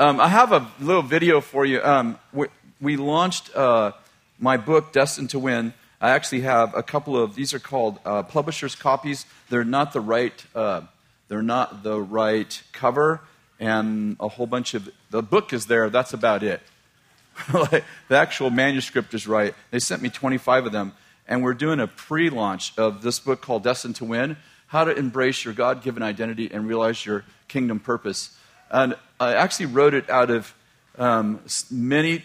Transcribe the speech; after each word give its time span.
Um, 0.00 0.20
I 0.20 0.28
have 0.28 0.52
a 0.52 0.64
little 0.78 1.02
video 1.02 1.40
for 1.40 1.66
you. 1.66 1.82
Um, 1.82 2.20
we, 2.32 2.46
we 2.80 2.96
launched 2.96 3.54
uh, 3.56 3.90
my 4.38 4.56
book, 4.56 4.92
Destined 4.92 5.30
to 5.30 5.40
Win. 5.40 5.74
I 6.00 6.10
actually 6.10 6.42
have 6.42 6.72
a 6.76 6.84
couple 6.84 7.20
of 7.20 7.34
these 7.34 7.52
are 7.52 7.58
called 7.58 7.98
uh, 8.04 8.22
publishers 8.22 8.76
copies. 8.76 9.26
They're 9.50 9.64
not 9.64 9.92
the 9.92 10.00
right. 10.00 10.32
Uh, 10.54 10.82
they're 11.26 11.42
not 11.42 11.82
the 11.82 12.00
right 12.00 12.62
cover, 12.70 13.22
and 13.58 14.16
a 14.20 14.28
whole 14.28 14.46
bunch 14.46 14.74
of 14.74 14.88
the 15.10 15.20
book 15.20 15.52
is 15.52 15.66
there. 15.66 15.90
That's 15.90 16.12
about 16.12 16.44
it. 16.44 16.60
the 17.52 17.82
actual 18.08 18.50
manuscript 18.50 19.14
is 19.14 19.26
right. 19.26 19.52
They 19.72 19.80
sent 19.80 20.00
me 20.00 20.10
25 20.10 20.66
of 20.66 20.72
them, 20.72 20.92
and 21.26 21.42
we're 21.42 21.54
doing 21.54 21.80
a 21.80 21.88
pre-launch 21.88 22.72
of 22.78 23.02
this 23.02 23.18
book 23.18 23.40
called 23.40 23.64
Destined 23.64 23.96
to 23.96 24.04
Win: 24.04 24.36
How 24.68 24.84
to 24.84 24.94
Embrace 24.94 25.44
Your 25.44 25.54
God-Given 25.54 26.04
Identity 26.04 26.50
and 26.52 26.68
Realize 26.68 27.04
Your 27.04 27.24
Kingdom 27.48 27.80
Purpose. 27.80 28.37
And 28.70 28.96
I 29.18 29.34
actually 29.34 29.66
wrote 29.66 29.94
it 29.94 30.08
out 30.10 30.30
of 30.30 30.54
um, 30.98 31.40
many 31.70 32.22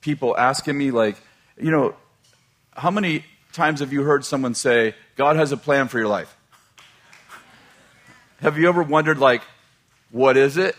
people 0.00 0.36
asking 0.36 0.76
me, 0.78 0.90
like, 0.90 1.16
you 1.58 1.70
know, 1.70 1.94
how 2.72 2.90
many 2.90 3.24
times 3.52 3.80
have 3.80 3.92
you 3.92 4.02
heard 4.02 4.24
someone 4.24 4.54
say, 4.54 4.94
God 5.16 5.36
has 5.36 5.52
a 5.52 5.56
plan 5.56 5.88
for 5.88 5.98
your 5.98 6.08
life? 6.08 6.36
have 8.40 8.56
you 8.56 8.68
ever 8.68 8.82
wondered, 8.82 9.18
like, 9.18 9.42
what 10.10 10.36
is 10.36 10.56
it? 10.56 10.74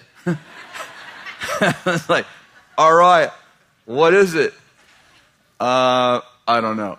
it's 1.61 2.09
like, 2.09 2.25
all 2.77 2.93
right, 2.93 3.29
what 3.85 4.13
is 4.13 4.33
it? 4.33 4.53
Uh, 5.59 6.21
I 6.47 6.61
don't 6.61 6.77
know. 6.77 6.97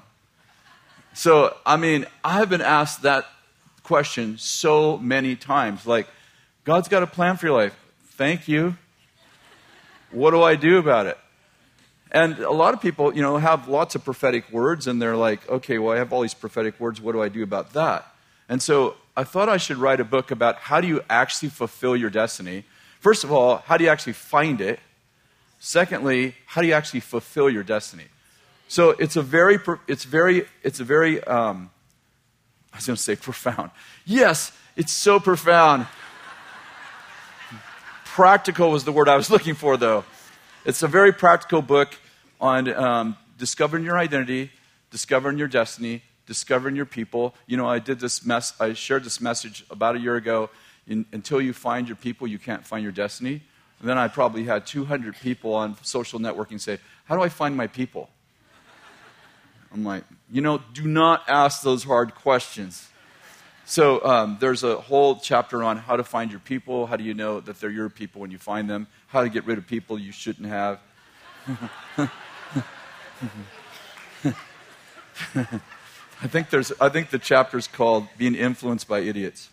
So, 1.15 1.57
I 1.67 1.77
mean, 1.77 2.07
I 2.25 2.39
have 2.39 2.49
been 2.49 2.63
asked 2.63 3.03
that 3.03 3.27
question 3.83 4.39
so 4.39 4.97
many 4.99 5.37
times. 5.37 5.87
Like, 5.87 6.07
God's 6.65 6.89
got 6.89 7.03
a 7.03 7.07
plan 7.07 7.37
for 7.37 7.47
your 7.47 7.57
life. 7.57 7.75
Thank 8.17 8.47
you. 8.47 8.77
What 10.11 10.33
do 10.33 10.43
I 10.43 10.55
do 10.55 10.77
about 10.77 11.07
it? 11.07 11.17
And 12.11 12.39
a 12.41 12.51
lot 12.51 12.75
of 12.75 12.83
people, 12.83 13.15
you 13.15 13.23
know, 13.23 13.39
have 13.39 13.69
lots 13.69 13.95
of 13.95 14.05
prophetic 14.05 14.53
words, 14.53 14.87
and 14.87 15.01
they're 15.01 15.17
like, 15.17 15.49
okay, 15.49 15.79
well, 15.79 15.95
I 15.95 15.97
have 15.97 16.13
all 16.13 16.21
these 16.21 16.35
prophetic 16.35 16.79
words. 16.79 17.01
What 17.01 17.13
do 17.13 17.23
I 17.23 17.31
do 17.31 17.43
about 17.43 17.73
that? 17.73 18.07
And 18.51 18.61
so 18.61 18.97
I 19.17 19.25
thought 19.25 19.49
I 19.49 19.57
should 19.57 19.79
write 19.79 19.99
a 19.99 20.05
book 20.05 20.31
about 20.31 20.57
how 20.57 20.83
do 20.83 20.87
you 20.87 21.01
actually 21.09 21.49
fulfill 21.49 21.97
your 21.97 22.11
destiny. 22.11 22.65
First 23.01 23.25
of 23.25 23.33
all, 23.33 23.57
how 23.65 23.79
do 23.79 23.85
you 23.85 23.91
actually 23.91 24.13
find 24.13 24.61
it? 24.61 24.79
Secondly, 25.59 26.35
how 26.45 26.61
do 26.61 26.67
you 26.67 26.75
actually 26.75 27.01
fulfill 27.01 27.49
your 27.49 27.63
destiny? 27.63 28.09
So 28.69 28.91
it's 28.91 29.17
a 29.17 29.23
very, 29.23 29.59
it's 29.89 30.05
very, 30.05 30.45
it's 30.63 30.81
a 30.81 30.85
very, 30.85 31.25
um, 31.25 31.71
I 32.75 32.77
was 32.77 32.87
going 32.87 32.97
to 32.97 33.03
say 33.03 33.17
profound. 33.31 33.71
Yes, 34.05 34.53
it's 34.77 34.93
so 34.93 35.19
profound. 35.19 35.87
Practical 38.13 38.71
was 38.71 38.85
the 38.85 38.93
word 38.93 39.09
I 39.09 39.17
was 39.17 39.31
looking 39.37 39.55
for, 39.55 39.79
though. 39.79 40.05
It's 40.67 40.83
a 40.83 40.87
very 40.87 41.15
practical 41.15 41.63
book 41.63 41.97
on 42.43 42.69
um, 42.69 43.17
discovering 43.39 43.85
your 43.85 43.97
identity, 43.97 44.51
discovering 44.91 45.39
your 45.39 45.49
destiny, 45.49 46.03
discovering 46.27 46.77
your 46.77 46.85
people. 46.85 47.35
You 47.47 47.57
know, 47.57 47.67
I 47.67 47.79
did 47.79 48.01
this 48.01 48.23
mess. 48.27 48.53
I 48.61 48.75
shared 48.75 49.05
this 49.05 49.19
message 49.19 49.65
about 49.71 49.97
a 49.97 49.99
year 49.99 50.17
ago. 50.17 50.51
In, 50.87 51.07
until 51.11 51.41
you 51.41 51.55
find 51.55 51.89
your 51.89 51.97
people, 51.97 52.27
you 52.27 52.39
can't 52.39 52.67
find 52.67 52.83
your 52.83 52.93
destiny. 52.93 53.41
And 53.81 53.89
then 53.89 53.97
I 53.97 54.09
probably 54.09 54.45
had 54.45 54.67
200 54.67 55.17
people 55.17 55.55
on 55.55 55.79
social 55.83 56.21
networking 56.21 56.61
say, 56.61 56.81
"How 57.07 57.17
do 57.17 57.23
I 57.23 57.31
find 57.31 57.57
my 57.57 57.67
people?" 57.67 58.11
I'm 59.73 59.85
like, 59.85 60.05
you 60.31 60.43
know, 60.43 60.61
do 60.75 60.87
not 60.87 61.23
ask 61.29 61.63
those 61.63 61.85
hard 61.85 62.15
questions. 62.15 62.91
So 63.65 64.05
um, 64.05 64.39
there's 64.41 64.65
a 64.65 64.77
whole 64.77 65.17
chapter 65.17 65.63
on 65.63 65.77
how 65.77 65.97
to 65.97 66.05
find 66.05 66.31
your 66.31 66.41
people. 66.41 66.87
How 66.87 66.97
do 66.97 67.05
you 67.05 67.15
know 67.15 67.41
that 67.41 67.61
they're 67.61 67.71
your 67.71 67.89
people 67.89 68.21
when 68.21 68.31
you 68.31 68.39
find 68.39 68.69
them? 68.69 68.89
How 69.09 69.23
to 69.23 69.29
get 69.29 69.47
rid 69.47 69.59
of 69.59 69.67
people 69.67 69.99
you 69.99 70.13
shouldn't 70.13 70.49
have. 70.49 70.81
I 76.23 76.29
think 76.29 76.51
there's. 76.51 76.73
I 76.81 76.89
think 76.89 77.11
the 77.11 77.19
chapter's 77.19 77.67
called 77.67 78.07
"Being 78.17 78.35
Influenced 78.35 78.89
by 78.89 79.01
Idiots." 79.01 79.49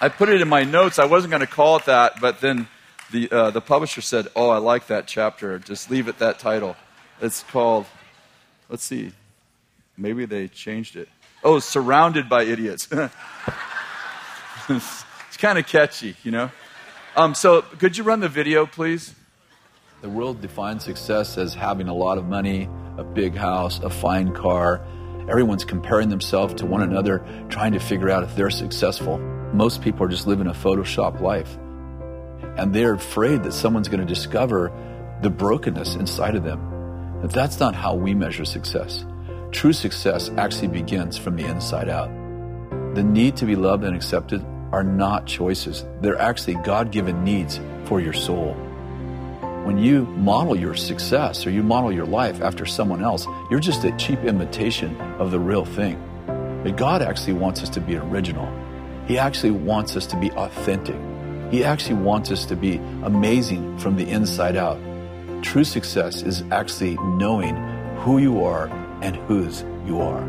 I 0.00 0.08
put 0.08 0.28
it 0.28 0.40
in 0.40 0.48
my 0.48 0.64
notes. 0.64 0.98
I 0.98 1.04
wasn't 1.04 1.30
going 1.30 1.42
to 1.42 1.46
call 1.46 1.76
it 1.76 1.84
that, 1.84 2.20
but 2.20 2.40
then 2.40 2.68
the 3.12 3.30
uh, 3.30 3.50
the 3.50 3.60
publisher 3.60 4.00
said, 4.00 4.28
"Oh, 4.34 4.50
I 4.50 4.58
like 4.58 4.88
that 4.88 5.06
chapter. 5.06 5.58
Just 5.58 5.90
leave 5.90 6.08
it 6.08 6.18
that 6.18 6.38
title." 6.38 6.76
It's 7.20 7.42
called. 7.44 7.86
Let's 8.68 8.84
see. 8.84 9.12
Maybe 9.96 10.24
they 10.24 10.48
changed 10.48 10.96
it. 10.96 11.08
Oh, 11.44 11.58
surrounded 11.58 12.28
by 12.28 12.44
idiots. 12.44 12.88
it's 14.68 15.04
kind 15.38 15.58
of 15.58 15.66
catchy, 15.66 16.16
you 16.22 16.30
know? 16.30 16.50
Um, 17.16 17.34
so, 17.34 17.62
could 17.62 17.96
you 17.96 18.04
run 18.04 18.20
the 18.20 18.28
video, 18.28 18.64
please? 18.64 19.14
The 20.02 20.08
world 20.08 20.40
defines 20.40 20.84
success 20.84 21.36
as 21.38 21.54
having 21.54 21.88
a 21.88 21.94
lot 21.94 22.18
of 22.18 22.26
money, 22.26 22.68
a 22.96 23.04
big 23.04 23.34
house, 23.34 23.80
a 23.80 23.90
fine 23.90 24.32
car. 24.34 24.84
Everyone's 25.28 25.64
comparing 25.64 26.08
themselves 26.08 26.54
to 26.54 26.66
one 26.66 26.82
another, 26.82 27.24
trying 27.50 27.72
to 27.72 27.80
figure 27.80 28.10
out 28.10 28.22
if 28.22 28.34
they're 28.34 28.50
successful. 28.50 29.18
Most 29.52 29.82
people 29.82 30.06
are 30.06 30.08
just 30.08 30.26
living 30.26 30.46
a 30.46 30.52
Photoshop 30.52 31.20
life. 31.20 31.56
And 32.56 32.74
they're 32.74 32.94
afraid 32.94 33.42
that 33.44 33.52
someone's 33.52 33.88
going 33.88 34.00
to 34.00 34.06
discover 34.06 34.72
the 35.22 35.30
brokenness 35.30 35.94
inside 35.94 36.34
of 36.34 36.44
them. 36.44 37.20
But 37.20 37.32
that's 37.32 37.60
not 37.60 37.74
how 37.74 37.94
we 37.94 38.14
measure 38.14 38.44
success. 38.44 39.04
True 39.52 39.72
success 39.74 40.30
actually 40.38 40.68
begins 40.68 41.18
from 41.18 41.36
the 41.36 41.44
inside 41.44 41.88
out. 41.88 42.10
The 42.94 43.02
need 43.02 43.36
to 43.36 43.44
be 43.44 43.54
loved 43.54 43.84
and 43.84 43.94
accepted 43.94 44.44
are 44.72 44.82
not 44.82 45.26
choices, 45.26 45.84
they're 46.00 46.18
actually 46.18 46.54
God 46.54 46.90
given 46.90 47.22
needs 47.22 47.60
for 47.84 48.00
your 48.00 48.14
soul. 48.14 48.54
When 49.64 49.76
you 49.76 50.06
model 50.06 50.56
your 50.56 50.74
success 50.74 51.46
or 51.46 51.50
you 51.50 51.62
model 51.62 51.92
your 51.92 52.06
life 52.06 52.40
after 52.40 52.64
someone 52.64 53.04
else, 53.04 53.26
you're 53.50 53.60
just 53.60 53.84
a 53.84 53.96
cheap 53.96 54.20
imitation 54.20 54.96
of 55.20 55.30
the 55.30 55.38
real 55.38 55.66
thing. 55.66 56.02
But 56.64 56.76
God 56.76 57.02
actually 57.02 57.34
wants 57.34 57.62
us 57.62 57.68
to 57.70 57.80
be 57.80 57.96
original. 57.96 58.50
He 59.06 59.18
actually 59.18 59.52
wants 59.52 59.96
us 59.96 60.06
to 60.06 60.16
be 60.16 60.32
authentic. 60.32 60.96
He 61.50 61.62
actually 61.62 61.96
wants 61.96 62.30
us 62.30 62.46
to 62.46 62.56
be 62.56 62.76
amazing 63.04 63.78
from 63.78 63.96
the 63.96 64.08
inside 64.08 64.56
out. 64.56 64.78
True 65.42 65.64
success 65.64 66.22
is 66.22 66.42
actually 66.50 66.96
knowing 66.96 67.54
who 67.98 68.18
you 68.18 68.42
are 68.44 68.68
and 69.02 69.16
whose 69.16 69.62
you 69.84 70.00
are. 70.00 70.24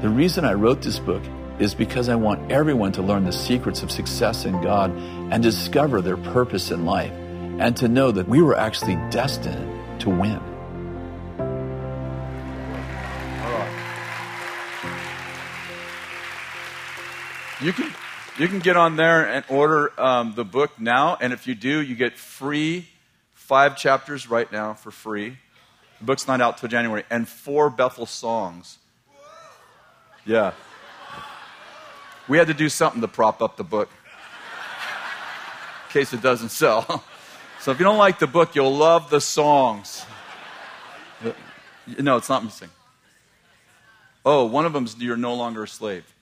The 0.00 0.08
reason 0.08 0.44
I 0.44 0.54
wrote 0.54 0.82
this 0.82 0.98
book 0.98 1.22
is 1.58 1.74
because 1.74 2.08
I 2.08 2.14
want 2.14 2.50
everyone 2.50 2.92
to 2.92 3.02
learn 3.02 3.24
the 3.24 3.32
secrets 3.32 3.82
of 3.82 3.90
success 3.90 4.44
in 4.44 4.60
God 4.62 4.90
and 5.30 5.42
discover 5.42 6.00
their 6.00 6.16
purpose 6.16 6.70
in 6.70 6.84
life, 6.84 7.12
and 7.12 7.76
to 7.76 7.88
know 7.88 8.10
that 8.10 8.26
we 8.26 8.40
were 8.42 8.56
actually 8.56 8.96
destined 9.10 10.00
to 10.00 10.10
win. 10.10 10.40
You 17.60 17.72
can, 17.72 17.92
you 18.38 18.48
can 18.48 18.58
get 18.58 18.76
on 18.76 18.96
there 18.96 19.24
and 19.28 19.44
order 19.48 19.92
um, 20.00 20.32
the 20.34 20.44
book 20.44 20.80
now, 20.80 21.16
and 21.20 21.32
if 21.32 21.46
you 21.46 21.54
do, 21.54 21.80
you 21.80 21.94
get 21.94 22.18
free 22.18 22.88
five 23.34 23.76
chapters 23.76 24.28
right 24.28 24.50
now 24.50 24.74
for 24.74 24.90
free. 24.90 25.36
The 26.02 26.06
book's 26.06 26.26
not 26.26 26.40
out 26.40 26.58
till 26.58 26.68
January, 26.68 27.04
and 27.10 27.28
four 27.28 27.70
Bethel 27.70 28.06
songs. 28.06 28.78
Yeah. 30.26 30.50
We 32.26 32.38
had 32.38 32.48
to 32.48 32.54
do 32.54 32.68
something 32.68 33.00
to 33.02 33.06
prop 33.06 33.40
up 33.40 33.56
the 33.56 33.62
book 33.62 33.88
in 35.86 35.92
case 35.92 36.12
it 36.12 36.20
doesn't 36.20 36.48
sell. 36.48 37.04
So 37.60 37.70
if 37.70 37.78
you 37.78 37.84
don't 37.84 37.98
like 37.98 38.18
the 38.18 38.26
book, 38.26 38.56
you'll 38.56 38.76
love 38.76 39.10
the 39.10 39.20
songs. 39.20 40.04
No, 41.86 42.16
it's 42.16 42.28
not 42.28 42.42
missing. 42.42 42.70
Oh, 44.26 44.44
one 44.44 44.66
of 44.66 44.72
them's 44.72 44.96
You're 44.98 45.16
No 45.16 45.34
Longer 45.34 45.62
a 45.62 45.68
Slave. 45.68 46.12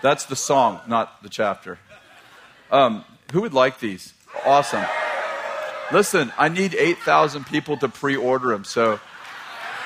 That's 0.00 0.24
the 0.24 0.36
song, 0.36 0.80
not 0.88 1.22
the 1.22 1.28
chapter. 1.28 1.78
Um, 2.70 3.04
who 3.30 3.42
would 3.42 3.52
like 3.52 3.78
these? 3.78 4.14
Awesome. 4.46 4.86
Listen, 5.92 6.32
I 6.38 6.48
need 6.48 6.74
8,000 6.74 7.46
people 7.46 7.76
to 7.78 7.88
pre 7.88 8.16
order 8.16 8.48
them, 8.48 8.64
so 8.64 9.00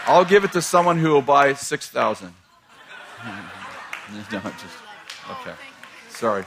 I'll 0.06 0.24
give 0.24 0.44
it 0.44 0.52
to 0.52 0.62
someone 0.62 0.98
who 0.98 1.10
will 1.10 1.22
buy 1.22 1.54
6,000. 1.54 2.26
no, 3.24 3.34
just, 4.30 4.78
okay. 5.30 5.54
Sorry. 6.10 6.44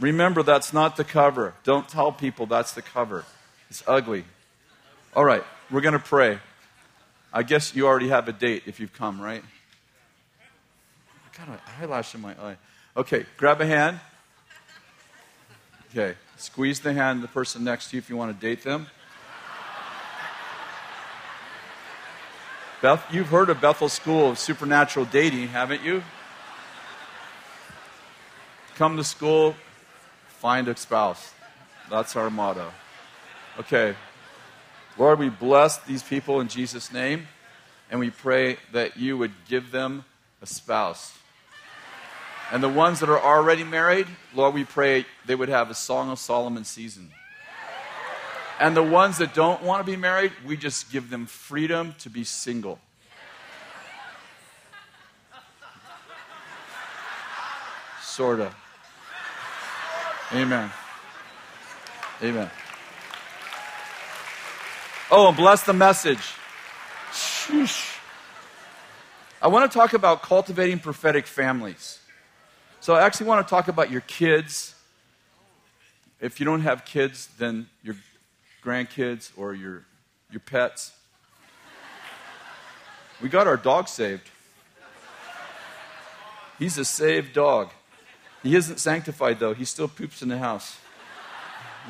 Remember, 0.00 0.42
that's 0.42 0.72
not 0.72 0.96
the 0.96 1.04
cover. 1.04 1.54
Don't 1.64 1.88
tell 1.88 2.12
people 2.12 2.46
that's 2.46 2.72
the 2.72 2.82
cover. 2.82 3.24
It's 3.70 3.82
ugly. 3.86 4.24
All 5.14 5.24
right, 5.24 5.44
we're 5.70 5.80
going 5.80 5.92
to 5.92 5.98
pray. 5.98 6.38
I 7.32 7.42
guess 7.42 7.74
you 7.74 7.86
already 7.86 8.08
have 8.08 8.28
a 8.28 8.32
date 8.32 8.64
if 8.66 8.80
you've 8.80 8.92
come, 8.92 9.20
right? 9.20 9.42
I 11.24 11.38
got 11.38 11.48
an 11.48 11.60
eyelash 11.80 12.14
in 12.14 12.20
my 12.20 12.32
eye. 12.32 12.56
Okay, 12.96 13.26
grab 13.36 13.60
a 13.60 13.66
hand. 13.66 14.00
Okay. 15.90 16.16
Squeeze 16.36 16.80
the 16.80 16.92
hand 16.92 17.18
of 17.18 17.22
the 17.22 17.28
person 17.28 17.64
next 17.64 17.90
to 17.90 17.96
you 17.96 17.98
if 17.98 18.10
you 18.10 18.16
want 18.16 18.38
to 18.38 18.46
date 18.46 18.62
them. 18.62 18.86
Beth, 22.82 23.04
you've 23.10 23.28
heard 23.28 23.50
of 23.50 23.60
Bethel 23.60 23.88
School 23.88 24.30
of 24.30 24.38
Supernatural 24.38 25.06
Dating, 25.06 25.48
haven't 25.48 25.82
you? 25.82 26.02
Come 28.76 28.96
to 28.98 29.04
school, 29.04 29.56
Find 30.46 30.68
a 30.68 30.76
spouse. 30.76 31.32
That's 31.90 32.14
our 32.14 32.28
motto. 32.28 32.70
Okay. 33.58 33.96
Lord, 34.98 35.18
we 35.18 35.30
bless 35.30 35.78
these 35.78 36.02
people 36.02 36.40
in 36.40 36.48
Jesus' 36.48 36.92
name, 36.92 37.26
and 37.90 37.98
we 37.98 38.10
pray 38.10 38.58
that 38.72 38.96
you 38.96 39.16
would 39.16 39.32
give 39.48 39.72
them 39.72 40.04
a 40.42 40.46
spouse. 40.46 41.14
And 42.52 42.62
the 42.62 42.68
ones 42.68 43.00
that 43.00 43.08
are 43.08 43.20
already 43.20 43.64
married, 43.64 44.06
Lord, 44.34 44.54
we 44.54 44.64
pray 44.64 45.04
they 45.26 45.34
would 45.34 45.48
have 45.48 45.70
a 45.70 45.74
Song 45.74 46.10
of 46.10 46.18
Solomon 46.18 46.64
season. 46.64 47.10
And 48.60 48.76
the 48.76 48.82
ones 48.82 49.18
that 49.18 49.34
don't 49.34 49.62
want 49.62 49.84
to 49.84 49.90
be 49.90 49.96
married, 49.96 50.32
we 50.46 50.56
just 50.56 50.90
give 50.90 51.10
them 51.10 51.26
freedom 51.26 51.94
to 51.98 52.08
be 52.08 52.24
single. 52.24 52.78
Sort 58.00 58.40
of. 58.40 58.54
Amen. 60.32 60.70
Amen. 62.22 62.50
Oh, 65.10 65.28
and 65.28 65.36
bless 65.36 65.64
the 65.64 65.74
message. 65.74 66.32
Sheesh. 67.12 67.98
I 69.42 69.48
want 69.48 69.70
to 69.70 69.78
talk 69.78 69.92
about 69.92 70.22
cultivating 70.22 70.78
prophetic 70.78 71.26
families. 71.26 72.00
So 72.86 72.94
I 72.94 73.04
actually 73.04 73.26
want 73.26 73.44
to 73.44 73.50
talk 73.50 73.66
about 73.66 73.90
your 73.90 74.02
kids. 74.02 74.72
If 76.20 76.38
you 76.38 76.46
don't 76.46 76.60
have 76.60 76.84
kids, 76.84 77.28
then 77.36 77.66
your 77.82 77.96
grandkids 78.62 79.32
or 79.36 79.54
your, 79.54 79.82
your 80.30 80.38
pets. 80.38 80.92
We 83.20 83.28
got 83.28 83.48
our 83.48 83.56
dog 83.56 83.88
saved. 83.88 84.30
He's 86.60 86.78
a 86.78 86.84
saved 86.84 87.32
dog. 87.32 87.70
He 88.44 88.54
isn't 88.54 88.78
sanctified, 88.78 89.40
though. 89.40 89.52
He 89.52 89.64
still 89.64 89.88
poops 89.88 90.22
in 90.22 90.28
the 90.28 90.38
house. 90.38 90.78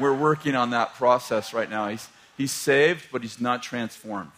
We're 0.01 0.17
working 0.17 0.55
on 0.55 0.71
that 0.71 0.95
process 0.95 1.53
right 1.53 1.69
now. 1.69 1.89
He's, 1.89 2.09
he's 2.39 2.53
saved, 2.53 3.09
but 3.13 3.21
he's 3.21 3.39
not 3.39 3.63
transformed. 3.63 4.31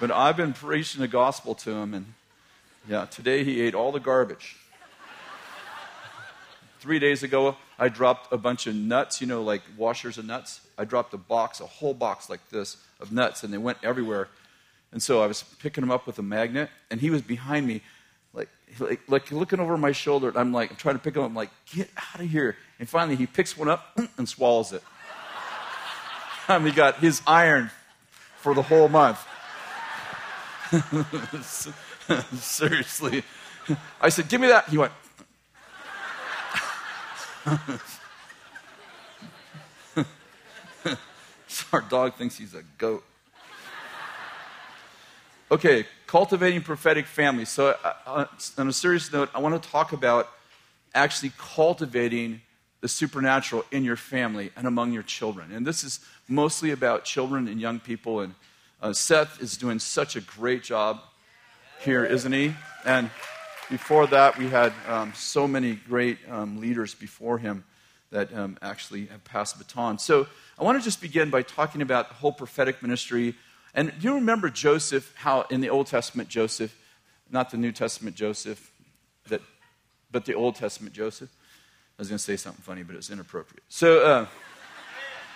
But 0.00 0.10
I've 0.10 0.38
been 0.38 0.54
preaching 0.54 1.02
the 1.02 1.08
gospel 1.08 1.54
to 1.56 1.72
him, 1.72 1.92
and 1.92 2.14
yeah, 2.88 3.04
today 3.04 3.44
he 3.44 3.60
ate 3.60 3.74
all 3.74 3.92
the 3.92 4.00
garbage. 4.00 4.56
Three 6.86 7.00
days 7.00 7.24
ago, 7.24 7.56
I 7.80 7.88
dropped 7.88 8.32
a 8.32 8.38
bunch 8.38 8.68
of 8.68 8.76
nuts, 8.76 9.20
you 9.20 9.26
know, 9.26 9.42
like 9.42 9.62
washers 9.76 10.18
of 10.18 10.24
nuts. 10.24 10.60
I 10.78 10.84
dropped 10.84 11.12
a 11.14 11.16
box, 11.16 11.60
a 11.60 11.66
whole 11.66 11.94
box 11.94 12.30
like 12.30 12.48
this 12.50 12.76
of 13.00 13.10
nuts, 13.10 13.42
and 13.42 13.52
they 13.52 13.58
went 13.58 13.78
everywhere. 13.82 14.28
And 14.92 15.02
so 15.02 15.20
I 15.20 15.26
was 15.26 15.42
picking 15.58 15.82
them 15.82 15.90
up 15.90 16.06
with 16.06 16.20
a 16.20 16.22
magnet, 16.22 16.70
and 16.88 17.00
he 17.00 17.10
was 17.10 17.22
behind 17.22 17.66
me, 17.66 17.82
like, 18.32 18.48
like, 18.78 19.00
like 19.08 19.32
looking 19.32 19.58
over 19.58 19.76
my 19.76 19.90
shoulder. 19.90 20.28
And 20.28 20.36
I'm 20.36 20.52
like, 20.52 20.70
I'm 20.70 20.76
trying 20.76 20.94
to 20.94 21.00
pick 21.00 21.16
him 21.16 21.22
up. 21.22 21.28
I'm 21.28 21.34
like, 21.34 21.50
get 21.74 21.90
out 21.96 22.20
of 22.20 22.30
here. 22.30 22.56
And 22.78 22.88
finally, 22.88 23.16
he 23.16 23.26
picks 23.26 23.58
one 23.58 23.68
up 23.68 23.98
and 24.16 24.28
swallows 24.28 24.72
it. 24.72 24.84
and 26.48 26.62
we 26.62 26.70
got 26.70 26.98
his 26.98 27.20
iron 27.26 27.72
for 28.36 28.54
the 28.54 28.62
whole 28.62 28.88
month. 28.88 29.18
Seriously. 32.40 33.24
I 34.00 34.08
said, 34.08 34.28
give 34.28 34.40
me 34.40 34.46
that. 34.46 34.68
He 34.68 34.78
went, 34.78 34.92
Our 41.72 41.80
dog 41.82 42.14
thinks 42.14 42.36
he's 42.36 42.54
a 42.54 42.62
goat. 42.78 43.04
Okay, 45.50 45.86
cultivating 46.08 46.62
prophetic 46.62 47.06
families. 47.06 47.48
So, 47.48 47.76
uh, 47.84 47.92
uh, 48.04 48.24
on 48.58 48.68
a 48.68 48.72
serious 48.72 49.12
note, 49.12 49.30
I 49.32 49.38
want 49.38 49.62
to 49.62 49.70
talk 49.70 49.92
about 49.92 50.28
actually 50.92 51.30
cultivating 51.38 52.40
the 52.80 52.88
supernatural 52.88 53.64
in 53.70 53.84
your 53.84 53.96
family 53.96 54.50
and 54.56 54.66
among 54.66 54.92
your 54.92 55.04
children. 55.04 55.52
And 55.52 55.64
this 55.64 55.84
is 55.84 56.00
mostly 56.28 56.72
about 56.72 57.04
children 57.04 57.46
and 57.46 57.60
young 57.60 57.78
people. 57.78 58.20
And 58.20 58.34
uh, 58.82 58.92
Seth 58.92 59.40
is 59.40 59.56
doing 59.56 59.78
such 59.78 60.16
a 60.16 60.20
great 60.20 60.64
job 60.64 61.00
here, 61.80 62.04
isn't 62.04 62.32
he? 62.32 62.54
And 62.84 63.10
before 63.70 64.06
that, 64.08 64.38
we 64.38 64.48
had 64.48 64.72
um, 64.88 65.12
so 65.14 65.48
many 65.48 65.74
great 65.74 66.18
um, 66.30 66.60
leaders 66.60 66.94
before 66.94 67.38
him 67.38 67.64
that 68.10 68.32
um, 68.32 68.56
actually 68.62 69.06
have 69.06 69.24
passed 69.24 69.58
the 69.58 69.64
baton. 69.64 69.98
So 69.98 70.26
I 70.58 70.64
want 70.64 70.78
to 70.78 70.84
just 70.84 71.00
begin 71.00 71.30
by 71.30 71.42
talking 71.42 71.82
about 71.82 72.08
the 72.08 72.14
whole 72.14 72.32
prophetic 72.32 72.80
ministry. 72.80 73.34
And 73.74 73.92
do 73.98 74.08
you 74.08 74.14
remember 74.14 74.48
Joseph, 74.50 75.12
how 75.16 75.42
in 75.42 75.60
the 75.60 75.70
Old 75.70 75.88
Testament, 75.88 76.28
Joseph, 76.28 76.74
not 77.30 77.50
the 77.50 77.56
New 77.56 77.72
Testament 77.72 78.14
Joseph, 78.14 78.72
that, 79.28 79.42
but 80.10 80.24
the 80.24 80.34
Old 80.34 80.54
Testament 80.54 80.94
Joseph? 80.94 81.30
I 81.98 82.02
was 82.02 82.08
going 82.08 82.18
to 82.18 82.24
say 82.24 82.36
something 82.36 82.62
funny, 82.62 82.84
but 82.84 82.94
it's 82.94 83.10
inappropriate. 83.10 83.64
So, 83.68 84.00
uh, 84.04 84.26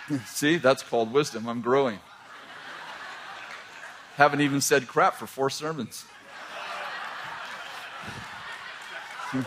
see, 0.26 0.56
that's 0.56 0.82
called 0.82 1.12
wisdom. 1.12 1.48
I'm 1.48 1.62
growing. 1.62 1.98
Haven't 4.16 4.42
even 4.42 4.60
said 4.60 4.86
crap 4.86 5.14
for 5.14 5.26
four 5.26 5.50
sermons. 5.50 6.04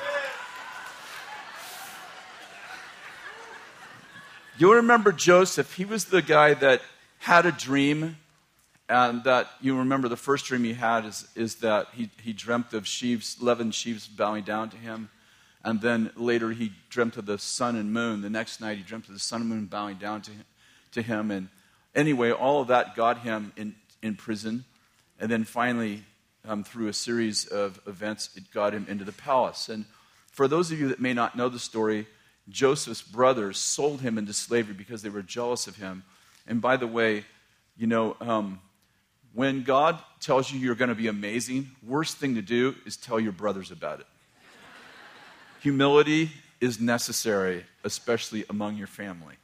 You 4.56 4.76
remember 4.76 5.12
Joseph? 5.12 5.74
He 5.74 5.84
was 5.84 6.06
the 6.06 6.22
guy 6.22 6.54
that 6.54 6.82
had 7.18 7.48
a 7.48 7.52
dream, 7.52 8.18
and 8.88 9.24
that 9.24 9.50
you 9.62 9.76
remember 9.78 10.08
the 10.08 10.16
first 10.16 10.46
dream 10.46 10.64
he 10.64 10.74
had 10.74 11.06
is, 11.06 11.28
is 11.36 11.56
that 11.56 11.88
he, 11.94 12.12
he 12.22 12.34
dreamt 12.34 12.72
of 12.74 12.86
sheaves, 12.86 13.38
11 13.42 13.72
sheaves 13.72 14.08
bowing 14.08 14.44
down 14.44 14.70
to 14.70 14.78
him. 14.78 15.10
And 15.64 15.82
then 15.82 16.12
later 16.16 16.52
he 16.52 16.72
dreamt 16.90 17.18
of 17.18 17.26
the 17.26 17.40
sun 17.40 17.76
and 17.76 17.92
moon. 17.92 18.22
The 18.22 18.30
next 18.30 18.62
night 18.62 18.78
he 18.78 18.84
dreamt 18.84 19.08
of 19.08 19.14
the 19.14 19.20
sun 19.20 19.42
and 19.42 19.50
moon 19.50 19.66
bowing 19.66 19.98
down 19.98 20.22
to 20.22 20.32
him. 20.32 20.46
To 20.92 21.02
him. 21.02 21.32
And 21.32 21.50
anyway, 21.96 22.32
all 22.32 22.62
of 22.62 22.68
that 22.68 22.96
got 22.96 23.20
him 23.22 23.54
in, 23.56 23.74
in 24.04 24.16
prison. 24.16 24.66
And 25.20 25.32
then 25.32 25.46
finally, 25.46 26.04
um, 26.48 26.64
through 26.64 26.88
a 26.88 26.94
series 26.94 27.46
of 27.46 27.80
events, 27.88 28.30
it 28.36 28.52
got 28.52 28.74
him 28.74 28.86
into 28.90 29.04
the 29.04 29.12
palace. 29.12 29.70
And 29.70 29.86
for 30.32 30.48
those 30.48 30.72
of 30.72 30.80
you 30.80 30.90
that 30.90 31.00
may 31.00 31.14
not 31.14 31.36
know 31.36 31.50
the 31.50 31.60
story, 31.60 32.08
Joseph's 32.50 33.02
brothers 33.02 33.58
sold 33.58 34.02
him 34.02 34.18
into 34.18 34.34
slavery 34.34 34.74
because 34.74 35.02
they 35.02 35.10
were 35.10 35.22
jealous 35.22 35.68
of 35.68 35.78
him. 35.78 36.04
And 36.48 36.62
by 36.62 36.78
the 36.78 36.88
way, 36.88 37.24
you 37.78 37.88
know, 37.88 38.18
um, 38.20 38.60
when 39.34 39.64
God 39.64 39.98
tells 40.20 40.52
you 40.52 40.60
you're 40.60 40.76
going 40.76 40.90
to 40.90 40.96
be 40.96 41.08
amazing, 41.08 41.72
worst 41.82 42.18
thing 42.18 42.36
to 42.36 42.42
do 42.42 42.76
is 42.86 42.98
tell 42.98 43.20
your 43.20 43.32
brothers 43.32 43.72
about 43.72 44.00
it. 44.00 44.06
Humility 45.62 46.30
is 46.60 46.80
necessary, 46.80 47.66
especially 47.84 48.44
among 48.50 48.76
your 48.76 48.88
family. 48.88 49.36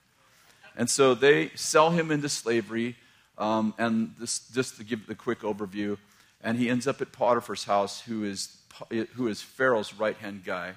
And 0.76 0.90
so 0.90 1.16
they 1.16 1.52
sell 1.56 1.90
him 1.92 2.12
into 2.12 2.30
slavery. 2.30 2.96
Um, 3.38 3.74
and 3.78 4.14
this, 4.20 4.40
just 4.50 4.78
to 4.78 4.84
give 4.84 5.08
the 5.08 5.16
quick 5.16 5.42
overview, 5.42 5.98
and 6.42 6.58
he 6.58 6.70
ends 6.70 6.88
up 6.88 7.02
at 7.02 7.12
Potiphar's 7.12 7.66
house, 7.66 8.02
who 8.02 8.24
is, 8.24 8.58
who 9.16 9.28
is 9.28 9.42
Pharaoh's 9.42 9.94
right 9.94 10.16
hand 10.18 10.44
guy. 10.46 10.74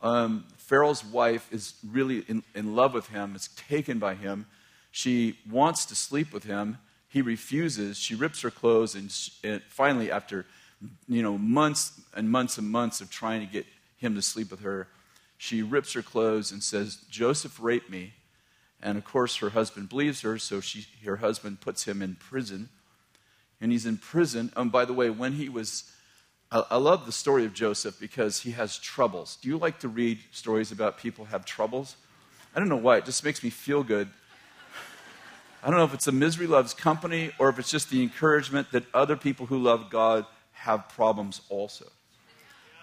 Um, 0.00 0.44
Pharaoh's 0.56 1.04
wife 1.04 1.48
is 1.52 1.74
really 1.86 2.24
in, 2.28 2.42
in 2.54 2.74
love 2.76 2.94
with 2.94 3.08
him, 3.08 3.34
is 3.34 3.48
taken 3.68 3.98
by 3.98 4.14
him. 4.14 4.46
She 4.90 5.38
wants 5.50 5.84
to 5.86 5.94
sleep 5.94 6.32
with 6.32 6.44
him. 6.44 6.78
He 7.08 7.22
refuses. 7.22 7.98
She 7.98 8.14
rips 8.14 8.42
her 8.42 8.50
clothes, 8.50 8.94
and, 8.94 9.10
she, 9.10 9.32
and 9.42 9.62
finally, 9.68 10.10
after 10.10 10.46
you 11.08 11.22
know 11.22 11.36
months 11.36 12.00
and 12.14 12.30
months 12.30 12.58
and 12.58 12.70
months 12.70 13.00
of 13.00 13.10
trying 13.10 13.40
to 13.40 13.52
get 13.52 13.66
him 13.96 14.14
to 14.14 14.22
sleep 14.22 14.50
with 14.50 14.60
her, 14.60 14.86
she 15.36 15.62
rips 15.62 15.92
her 15.94 16.02
clothes 16.02 16.52
and 16.52 16.62
says, 16.62 16.98
"Joseph 17.10 17.58
raped 17.60 17.90
me." 17.90 18.14
And 18.80 18.96
of 18.96 19.04
course, 19.04 19.36
her 19.36 19.50
husband 19.50 19.88
believes 19.88 20.20
her, 20.20 20.38
so 20.38 20.60
she, 20.60 20.86
her 21.04 21.16
husband 21.16 21.60
puts 21.60 21.84
him 21.84 22.00
in 22.00 22.14
prison. 22.14 22.68
And 23.60 23.72
he's 23.72 23.86
in 23.86 23.96
prison. 23.96 24.52
And 24.56 24.70
by 24.70 24.84
the 24.84 24.92
way, 24.92 25.10
when 25.10 25.32
he 25.32 25.48
was 25.48 25.90
I, 26.50 26.76
love 26.76 27.04
the 27.04 27.12
story 27.12 27.44
of 27.44 27.52
Joseph 27.52 28.00
because 28.00 28.40
he 28.40 28.52
has 28.52 28.78
troubles. 28.78 29.36
Do 29.42 29.48
you 29.48 29.58
like 29.58 29.80
to 29.80 29.88
read 29.88 30.18
stories 30.32 30.72
about 30.72 30.96
people 30.96 31.26
have 31.26 31.44
troubles? 31.44 31.96
I 32.54 32.58
don't 32.58 32.70
know 32.70 32.76
why. 32.76 32.96
It 32.96 33.04
just 33.04 33.22
makes 33.22 33.44
me 33.44 33.50
feel 33.50 33.82
good. 33.82 34.08
I 35.62 35.68
don't 35.68 35.76
know 35.76 35.84
if 35.84 35.92
it's 35.92 36.06
a 36.06 36.12
misery 36.12 36.46
loves 36.46 36.72
company 36.72 37.32
or 37.38 37.50
if 37.50 37.58
it's 37.58 37.70
just 37.70 37.90
the 37.90 38.02
encouragement 38.02 38.70
that 38.72 38.84
other 38.94 39.14
people 39.14 39.44
who 39.44 39.58
love 39.58 39.90
God 39.90 40.24
have 40.52 40.88
problems 40.88 41.42
also. 41.50 41.84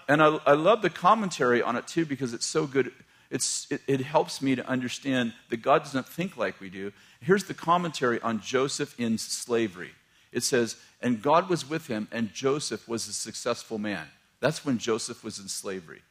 And 0.07 0.21
I, 0.21 0.37
I 0.45 0.53
love 0.53 0.83
the 0.83 0.91
commentary 0.91 1.63
on 1.63 1.75
it 1.75 1.87
too 1.87 2.05
because 2.05 2.33
it's 2.33 2.45
so 2.45 2.67
good. 2.67 2.91
It's, 3.31 3.65
it, 3.71 3.81
it 3.87 4.01
helps 4.01 4.43
me 4.43 4.53
to 4.55 4.67
understand 4.67 5.33
that 5.49 5.57
God 5.57 5.79
doesn't 5.83 6.07
think 6.07 6.37
like 6.37 6.61
we 6.61 6.69
do. 6.69 6.91
Here's 7.19 7.45
the 7.45 7.55
commentary 7.55 8.21
on 8.21 8.41
Joseph 8.41 8.93
in 8.99 9.17
slavery 9.17 9.91
it 10.35 10.43
says, 10.43 10.75
And 11.01 11.21
God 11.21 11.49
was 11.49 11.67
with 11.67 11.87
him, 11.87 12.07
and 12.11 12.31
Joseph 12.33 12.87
was 12.87 13.07
a 13.07 13.13
successful 13.13 13.79
man. 13.79 14.05
That's 14.39 14.63
when 14.63 14.77
Joseph 14.77 15.23
was 15.23 15.39
in 15.39 15.47
slavery. 15.47 16.01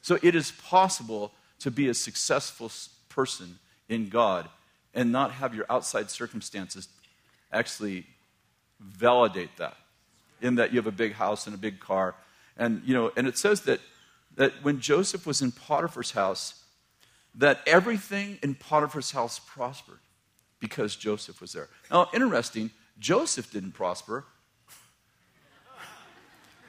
So 0.00 0.18
it 0.22 0.34
is 0.34 0.52
possible 0.52 1.32
to 1.58 1.70
be 1.70 1.88
a 1.88 1.94
successful 1.94 2.70
person 3.10 3.58
in 3.88 4.08
God 4.08 4.48
and 4.94 5.12
not 5.12 5.32
have 5.32 5.54
your 5.54 5.66
outside 5.68 6.10
circumstances 6.10 6.88
actually 7.52 8.06
validate 8.80 9.56
that 9.58 9.76
in 10.40 10.54
that 10.54 10.72
you 10.72 10.78
have 10.78 10.86
a 10.86 10.92
big 10.92 11.12
house 11.12 11.46
and 11.46 11.54
a 11.54 11.58
big 11.58 11.80
car 11.80 12.14
and 12.56 12.82
you 12.84 12.92
know 12.92 13.10
and 13.16 13.26
it 13.26 13.38
says 13.38 13.62
that 13.62 13.80
that 14.34 14.52
when 14.62 14.80
joseph 14.80 15.26
was 15.26 15.40
in 15.40 15.52
potiphar's 15.52 16.10
house 16.10 16.64
that 17.36 17.60
everything 17.66 18.38
in 18.42 18.54
Potiphar's 18.54 19.10
house 19.10 19.38
prospered 19.38 19.98
because 20.60 20.96
Joseph 20.96 21.40
was 21.40 21.52
there. 21.52 21.68
Now, 21.90 22.08
interesting, 22.14 22.70
Joseph 22.98 23.50
didn't 23.50 23.72
prosper. 23.72 24.24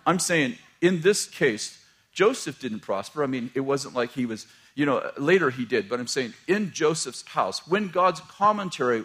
I'm 0.06 0.20
saying 0.20 0.58
in 0.82 1.02
this 1.02 1.26
case, 1.26 1.84
Joseph 2.14 2.60
didn't 2.60 2.82
prosper. 2.82 3.24
I 3.24 3.28
mean, 3.28 3.52
it 3.56 3.62
wasn't 3.62 3.96
like 3.96 4.12
he 4.12 4.26
was, 4.26 4.48
you 4.76 4.86
know, 4.86 5.12
later 5.18 5.50
he 5.50 5.66
did, 5.66 5.90
but 5.90 6.00
I'm 6.00 6.08
saying 6.08 6.34
in 6.48 6.72
Joseph's 6.72 7.28
house, 7.28 7.68
when 7.68 7.90
God's 7.90 8.22
commentary 8.22 9.04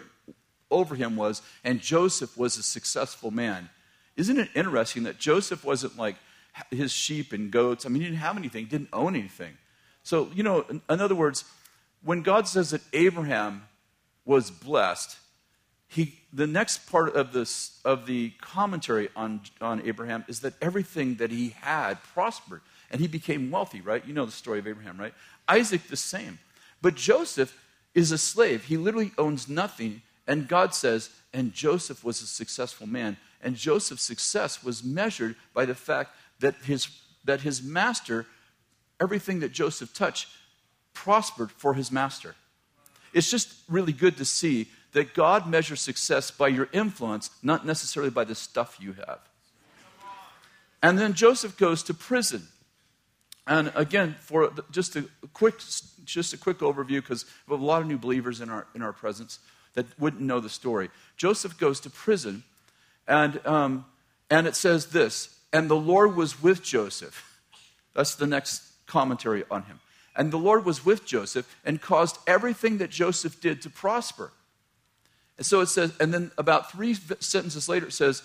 over 0.69 0.95
him 0.95 1.15
was, 1.15 1.41
and 1.63 1.81
Joseph 1.81 2.37
was 2.37 2.57
a 2.57 2.63
successful 2.63 3.31
man, 3.31 3.69
isn't 4.15 4.37
it 4.37 4.49
interesting 4.55 5.03
that 5.03 5.17
Joseph 5.17 5.65
wasn't 5.65 5.97
like 5.97 6.15
his 6.69 6.91
sheep 6.91 7.33
and 7.33 7.51
goats? 7.51 7.85
I 7.85 7.89
mean, 7.89 8.01
he 8.01 8.07
didn't 8.07 8.19
have 8.19 8.37
anything, 8.37 8.65
didn't 8.65 8.89
own 8.93 9.15
anything. 9.15 9.57
So, 10.03 10.29
you 10.33 10.43
know, 10.43 10.61
in, 10.69 10.81
in 10.89 11.01
other 11.01 11.15
words, 11.15 11.45
when 12.03 12.21
God 12.21 12.47
says 12.47 12.71
that 12.71 12.81
Abraham 12.93 13.63
was 14.23 14.51
blessed, 14.51 15.17
he, 15.91 16.17
the 16.31 16.47
next 16.47 16.89
part 16.89 17.17
of, 17.17 17.33
this, 17.33 17.81
of 17.83 18.05
the 18.05 18.29
commentary 18.39 19.09
on, 19.13 19.41
on 19.59 19.85
Abraham 19.85 20.23
is 20.29 20.39
that 20.39 20.53
everything 20.61 21.15
that 21.15 21.31
he 21.31 21.49
had 21.49 22.01
prospered 22.13 22.61
and 22.91 23.01
he 23.01 23.07
became 23.07 23.51
wealthy, 23.51 23.81
right? 23.81 24.05
You 24.07 24.13
know 24.13 24.25
the 24.25 24.31
story 24.31 24.59
of 24.59 24.67
Abraham, 24.67 24.97
right? 24.97 25.13
Isaac, 25.49 25.89
the 25.89 25.97
same. 25.97 26.39
But 26.81 26.95
Joseph 26.95 27.53
is 27.93 28.13
a 28.13 28.17
slave. 28.17 28.63
He 28.63 28.77
literally 28.77 29.11
owns 29.17 29.49
nothing. 29.49 30.01
And 30.27 30.47
God 30.47 30.73
says, 30.73 31.09
and 31.33 31.51
Joseph 31.51 32.05
was 32.05 32.21
a 32.21 32.25
successful 32.25 32.87
man. 32.87 33.17
And 33.41 33.57
Joseph's 33.57 34.03
success 34.03 34.63
was 34.63 34.85
measured 34.85 35.35
by 35.53 35.65
the 35.65 35.75
fact 35.75 36.11
that 36.39 36.55
his, 36.63 36.87
that 37.25 37.41
his 37.41 37.61
master, 37.61 38.27
everything 39.01 39.41
that 39.41 39.51
Joseph 39.51 39.93
touched, 39.93 40.29
prospered 40.93 41.51
for 41.51 41.73
his 41.73 41.91
master. 41.91 42.35
It's 43.11 43.29
just 43.29 43.53
really 43.67 43.91
good 43.91 44.15
to 44.17 44.25
see 44.25 44.69
that 44.93 45.13
God 45.13 45.47
measures 45.47 45.81
success 45.81 46.31
by 46.31 46.49
your 46.49 46.67
influence, 46.73 47.29
not 47.41 47.65
necessarily 47.65 48.11
by 48.11 48.23
the 48.23 48.35
stuff 48.35 48.77
you 48.79 48.93
have. 48.93 49.19
And 50.83 50.97
then 50.97 51.13
Joseph 51.13 51.57
goes 51.57 51.83
to 51.83 51.93
prison. 51.93 52.47
And 53.47 53.71
again, 53.75 54.15
for 54.19 54.51
just 54.71 54.95
a 54.95 55.05
quick, 55.33 55.59
just 56.05 56.33
a 56.33 56.37
quick 56.37 56.59
overview, 56.59 56.97
because 56.97 57.25
we 57.47 57.53
have 57.53 57.61
a 57.61 57.65
lot 57.65 57.81
of 57.81 57.87
new 57.87 57.97
believers 57.97 58.41
in 58.41 58.49
our, 58.49 58.67
in 58.75 58.81
our 58.81 58.93
presence 58.93 59.39
that 59.73 59.85
wouldn't 59.99 60.21
know 60.21 60.39
the 60.39 60.49
story. 60.49 60.89
Joseph 61.17 61.57
goes 61.57 61.79
to 61.81 61.89
prison, 61.89 62.43
and, 63.07 63.45
um, 63.45 63.85
and 64.29 64.47
it 64.47 64.55
says 64.55 64.87
this 64.87 65.37
And 65.53 65.69
the 65.69 65.75
Lord 65.75 66.15
was 66.15 66.41
with 66.41 66.63
Joseph. 66.63 67.39
That's 67.93 68.15
the 68.15 68.27
next 68.27 68.63
commentary 68.85 69.43
on 69.49 69.63
him. 69.63 69.79
And 70.15 70.31
the 70.31 70.37
Lord 70.37 70.65
was 70.65 70.85
with 70.85 71.05
Joseph 71.05 71.57
and 71.63 71.81
caused 71.81 72.17
everything 72.27 72.79
that 72.79 72.89
Joseph 72.89 73.39
did 73.39 73.61
to 73.61 73.69
prosper. 73.69 74.31
And 75.41 75.45
so 75.47 75.59
it 75.61 75.69
says, 75.69 75.91
and 75.99 76.13
then 76.13 76.29
about 76.37 76.71
three 76.71 76.93
sentences 76.93 77.67
later 77.67 77.87
it 77.87 77.93
says, 77.93 78.21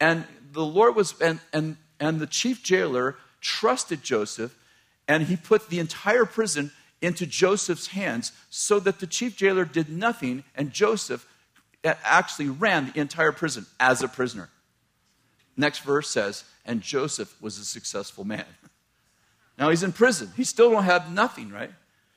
and 0.00 0.24
the 0.50 0.64
Lord 0.64 0.96
was, 0.96 1.14
and, 1.20 1.38
and, 1.52 1.76
and 2.00 2.18
the 2.18 2.26
chief 2.26 2.62
jailer 2.62 3.16
trusted 3.42 4.02
Joseph, 4.02 4.56
and 5.06 5.24
he 5.24 5.36
put 5.36 5.68
the 5.68 5.78
entire 5.78 6.24
prison 6.24 6.72
into 7.02 7.26
Joseph's 7.26 7.88
hands 7.88 8.32
so 8.48 8.80
that 8.80 8.98
the 8.98 9.06
chief 9.06 9.36
jailer 9.36 9.66
did 9.66 9.90
nothing, 9.90 10.42
and 10.54 10.72
Joseph 10.72 11.28
uh, 11.84 11.92
actually 12.02 12.48
ran 12.48 12.90
the 12.90 12.98
entire 12.98 13.32
prison 13.32 13.66
as 13.78 14.00
a 14.00 14.08
prisoner. 14.08 14.48
Next 15.58 15.80
verse 15.80 16.08
says, 16.08 16.44
and 16.64 16.80
Joseph 16.80 17.36
was 17.42 17.58
a 17.58 17.64
successful 17.66 18.24
man. 18.24 18.46
Now 19.58 19.68
he's 19.68 19.82
in 19.82 19.92
prison. 19.92 20.32
He 20.34 20.44
still 20.44 20.70
don't 20.70 20.84
have 20.84 21.12
nothing, 21.12 21.50
right? 21.50 21.72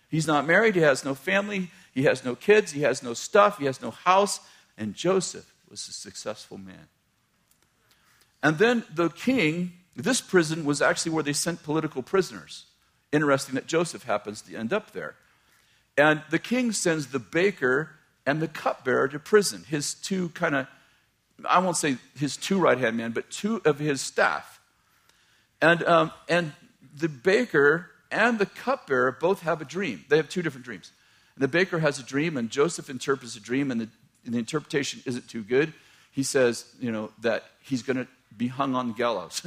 He's 0.07 0.25
not 0.25 0.47
married. 0.47 0.75
He 0.75 0.81
has 0.83 1.03
no 1.03 1.15
family. 1.15 1.69
He 1.97 2.03
has 2.03 2.23
no 2.23 2.35
kids. 2.35 2.73
He 2.73 2.81
has 2.81 3.01
no 3.01 3.15
stuff. 3.15 3.57
He 3.57 3.65
has 3.65 3.81
no 3.81 3.89
house. 3.89 4.39
And 4.77 4.93
Joseph 4.93 5.51
was 5.67 5.87
a 5.87 5.91
successful 5.91 6.59
man. 6.59 6.89
And 8.43 8.59
then 8.59 8.83
the 8.93 9.09
king, 9.09 9.73
this 9.95 10.21
prison 10.21 10.63
was 10.63 10.79
actually 10.79 11.13
where 11.13 11.23
they 11.23 11.33
sent 11.33 11.63
political 11.63 12.03
prisoners. 12.03 12.65
Interesting 13.11 13.55
that 13.55 13.65
Joseph 13.65 14.03
happens 14.03 14.43
to 14.43 14.55
end 14.55 14.73
up 14.73 14.91
there. 14.91 15.15
And 15.97 16.21
the 16.29 16.37
king 16.37 16.71
sends 16.71 17.07
the 17.07 17.17
baker 17.17 17.89
and 18.27 18.43
the 18.43 18.47
cupbearer 18.47 19.07
to 19.07 19.17
prison. 19.17 19.63
His 19.67 19.95
two 19.95 20.29
kind 20.29 20.53
of, 20.53 20.67
I 21.49 21.57
won't 21.57 21.77
say 21.77 21.97
his 22.15 22.37
two 22.37 22.59
right 22.59 22.77
hand 22.77 22.95
men, 22.95 23.11
but 23.11 23.31
two 23.31 23.59
of 23.65 23.79
his 23.79 24.01
staff. 24.01 24.61
And, 25.63 25.81
um, 25.81 26.11
and 26.29 26.53
the 26.95 27.09
baker 27.09 27.89
and 28.11 28.37
the 28.37 28.45
cupbearer 28.45 29.13
both 29.19 29.41
have 29.41 29.61
a 29.61 29.65
dream. 29.65 30.05
They 30.09 30.17
have 30.17 30.29
two 30.29 30.43
different 30.43 30.63
dreams. 30.63 30.91
And 31.37 31.43
the 31.43 31.47
baker 31.47 31.77
has 31.77 31.99
a 31.99 32.03
dream, 32.03 32.35
and 32.35 32.49
Joseph 32.49 32.89
interprets 32.89 33.35
a 33.35 33.39
dream, 33.39 33.69
and 33.69 33.81
the, 33.81 33.89
and 34.25 34.33
the 34.33 34.39
interpretation 34.39 35.03
isn't 35.05 35.27
too 35.29 35.43
good. 35.43 35.71
He 36.11 36.23
says, 36.23 36.65
you 36.79 36.91
know, 36.91 37.11
that 37.21 37.43
he's 37.61 37.83
going 37.83 37.97
to 37.97 38.07
be 38.35 38.47
hung 38.47 38.73
on 38.73 38.87
the 38.87 38.93
gallows. 38.95 39.45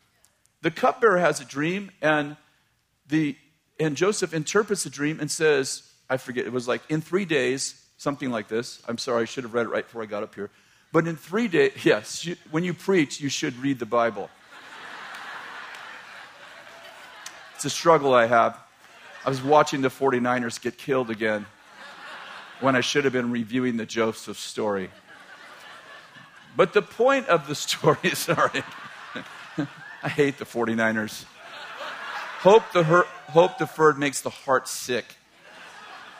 the 0.62 0.70
cupbearer 0.70 1.18
has 1.18 1.40
a 1.40 1.44
dream, 1.44 1.90
and 2.00 2.36
the 3.08 3.36
and 3.80 3.96
Joseph 3.96 4.32
interprets 4.32 4.84
the 4.84 4.90
dream 4.90 5.18
and 5.18 5.28
says, 5.28 5.82
I 6.08 6.16
forget, 6.16 6.46
it 6.46 6.52
was 6.52 6.68
like 6.68 6.80
in 6.88 7.00
three 7.00 7.24
days, 7.24 7.84
something 7.96 8.30
like 8.30 8.46
this. 8.46 8.80
I'm 8.86 8.96
sorry, 8.96 9.22
I 9.22 9.24
should 9.24 9.42
have 9.42 9.52
read 9.52 9.66
it 9.66 9.70
right 9.70 9.84
before 9.84 10.04
I 10.04 10.06
got 10.06 10.22
up 10.22 10.36
here. 10.36 10.48
But 10.92 11.08
in 11.08 11.16
three 11.16 11.48
days, 11.48 11.72
yes, 11.84 12.24
you, 12.24 12.36
when 12.52 12.62
you 12.62 12.72
preach, 12.72 13.20
you 13.20 13.28
should 13.30 13.58
read 13.58 13.80
the 13.80 13.86
Bible. 13.86 14.30
It's 17.56 17.64
a 17.64 17.70
struggle 17.70 18.12
I 18.14 18.26
have. 18.26 18.65
I 19.26 19.28
was 19.28 19.42
watching 19.42 19.80
the 19.80 19.88
49ers 19.88 20.60
get 20.60 20.78
killed 20.78 21.10
again 21.10 21.46
when 22.60 22.76
I 22.76 22.80
should 22.80 23.02
have 23.02 23.12
been 23.12 23.32
reviewing 23.32 23.76
the 23.76 23.84
Joseph 23.84 24.38
story. 24.38 24.88
But 26.56 26.72
the 26.72 26.80
point 26.80 27.26
of 27.26 27.48
the 27.48 27.56
story, 27.56 28.10
sorry, 28.14 28.62
I 30.04 30.08
hate 30.08 30.38
the 30.38 30.44
49ers. 30.44 31.24
Hope, 32.38 32.62
the 32.72 32.84
hurt, 32.84 33.06
hope 33.06 33.58
deferred 33.58 33.98
makes 33.98 34.20
the 34.20 34.30
heart 34.30 34.68
sick. 34.68 35.16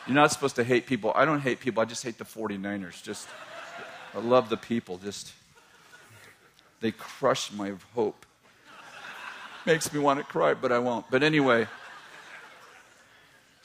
You're 0.05 0.15
not 0.15 0.33
supposed 0.33 0.57
to 0.57 0.65
hate 0.65 0.85
people. 0.85 1.13
I 1.15 1.23
don't 1.23 1.39
hate 1.39 1.61
people, 1.61 1.81
I 1.81 1.85
just 1.85 2.03
hate 2.03 2.17
the 2.17 2.25
49ers. 2.25 3.01
Just, 3.01 3.29
I 4.13 4.19
love 4.19 4.49
the 4.49 4.57
people. 4.57 4.97
Just, 4.97 5.31
they 6.81 6.91
crush 6.91 7.53
my 7.53 7.71
hope. 7.95 8.25
Makes 9.65 9.93
me 9.93 9.99
want 10.01 10.19
to 10.19 10.25
cry, 10.25 10.53
but 10.53 10.73
I 10.73 10.79
won't. 10.79 11.09
But 11.09 11.23
anyway, 11.23 11.67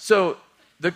so 0.03 0.37
the, 0.81 0.93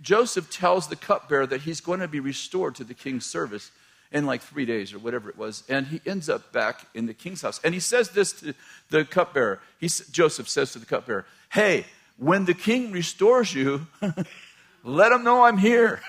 Joseph 0.00 0.50
tells 0.50 0.88
the 0.88 0.96
cupbearer 0.96 1.46
that 1.46 1.60
he's 1.60 1.80
going 1.80 2.00
to 2.00 2.08
be 2.08 2.18
restored 2.18 2.74
to 2.74 2.82
the 2.82 2.92
king's 2.92 3.24
service 3.24 3.70
in 4.10 4.26
like 4.26 4.42
three 4.42 4.66
days 4.66 4.92
or 4.92 4.98
whatever 4.98 5.30
it 5.30 5.38
was. 5.38 5.62
And 5.68 5.86
he 5.86 6.00
ends 6.04 6.28
up 6.28 6.52
back 6.52 6.88
in 6.92 7.06
the 7.06 7.14
king's 7.14 7.42
house. 7.42 7.60
And 7.62 7.72
he 7.72 7.78
says 7.78 8.10
this 8.10 8.32
to 8.40 8.52
the 8.90 9.04
cupbearer. 9.04 9.60
He, 9.78 9.88
Joseph 10.10 10.48
says 10.48 10.72
to 10.72 10.80
the 10.80 10.86
cupbearer, 10.86 11.24
Hey, 11.52 11.86
when 12.16 12.44
the 12.44 12.52
king 12.52 12.90
restores 12.90 13.54
you, 13.54 13.86
let 14.82 15.12
him 15.12 15.22
know 15.22 15.44
I'm 15.44 15.58
here. 15.58 16.02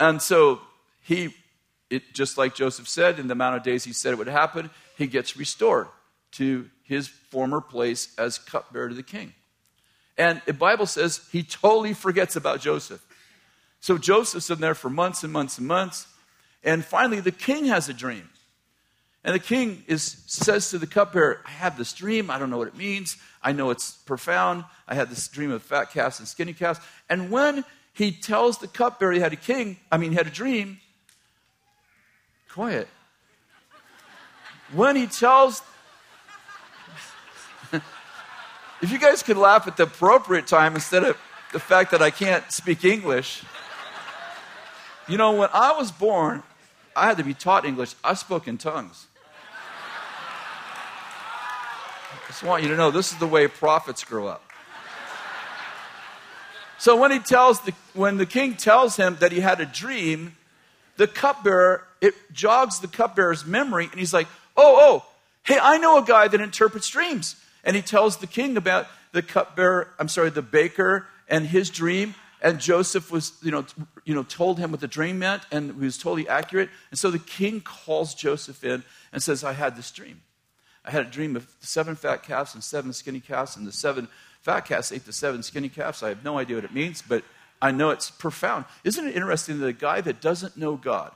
And 0.00 0.22
so 0.22 0.62
he, 1.02 1.34
it, 1.90 2.14
just 2.14 2.38
like 2.38 2.54
Joseph 2.54 2.88
said, 2.88 3.18
in 3.18 3.26
the 3.26 3.32
amount 3.32 3.56
of 3.56 3.62
days 3.62 3.84
he 3.84 3.92
said 3.92 4.14
it 4.14 4.16
would 4.16 4.26
happen, 4.26 4.70
he 4.96 5.06
gets 5.06 5.36
restored 5.36 5.88
to 6.32 6.70
his 6.82 7.08
former 7.08 7.60
place 7.60 8.14
as 8.16 8.38
cupbearer 8.38 8.88
to 8.88 8.94
the 8.94 9.02
king. 9.02 9.34
And 10.16 10.40
the 10.46 10.52
Bible 10.52 10.86
says 10.86 11.26
he 11.32 11.42
totally 11.42 11.94
forgets 11.94 12.36
about 12.36 12.60
Joseph. 12.60 13.04
So 13.80 13.98
Joseph's 13.98 14.50
in 14.50 14.60
there 14.60 14.74
for 14.74 14.88
months 14.88 15.24
and 15.24 15.32
months 15.32 15.58
and 15.58 15.66
months. 15.66 16.06
And 16.62 16.84
finally, 16.84 17.20
the 17.20 17.32
king 17.32 17.66
has 17.66 17.88
a 17.88 17.92
dream. 17.92 18.28
And 19.24 19.34
the 19.34 19.40
king 19.40 19.82
is, 19.86 20.22
says 20.26 20.70
to 20.70 20.78
the 20.78 20.86
cupbearer, 20.86 21.40
I 21.46 21.50
have 21.50 21.78
this 21.78 21.92
dream. 21.92 22.30
I 22.30 22.38
don't 22.38 22.50
know 22.50 22.58
what 22.58 22.68
it 22.68 22.76
means. 22.76 23.16
I 23.42 23.52
know 23.52 23.70
it's 23.70 23.92
profound. 23.92 24.64
I 24.86 24.94
had 24.94 25.10
this 25.10 25.28
dream 25.28 25.50
of 25.50 25.62
fat 25.62 25.90
calves 25.92 26.18
and 26.18 26.28
skinny 26.28 26.52
calves. 26.52 26.78
And 27.08 27.30
when 27.30 27.64
he 27.94 28.12
tells 28.12 28.58
the 28.58 28.68
cupbearer 28.68 29.12
he 29.12 29.20
had 29.20 29.32
a 29.32 29.36
king, 29.36 29.78
I 29.90 29.96
mean, 29.96 30.10
he 30.10 30.16
had 30.16 30.26
a 30.26 30.30
dream, 30.30 30.78
quiet. 32.50 32.88
When 34.72 34.96
he 34.96 35.06
tells 35.06 35.62
if 38.82 38.90
you 38.90 38.98
guys 38.98 39.22
could 39.22 39.36
laugh 39.36 39.66
at 39.66 39.76
the 39.76 39.84
appropriate 39.84 40.46
time 40.46 40.74
instead 40.74 41.04
of 41.04 41.16
the 41.52 41.60
fact 41.60 41.92
that 41.92 42.02
I 42.02 42.10
can't 42.10 42.50
speak 42.50 42.84
English. 42.84 43.44
You 45.08 45.16
know, 45.16 45.32
when 45.32 45.48
I 45.52 45.72
was 45.72 45.92
born, 45.92 46.42
I 46.96 47.06
had 47.06 47.18
to 47.18 47.24
be 47.24 47.34
taught 47.34 47.64
English. 47.64 47.94
I 48.02 48.14
spoke 48.14 48.48
in 48.48 48.58
tongues. 48.58 49.06
I 52.12 52.26
just 52.26 52.42
want 52.42 52.62
you 52.62 52.68
to 52.70 52.76
know 52.76 52.90
this 52.90 53.12
is 53.12 53.18
the 53.18 53.26
way 53.26 53.46
prophets 53.46 54.02
grow 54.02 54.26
up. 54.26 54.42
So 56.78 56.96
when 56.96 57.12
he 57.12 57.20
tells 57.20 57.60
the, 57.60 57.72
when 57.94 58.16
the 58.16 58.26
king 58.26 58.54
tells 58.54 58.96
him 58.96 59.16
that 59.20 59.30
he 59.32 59.40
had 59.40 59.60
a 59.60 59.66
dream, 59.66 60.36
the 60.96 61.06
cupbearer, 61.06 61.86
it 62.00 62.14
jogs 62.32 62.80
the 62.80 62.88
cupbearer's 62.88 63.46
memory, 63.46 63.88
and 63.90 63.98
he's 63.98 64.12
like, 64.12 64.26
oh, 64.56 64.76
oh, 64.78 65.04
hey, 65.44 65.58
I 65.60 65.78
know 65.78 65.98
a 65.98 66.04
guy 66.04 66.28
that 66.28 66.40
interprets 66.40 66.88
dreams. 66.88 67.36
And 67.64 67.74
he 67.74 67.82
tells 67.82 68.18
the 68.18 68.26
king 68.26 68.56
about 68.56 68.86
the 69.12 69.22
cupbearer, 69.22 69.88
I'm 69.98 70.08
sorry, 70.08 70.30
the 70.30 70.42
baker 70.42 71.06
and 71.28 71.46
his 71.46 71.70
dream. 71.70 72.14
And 72.42 72.60
Joseph 72.60 73.10
was, 73.10 73.32
you 73.42 73.50
know, 73.50 73.64
you 74.04 74.14
know, 74.14 74.22
told 74.22 74.58
him 74.58 74.70
what 74.70 74.80
the 74.80 74.88
dream 74.88 75.18
meant, 75.18 75.42
and 75.50 75.72
he 75.72 75.84
was 75.84 75.96
totally 75.96 76.28
accurate. 76.28 76.68
And 76.90 76.98
so 76.98 77.10
the 77.10 77.18
king 77.18 77.62
calls 77.62 78.14
Joseph 78.14 78.62
in 78.62 78.84
and 79.12 79.22
says, 79.22 79.42
I 79.42 79.54
had 79.54 79.76
this 79.76 79.90
dream. 79.90 80.20
I 80.84 80.90
had 80.90 81.06
a 81.06 81.10
dream 81.10 81.36
of 81.36 81.48
seven 81.60 81.96
fat 81.96 82.22
calves 82.22 82.52
and 82.52 82.62
seven 82.62 82.92
skinny 82.92 83.20
calves, 83.20 83.56
and 83.56 83.66
the 83.66 83.72
seven 83.72 84.08
fat 84.42 84.66
calves 84.66 84.92
ate 84.92 85.06
the 85.06 85.12
seven 85.12 85.42
skinny 85.42 85.70
calves. 85.70 86.02
I 86.02 86.10
have 86.10 86.22
no 86.22 86.38
idea 86.38 86.56
what 86.56 86.66
it 86.66 86.74
means, 86.74 87.00
but 87.00 87.24
I 87.62 87.70
know 87.70 87.88
it's 87.88 88.10
profound. 88.10 88.66
Isn't 88.84 89.08
it 89.08 89.16
interesting 89.16 89.58
that 89.60 89.66
a 89.66 89.72
guy 89.72 90.02
that 90.02 90.20
doesn't 90.20 90.58
know 90.58 90.76
God 90.76 91.12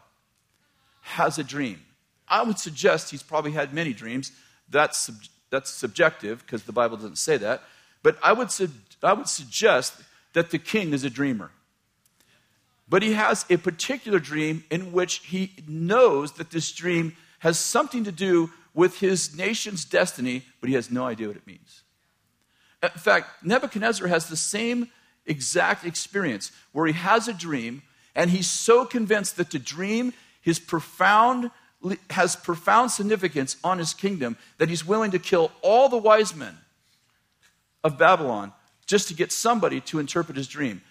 has 1.02 1.38
a 1.38 1.45
dream? 1.45 1.83
I 2.26 2.43
would 2.43 2.59
suggest 2.59 3.11
he's 3.11 3.23
probably 3.23 3.52
had 3.52 3.75
many 3.75 3.93
dreams. 3.93 4.33
That's, 4.71 5.11
that's 5.50 5.71
subjective 5.71 6.45
because 6.45 6.64
the 6.64 6.73
Bible 6.73 6.97
doesn't 6.97 7.19
say 7.19 7.37
that. 7.38 7.62
But 8.02 8.19
I 8.23 8.33
would, 8.33 8.50
su- 8.50 8.71
I 9.02 9.12
would 9.12 9.28
suggest 9.28 9.95
that 10.33 10.50
the 10.50 10.59
king 10.59 10.93
is 10.93 11.05
a 11.05 11.11
dreamer. 11.11 11.50
But 12.88 13.02
he 13.02 13.12
has 13.12 13.45
a 13.50 13.57
particular 13.57 14.19
dream 14.19 14.64
in 14.71 14.93
which 14.93 15.19
he 15.19 15.52
knows 15.67 16.33
that 16.33 16.50
this 16.50 16.73
dream 16.73 17.17
has 17.40 17.59
something 17.59 18.05
to 18.05 18.12
do 18.12 18.50
with 18.75 19.00
his 19.00 19.37
nation's 19.37 19.85
destiny, 19.85 20.45
but 20.61 20.69
he 20.69 20.75
has 20.75 20.90
no 20.90 21.05
idea 21.05 21.28
what 21.28 21.37
it 21.37 21.47
means. 21.47 21.83
In 22.83 22.90
fact, 22.90 23.45
Nebuchadnezzar 23.45 24.07
has 24.09 24.28
the 24.28 24.37
same 24.37 24.88
exact 25.26 25.85
experience 25.85 26.52
where 26.73 26.87
he 26.87 26.93
has 26.93 27.28
a 27.28 27.33
dream 27.33 27.83
and 28.14 28.31
he's 28.31 28.49
so 28.49 28.85
convinced 28.85 29.37
that 29.37 29.50
the 29.50 29.59
dream 29.59 30.12
is 30.45 30.59
profound 30.59 31.50
has 32.11 32.35
profound 32.35 32.90
significance 32.90 33.56
on 33.62 33.78
his 33.78 33.94
kingdom 33.94 34.37
that 34.58 34.68
he's 34.68 34.85
willing 34.85 35.12
to 35.12 35.18
kill 35.18 35.52
all 35.62 35.88
the 35.88 35.97
wise 35.97 36.35
men 36.35 36.56
of 37.85 37.99
Babylon 37.99 38.52
just 38.87 39.08
to 39.08 39.14
get 39.14 39.30
somebody 39.30 39.80
to 39.82 39.99
interpret 39.99 40.37
his 40.37 40.49
dream. 40.49 40.82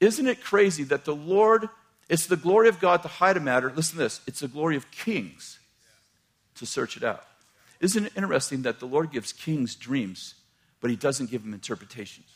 Isn't 0.00 0.26
it 0.26 0.42
crazy 0.44 0.84
that 0.84 1.04
the 1.04 1.14
Lord, 1.14 1.68
it's 2.08 2.26
the 2.26 2.36
glory 2.36 2.68
of 2.68 2.80
God 2.80 3.02
to 3.02 3.08
hide 3.08 3.36
a 3.36 3.40
matter. 3.40 3.72
Listen 3.74 3.96
to 3.96 4.04
this 4.04 4.20
it's 4.26 4.40
the 4.40 4.48
glory 4.48 4.76
of 4.76 4.90
kings 4.90 5.58
to 6.56 6.66
search 6.66 6.96
it 6.96 7.02
out. 7.02 7.24
Isn't 7.80 8.06
it 8.06 8.12
interesting 8.16 8.62
that 8.62 8.80
the 8.80 8.86
Lord 8.86 9.10
gives 9.10 9.32
kings 9.32 9.74
dreams, 9.74 10.34
but 10.80 10.90
he 10.90 10.96
doesn't 10.96 11.30
give 11.30 11.42
them 11.42 11.54
interpretations? 11.54 12.28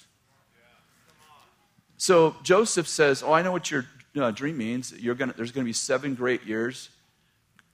So 1.97 2.37
Joseph 2.43 2.89
says, 2.89 3.23
Oh, 3.23 3.33
I 3.33 3.43
know 3.43 3.53
what 3.53 3.71
your 3.71 3.85
uh, 4.19 4.31
dream 4.31 4.57
means. 4.57 4.93
You're 4.93 5.15
gonna, 5.15 5.35
there's 5.37 5.53
going 5.53 5.65
to 5.65 5.69
be 5.69 5.75
seven 5.75 6.15
great 6.15 6.45
years, 6.45 6.89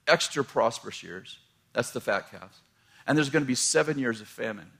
extra 0.07 0.45
prosperous 0.45 1.03
years. 1.03 1.39
That's 1.73 1.91
the 1.91 2.01
fat 2.01 2.31
calves. 2.31 2.59
And 3.07 3.17
there's 3.17 3.31
going 3.31 3.45
to 3.45 3.49
be 3.49 3.55
seven 3.55 3.99
years 3.99 4.21
of 4.21 4.29
famine. 4.29 4.71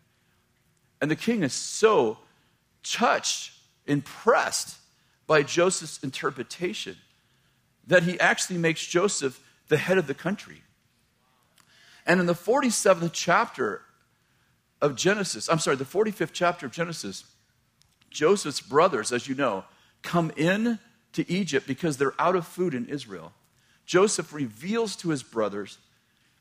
And 1.01 1.11
the 1.11 1.17
king 1.17 1.43
is 1.43 1.53
so 1.53 2.19
touched, 2.83 3.53
impressed 3.87 4.79
by 5.27 5.43
Joseph's 5.43 6.03
interpretation 6.03 6.97
that 7.87 8.03
he 8.03 8.19
actually 8.19 8.59
makes 8.59 8.85
Joseph 8.85 9.41
the 9.69 9.77
head 9.77 9.99
of 9.99 10.07
the 10.07 10.15
country. 10.15 10.63
And 12.07 12.21
in 12.21 12.27
the 12.27 12.35
47th 12.35 13.11
chapter 13.13 13.83
of 14.81 14.97
Genesis, 14.97 15.49
I'm 15.49 15.59
sorry, 15.59 15.77
the 15.77 15.85
45th 15.85 16.31
chapter 16.33 16.67
of 16.67 16.73
Genesis, 16.73 17.25
Joseph's 18.11 18.61
brothers, 18.61 19.13
as 19.13 19.29
you 19.29 19.35
know, 19.35 19.65
come 20.03 20.33
in 20.37 20.79
to 21.13 21.31
Egypt 21.31 21.67
because 21.67 21.97
they're 21.97 22.15
out 22.19 22.37
of 22.37 22.47
food 22.47 22.75
in 22.75 22.87
Israel. 22.87 23.33
Joseph 23.87 24.33
reveals 24.33 24.97
to 24.97 25.11
his 25.11 25.23
brothers, 25.23 25.79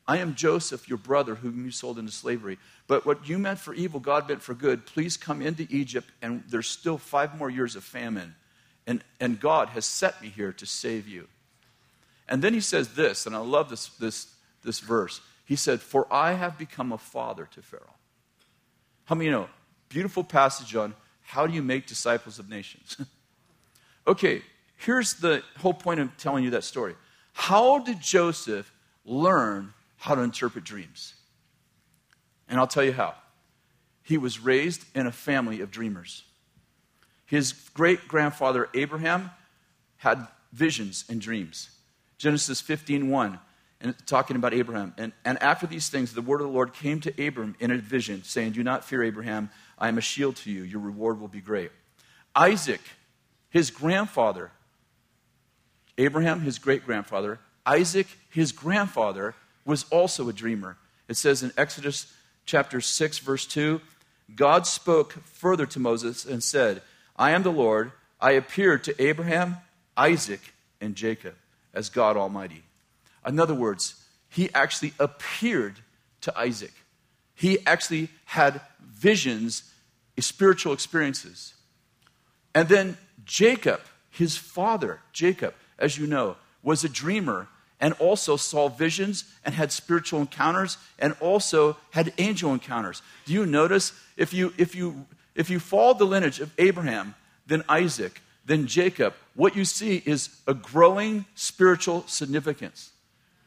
I 0.08 0.18
am 0.18 0.36
Joseph, 0.36 0.88
your 0.88 0.98
brother, 0.98 1.36
whom 1.36 1.66
you 1.66 1.72
sold 1.72 1.98
into 1.98 2.12
slavery. 2.12 2.60
But 2.88 3.06
what 3.06 3.28
you 3.28 3.40
meant 3.40 3.60
for 3.60 3.74
evil, 3.74 4.00
God 4.00 4.28
meant 4.28 4.44
for 4.44 4.54
good. 4.54 4.86
Please 4.86 5.18
come 5.18 5.42
into 5.42 5.66
Egypt, 5.70 6.08
and 6.22 6.44
there's 6.48 6.68
still 6.68 6.98
five 6.98 7.38
more 7.38 7.50
years 7.50 7.76
of 7.76 7.84
famine. 7.84 8.36
And, 8.86 9.04
and 9.20 9.40
God 9.40 9.70
has 9.70 9.86
set 9.86 10.22
me 10.22 10.30
here 10.30 10.54
to 10.54 10.66
save 10.66 11.08
you. 11.08 11.28
And 12.30 12.44
then 12.44 12.54
he 12.54 12.60
says 12.60 12.90
this, 12.90 13.26
and 13.26 13.36
I 13.36 13.40
love 13.40 13.70
this, 13.70 13.88
this, 14.00 14.28
this 14.64 14.80
verse. 14.80 15.22
He 15.46 15.56
said, 15.56 15.82
For 15.82 16.12
I 16.12 16.34
have 16.34 16.58
become 16.58 16.92
a 16.92 16.98
father 16.98 17.48
to 17.52 17.62
Pharaoh. 17.62 17.96
How 19.06 19.16
many 19.16 19.26
you 19.26 19.32
know? 19.32 19.48
Beautiful 19.90 20.24
passage 20.24 20.76
on 20.76 20.94
how 21.22 21.48
do 21.48 21.54
you 21.54 21.64
make 21.64 21.88
disciples 21.88 22.38
of 22.38 22.50
nations? 22.50 22.98
okay, 24.08 24.42
here's 24.78 25.16
the 25.16 25.44
whole 25.60 25.74
point 25.74 26.00
of 26.00 26.16
telling 26.18 26.44
you 26.44 26.52
that 26.52 26.64
story. 26.64 26.96
How 27.36 27.80
did 27.80 28.00
Joseph 28.00 28.72
learn 29.04 29.74
how 29.98 30.16
to 30.16 30.22
interpret 30.22 30.64
dreams? 30.64 31.14
And 32.48 32.58
I'll 32.58 32.66
tell 32.66 32.84
you 32.84 32.94
how. 32.94 33.14
He 34.02 34.18
was 34.18 34.40
raised 34.40 34.86
in 34.96 35.06
a 35.06 35.12
family 35.12 35.60
of 35.60 35.70
dreamers. 35.70 36.24
His 37.26 37.52
great 37.74 38.08
grandfather 38.08 38.70
Abraham 38.74 39.32
had 39.98 40.26
visions 40.54 41.04
and 41.10 41.20
dreams. 41.20 41.70
Genesis 42.18 42.62
15 42.62 43.10
1, 43.10 43.40
and 43.82 43.96
talking 44.08 44.38
about 44.38 44.54
Abraham. 44.54 44.94
And, 44.98 45.12
and 45.26 45.42
after 45.44 45.68
these 45.68 45.90
things, 45.90 46.14
the 46.14 46.22
word 46.22 46.40
of 46.40 46.48
the 46.48 46.54
Lord 46.54 46.74
came 46.74 47.02
to 47.02 47.28
Abram 47.28 47.56
in 47.60 47.70
a 47.70 47.78
vision, 47.78 48.24
saying, 48.24 48.54
Do 48.54 48.64
not 48.64 48.86
fear, 48.86 49.04
Abraham. 49.04 49.50
I 49.78 49.90
am 49.90 49.98
a 49.98 50.02
shield 50.02 50.38
to 50.38 50.52
you. 50.52 50.64
Your 50.64 50.80
reward 50.80 51.20
will 51.20 51.28
be 51.28 51.42
great. 51.42 51.72
Isaac, 52.34 52.82
his 53.50 53.72
grandfather, 53.72 54.52
Abraham, 55.98 56.42
his 56.42 56.60
great 56.60 56.86
grandfather, 56.86 57.40
Isaac, 57.66 58.08
his 58.30 58.52
grandfather, 58.52 59.34
was 59.66 59.86
also 59.90 60.30
a 60.30 60.34
dreamer. 60.34 60.78
It 61.08 61.18
says 61.18 61.42
in 61.44 61.52
Exodus 61.58 62.12
chapter 62.46 62.82
6, 62.82 63.20
verse 63.20 63.46
2 63.46 63.82
God 64.34 64.66
spoke 64.66 65.14
further 65.26 65.68
to 65.68 65.80
Moses 65.80 66.26
and 66.26 66.44
said, 66.44 66.82
I 67.16 67.32
am 67.32 67.44
the 67.44 67.52
Lord. 67.52 67.92
I 68.20 68.32
appeared 68.32 68.84
to 68.86 69.02
Abraham, 69.02 69.58
Isaac, 69.96 70.42
and 70.82 70.96
Jacob 70.96 71.36
as 71.74 71.90
God 71.90 72.18
Almighty. 72.18 72.64
In 73.26 73.40
other 73.40 73.54
words, 73.54 74.04
he 74.30 74.50
actually 74.54 74.94
appeared 75.00 75.80
to 76.22 76.38
Isaac. 76.38 76.74
He 77.36 77.60
actually 77.68 78.10
had 78.26 78.62
visions, 78.84 79.72
spiritual 80.20 80.74
experiences. 80.74 81.54
And 82.54 82.68
then 82.68 82.98
Jacob, 83.26 83.82
his 84.10 84.38
father, 84.38 85.02
Jacob, 85.14 85.54
as 85.80 85.98
you 85.98 86.08
know, 86.08 86.38
was 86.64 86.84
a 86.84 86.90
dreamer 86.90 87.48
and 87.80 87.94
also 87.94 88.38
saw 88.38 88.70
visions 88.70 89.26
and 89.44 89.54
had 89.54 89.72
spiritual 89.72 90.20
encounters 90.20 90.78
and 90.98 91.16
also 91.20 91.78
had 91.92 92.14
angel 92.18 92.54
encounters. 92.54 93.02
Do 93.26 93.34
you 93.34 93.46
notice 93.46 93.94
if 94.18 94.34
you 94.34 94.54
if 94.58 94.76
you 94.76 95.06
if 95.36 95.50
you 95.50 95.60
follow 95.60 95.94
the 95.94 96.06
lineage 96.06 96.40
of 96.40 96.52
Abraham, 96.58 97.16
then 97.46 97.64
Isaac, 97.68 98.22
then 98.46 98.68
Jacob, 98.68 99.14
what 99.36 99.56
you 99.56 99.66
see 99.66 100.02
is 100.06 100.30
a 100.48 100.54
growing 100.54 101.26
spiritual 101.36 102.06
significance 102.08 102.92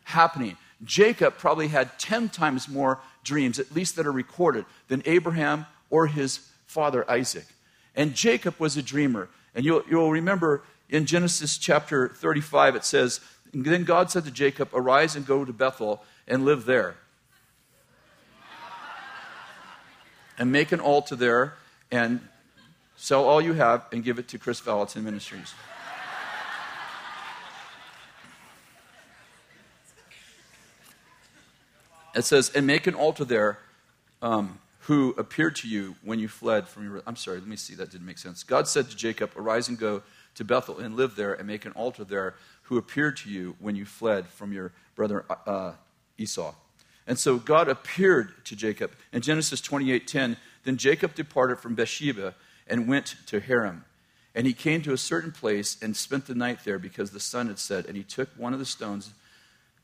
happening. 0.04 0.56
Jacob 0.84 1.38
probably 1.38 1.68
had 1.68 1.98
10 1.98 2.28
times 2.28 2.68
more 2.68 3.00
dreams, 3.24 3.58
at 3.58 3.74
least 3.74 3.96
that 3.96 4.06
are 4.06 4.12
recorded, 4.12 4.64
than 4.88 5.02
Abraham 5.06 5.66
or 5.90 6.06
his 6.06 6.40
father 6.66 7.08
Isaac. 7.10 7.46
And 7.96 8.14
Jacob 8.14 8.54
was 8.58 8.76
a 8.76 8.82
dreamer. 8.82 9.28
And 9.54 9.64
you'll, 9.64 9.82
you'll 9.90 10.12
remember 10.12 10.62
in 10.88 11.06
Genesis 11.06 11.58
chapter 11.58 12.08
35, 12.08 12.76
it 12.76 12.84
says, 12.84 13.20
Then 13.52 13.84
God 13.84 14.10
said 14.10 14.24
to 14.24 14.30
Jacob, 14.30 14.70
Arise 14.72 15.16
and 15.16 15.26
go 15.26 15.44
to 15.44 15.52
Bethel 15.52 16.02
and 16.26 16.44
live 16.44 16.64
there. 16.64 16.96
and 20.38 20.52
make 20.52 20.72
an 20.72 20.80
altar 20.80 21.16
there 21.16 21.54
and 21.90 22.20
sell 22.96 23.24
all 23.24 23.40
you 23.40 23.54
have 23.54 23.84
and 23.92 24.04
give 24.04 24.18
it 24.18 24.28
to 24.28 24.38
Kris 24.38 24.60
Vallotton 24.60 25.02
Ministries. 25.02 25.52
It 32.14 32.24
says, 32.24 32.50
and 32.54 32.66
make 32.66 32.86
an 32.86 32.94
altar 32.94 33.24
there 33.24 33.58
um, 34.22 34.58
who 34.80 35.14
appeared 35.18 35.54
to 35.56 35.68
you 35.68 35.94
when 36.02 36.18
you 36.18 36.26
fled 36.26 36.66
from 36.66 36.84
your. 36.84 37.02
I'm 37.06 37.16
sorry, 37.16 37.38
let 37.38 37.46
me 37.46 37.54
see, 37.54 37.74
that 37.74 37.90
didn't 37.90 38.06
make 38.06 38.18
sense. 38.18 38.42
God 38.42 38.66
said 38.66 38.90
to 38.90 38.96
Jacob, 38.96 39.30
Arise 39.36 39.68
and 39.68 39.78
go 39.78 40.02
to 40.34 40.44
Bethel 40.44 40.78
and 40.78 40.96
live 40.96 41.16
there 41.16 41.34
and 41.34 41.46
make 41.46 41.64
an 41.64 41.72
altar 41.72 42.04
there 42.04 42.34
who 42.62 42.78
appeared 42.78 43.16
to 43.18 43.30
you 43.30 43.56
when 43.58 43.76
you 43.76 43.84
fled 43.84 44.26
from 44.28 44.52
your 44.52 44.72
brother 44.94 45.24
uh, 45.46 45.72
Esau. 46.16 46.54
And 47.06 47.18
so 47.18 47.38
God 47.38 47.68
appeared 47.68 48.44
to 48.44 48.54
Jacob. 48.54 48.92
In 49.12 49.22
Genesis 49.22 49.60
28:10, 49.60 50.36
then 50.64 50.76
Jacob 50.76 51.14
departed 51.14 51.58
from 51.58 51.74
Beersheba 51.74 52.34
and 52.66 52.86
went 52.86 53.16
to 53.26 53.40
Haran. 53.40 53.84
And 54.34 54.46
he 54.46 54.52
came 54.52 54.82
to 54.82 54.92
a 54.92 54.98
certain 54.98 55.32
place 55.32 55.78
and 55.82 55.96
spent 55.96 56.26
the 56.26 56.34
night 56.34 56.60
there 56.64 56.78
because 56.78 57.10
the 57.10 57.20
sun 57.20 57.48
had 57.48 57.58
set. 57.58 57.86
And 57.86 57.96
he 57.96 58.04
took 58.04 58.28
one 58.36 58.52
of 58.52 58.58
the 58.58 58.66
stones 58.66 59.14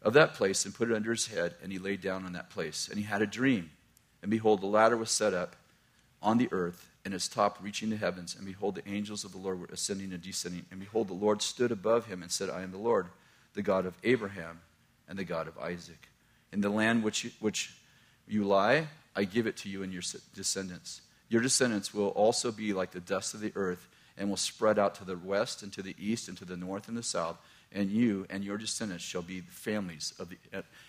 of 0.02 0.12
that 0.12 0.35
place 0.35 0.64
and 0.64 0.74
put 0.74 0.90
it 0.90 0.94
under 0.94 1.11
his 1.11 1.28
head, 1.28 1.54
and 1.62 1.72
he 1.72 1.78
lay 1.78 1.96
down 1.96 2.26
on 2.26 2.35
that 2.35 2.50
place. 2.50 2.88
And 2.88 2.98
he 2.98 3.04
had 3.04 3.22
a 3.22 3.26
dream. 3.26 3.70
And 4.22 4.30
behold, 4.30 4.61
the 4.61 4.66
ladder 4.66 4.96
was 4.96 5.11
set 5.11 5.33
up 5.33 5.57
on 6.22 6.38
the 6.38 6.48
earth, 6.52 6.90
and 7.04 7.12
its 7.12 7.28
top 7.28 7.58
reaching 7.60 7.90
the 7.90 7.96
heavens. 7.96 8.34
And 8.36 8.46
behold, 8.46 8.74
the 8.74 8.88
angels 8.88 9.24
of 9.24 9.32
the 9.32 9.38
Lord 9.38 9.60
were 9.60 9.68
ascending 9.72 10.12
and 10.12 10.22
descending. 10.22 10.64
And 10.70 10.80
behold, 10.80 11.08
the 11.08 11.14
Lord 11.14 11.42
stood 11.42 11.70
above 11.70 12.06
him 12.06 12.22
and 12.22 12.30
said, 12.30 12.50
I 12.50 12.62
am 12.62 12.70
the 12.70 12.78
Lord, 12.78 13.06
the 13.54 13.62
God 13.62 13.86
of 13.86 13.94
Abraham 14.02 14.60
and 15.08 15.18
the 15.18 15.24
God 15.24 15.48
of 15.48 15.58
Isaac. 15.58 16.08
In 16.52 16.60
the 16.60 16.70
land 16.70 17.02
which 17.02 17.24
you, 17.24 17.30
which 17.40 17.74
you 18.26 18.44
lie, 18.44 18.88
I 19.14 19.24
give 19.24 19.46
it 19.46 19.56
to 19.58 19.68
you 19.68 19.82
and 19.82 19.92
your 19.92 20.02
descendants. 20.34 21.02
Your 21.28 21.42
descendants 21.42 21.92
will 21.92 22.08
also 22.08 22.50
be 22.50 22.72
like 22.72 22.92
the 22.92 23.00
dust 23.00 23.34
of 23.34 23.40
the 23.40 23.52
earth 23.54 23.88
and 24.16 24.28
will 24.28 24.36
spread 24.36 24.78
out 24.78 24.94
to 24.96 25.04
the 25.04 25.16
west 25.16 25.62
and 25.62 25.72
to 25.72 25.82
the 25.82 25.96
east 25.98 26.28
and 26.28 26.38
to 26.38 26.44
the 26.44 26.56
north 26.56 26.88
and 26.88 26.96
the 26.96 27.02
south. 27.02 27.36
And 27.72 27.90
you 27.90 28.26
and 28.30 28.44
your 28.44 28.56
descendants 28.56 29.04
shall 29.04 29.22
be 29.22 29.40
the 29.40 29.50
families 29.50 30.14
of 30.18 30.30
the, 30.30 30.36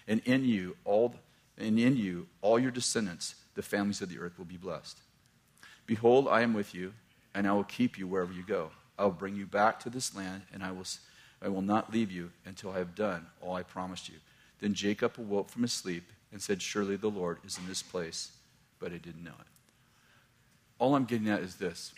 and 0.07 0.21
in 0.25 0.45
you 0.45 0.77
all, 0.85 1.15
and 1.57 1.79
in 1.79 1.97
you 1.97 2.27
all 2.41 2.59
your 2.59 2.71
descendants, 2.71 3.35
the 3.55 3.63
families 3.63 4.01
of 4.01 4.09
the 4.09 4.19
earth 4.19 4.37
will 4.37 4.45
be 4.45 4.57
blessed. 4.57 4.99
Behold, 5.85 6.27
I 6.27 6.41
am 6.41 6.53
with 6.53 6.73
you, 6.73 6.93
and 7.33 7.47
I 7.47 7.53
will 7.53 7.63
keep 7.63 7.97
you 7.97 8.07
wherever 8.07 8.33
you 8.33 8.43
go. 8.43 8.71
I 8.97 9.03
will 9.03 9.11
bring 9.11 9.35
you 9.35 9.45
back 9.45 9.79
to 9.81 9.89
this 9.89 10.15
land, 10.15 10.43
and 10.53 10.63
I 10.63 10.71
will, 10.71 10.85
I 11.41 11.49
will 11.49 11.61
not 11.61 11.93
leave 11.93 12.11
you 12.11 12.31
until 12.45 12.71
I 12.71 12.79
have 12.79 12.95
done 12.95 13.27
all 13.41 13.55
I 13.55 13.63
promised 13.63 14.09
you. 14.09 14.15
Then 14.59 14.73
Jacob 14.73 15.13
awoke 15.17 15.49
from 15.49 15.63
his 15.63 15.73
sleep 15.73 16.03
and 16.31 16.41
said, 16.41 16.61
Surely 16.61 16.95
the 16.95 17.09
Lord 17.09 17.39
is 17.45 17.57
in 17.57 17.67
this 17.67 17.83
place, 17.83 18.31
but 18.79 18.91
I 18.91 18.97
didn't 18.97 19.23
know 19.23 19.31
it. 19.39 19.47
All 20.79 20.95
I'm 20.95 21.05
getting 21.05 21.29
at 21.29 21.41
is 21.41 21.55
this 21.55 21.93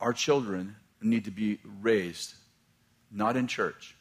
our 0.00 0.12
children 0.12 0.76
need 1.00 1.24
to 1.24 1.30
be 1.30 1.58
raised 1.80 2.34
not 3.10 3.36
in 3.36 3.46
church. 3.46 3.94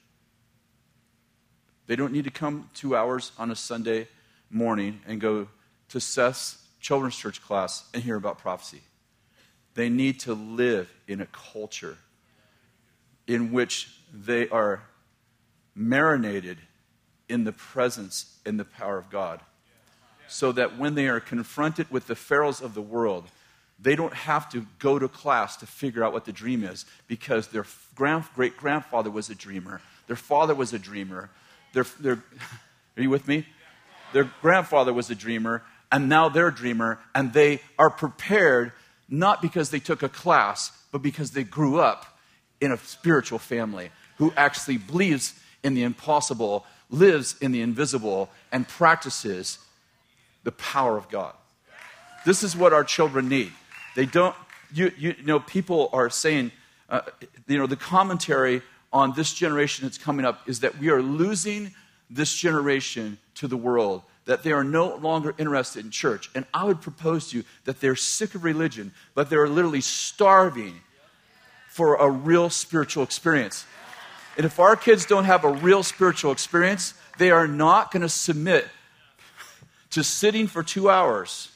They 1.88 1.96
don't 1.96 2.12
need 2.12 2.24
to 2.24 2.32
come 2.32 2.70
two 2.74 2.96
hours 2.96 3.32
on 3.38 3.52
a 3.52 3.56
Sunday 3.56 4.08
morning 4.56 5.02
and 5.06 5.20
go 5.20 5.48
to 5.90 6.00
Seth's 6.00 6.66
children's 6.80 7.16
church 7.16 7.42
class 7.42 7.84
and 7.94 8.02
hear 8.02 8.16
about 8.16 8.38
prophecy. 8.38 8.82
They 9.76 9.90
need 9.90 10.22
to 10.22 10.34
live 10.34 10.92
in 11.08 11.20
a 11.20 11.28
culture 11.28 11.98
in 13.28 13.52
which 13.52 13.90
they 14.14 14.48
are 14.50 14.82
marinated 15.76 16.58
in 17.28 17.44
the 17.44 17.52
presence 17.52 18.38
and 18.46 18.60
the 18.60 18.66
power 18.66 18.98
of 18.98 19.10
God. 19.10 19.42
So 20.28 20.52
that 20.54 20.78
when 20.78 20.96
they 20.96 21.08
are 21.08 21.20
confronted 21.20 21.92
with 21.92 22.08
the 22.08 22.16
pharaohs 22.16 22.62
of 22.62 22.74
the 22.74 22.82
world, 22.82 23.26
they 23.80 23.96
don't 23.96 24.14
have 24.14 24.50
to 24.52 24.66
go 24.80 24.98
to 24.98 25.08
class 25.08 25.58
to 25.58 25.66
figure 25.66 26.04
out 26.04 26.14
what 26.14 26.26
the 26.26 26.32
dream 26.32 26.64
is 26.64 26.86
because 27.08 27.50
their 27.50 27.66
great 27.96 28.58
grandfather 28.58 29.12
was 29.12 29.30
a 29.30 29.36
dreamer, 29.36 29.82
their 30.08 30.16
father 30.16 30.56
was 30.56 30.72
a 30.74 30.80
dreamer, 30.80 31.30
their, 31.74 31.86
their, 32.00 32.24
are 32.98 33.04
you 33.04 33.10
with 33.10 33.28
me? 33.28 33.46
Their 34.16 34.32
grandfather 34.42 34.94
was 34.94 35.10
a 35.10 35.16
dreamer, 35.16 35.62
and 35.92 36.08
now 36.08 36.30
they're 36.30 36.48
a 36.48 36.56
dreamer, 36.56 37.00
and 37.14 37.34
they 37.34 37.60
are 37.78 37.90
prepared 37.90 38.72
not 39.10 39.42
because 39.42 39.72
they 39.72 39.80
took 39.80 40.04
a 40.04 40.08
class, 40.08 40.72
but 40.94 41.02
because 41.02 41.32
they 41.32 41.44
grew 41.44 41.82
up 41.82 42.18
in 42.62 42.72
a 42.72 42.78
spiritual 42.78 43.40
family 43.40 43.90
who 44.18 44.32
actually 44.38 44.78
believes 44.78 45.38
in 45.64 45.74
the 45.74 45.84
impossible, 45.84 46.66
lives 46.90 47.36
in 47.42 47.52
the 47.52 47.60
invisible, 47.60 48.30
and 48.54 48.66
practices 48.66 49.60
the 50.46 50.54
power 50.54 50.96
of 50.96 51.10
God. 51.10 51.34
This 52.26 52.42
is 52.42 52.56
what 52.56 52.72
our 52.72 52.86
children 52.86 53.28
need. 53.28 53.52
They 53.98 54.06
don't, 54.06 54.34
you, 54.74 54.94
you 54.98 55.14
know, 55.26 55.42
people 55.42 55.90
are 55.92 56.10
saying, 56.10 56.54
uh, 56.88 57.02
you 57.48 57.58
know, 57.58 57.68
the 57.68 57.76
commentary 57.76 58.62
on 58.94 59.12
this 59.12 59.34
generation 59.34 59.84
that's 59.84 59.98
coming 59.98 60.26
up 60.26 60.48
is 60.48 60.62
that 60.62 60.80
we 60.80 60.88
are 60.88 61.02
losing 61.02 61.74
this 62.10 62.36
generation 62.36 63.18
to 63.36 63.48
the 63.48 63.58
world, 63.58 64.02
that 64.26 64.44
they 64.44 64.52
are 64.52 64.64
no 64.64 64.96
longer 64.96 65.36
interested 65.38 65.84
in 65.84 65.92
church. 65.92 66.30
And 66.36 66.46
I 66.54 66.64
would 66.64 66.82
propose 66.82 67.30
to 67.30 67.38
you 67.38 67.44
that 67.66 67.80
they're 67.80 67.96
sick 67.96 68.36
of 68.36 68.44
religion, 68.44 68.92
but 69.14 69.30
they're 69.30 69.48
literally 69.48 69.82
starving 69.82 70.82
for 71.70 71.96
a 71.96 72.10
real 72.10 72.50
spiritual 72.50 73.04
experience. 73.04 73.66
And 74.38 74.46
if 74.46 74.60
our 74.60 74.76
kids 74.76 75.06
don't 75.06 75.26
have 75.26 75.44
a 75.44 75.52
real 75.52 75.84
spiritual 75.84 76.32
experience, 76.32 76.94
they 77.18 77.32
are 77.32 77.48
not 77.48 77.92
going 77.92 78.02
to 78.02 78.10
submit 78.10 78.68
to 79.92 80.04
sitting 80.04 80.48
for 80.48 80.64
two 80.64 80.90
hours 80.90 81.52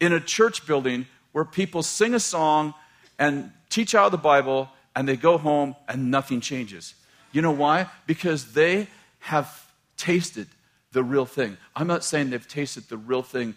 in 0.00 0.12
a 0.12 0.20
church 0.20 0.66
building 0.66 1.06
where 1.32 1.44
people 1.44 1.82
sing 1.82 2.14
a 2.14 2.20
song 2.20 2.74
and 3.18 3.50
teach 3.70 3.94
out 3.94 4.06
of 4.06 4.12
the 4.12 4.18
Bible 4.18 4.68
and 4.94 5.08
they 5.08 5.16
go 5.16 5.38
home 5.38 5.74
and 5.88 6.10
nothing 6.10 6.40
changes. 6.40 6.94
You 7.32 7.42
know 7.42 7.50
why? 7.50 7.88
Because 8.06 8.52
they 8.52 8.88
have 9.24 9.72
tasted 9.96 10.46
the 10.92 11.02
real 11.02 11.24
thing. 11.24 11.56
I'm 11.74 11.86
not 11.86 12.04
saying 12.04 12.28
they've 12.28 12.46
tasted 12.46 12.90
the 12.90 12.98
real 12.98 13.22
thing. 13.22 13.54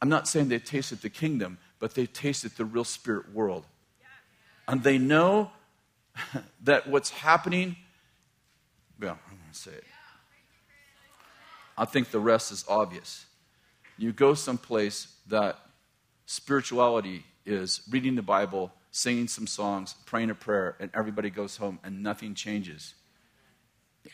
I'm 0.00 0.08
not 0.08 0.26
saying 0.26 0.48
they've 0.48 0.64
tasted 0.64 1.02
the 1.02 1.10
kingdom, 1.10 1.58
but 1.78 1.94
they've 1.94 2.10
tasted 2.10 2.52
the 2.56 2.64
real 2.64 2.84
spirit 2.84 3.34
world. 3.34 3.66
And 4.66 4.82
they 4.82 4.96
know 4.96 5.50
that 6.62 6.88
what's 6.88 7.10
happening, 7.10 7.76
well, 8.98 9.18
I'm 9.30 9.36
going 9.36 9.52
to 9.52 9.58
say 9.58 9.72
it. 9.72 9.84
I 11.76 11.84
think 11.84 12.10
the 12.10 12.20
rest 12.20 12.50
is 12.50 12.64
obvious. 12.66 13.26
You 13.98 14.10
go 14.12 14.32
someplace 14.32 15.08
that 15.26 15.58
spirituality 16.24 17.24
is 17.44 17.82
reading 17.90 18.14
the 18.14 18.22
Bible, 18.22 18.72
singing 18.90 19.28
some 19.28 19.46
songs, 19.46 19.96
praying 20.06 20.30
a 20.30 20.34
prayer, 20.34 20.76
and 20.80 20.90
everybody 20.94 21.28
goes 21.28 21.58
home 21.58 21.78
and 21.84 22.02
nothing 22.02 22.34
changes. 22.34 22.94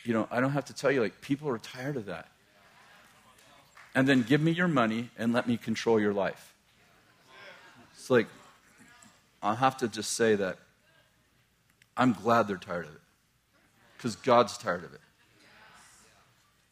You 0.05 0.15
know, 0.15 0.29
I 0.31 0.41
don't 0.41 0.53
have 0.53 0.67
to 0.67 0.75
tell 0.75 0.91
you, 0.91 1.01
like, 1.01 1.21
people 1.21 1.49
are 1.49 1.59
tired 1.59 1.97
of 1.97 2.07
that. 2.07 2.29
And 3.95 4.09
then 4.09 4.23
give 4.23 4.41
me 4.41 4.53
your 4.53 4.69
money 4.69 5.11
and 5.19 5.33
let 5.33 5.49
me 5.49 5.57
control 5.57 6.01
your 6.01 6.13
life. 6.13 6.55
It's 7.93 8.09
like, 8.09 8.29
i 9.43 9.55
have 9.55 9.77
to 9.79 9.89
just 9.89 10.13
say 10.13 10.35
that 10.37 10.59
I'm 11.97 12.13
glad 12.13 12.47
they're 12.47 12.57
tired 12.57 12.87
of 12.87 12.95
it 12.95 13.01
because 13.97 14.17
God's 14.17 14.57
tired 14.57 14.85
of 14.85 14.95
it. 14.95 15.01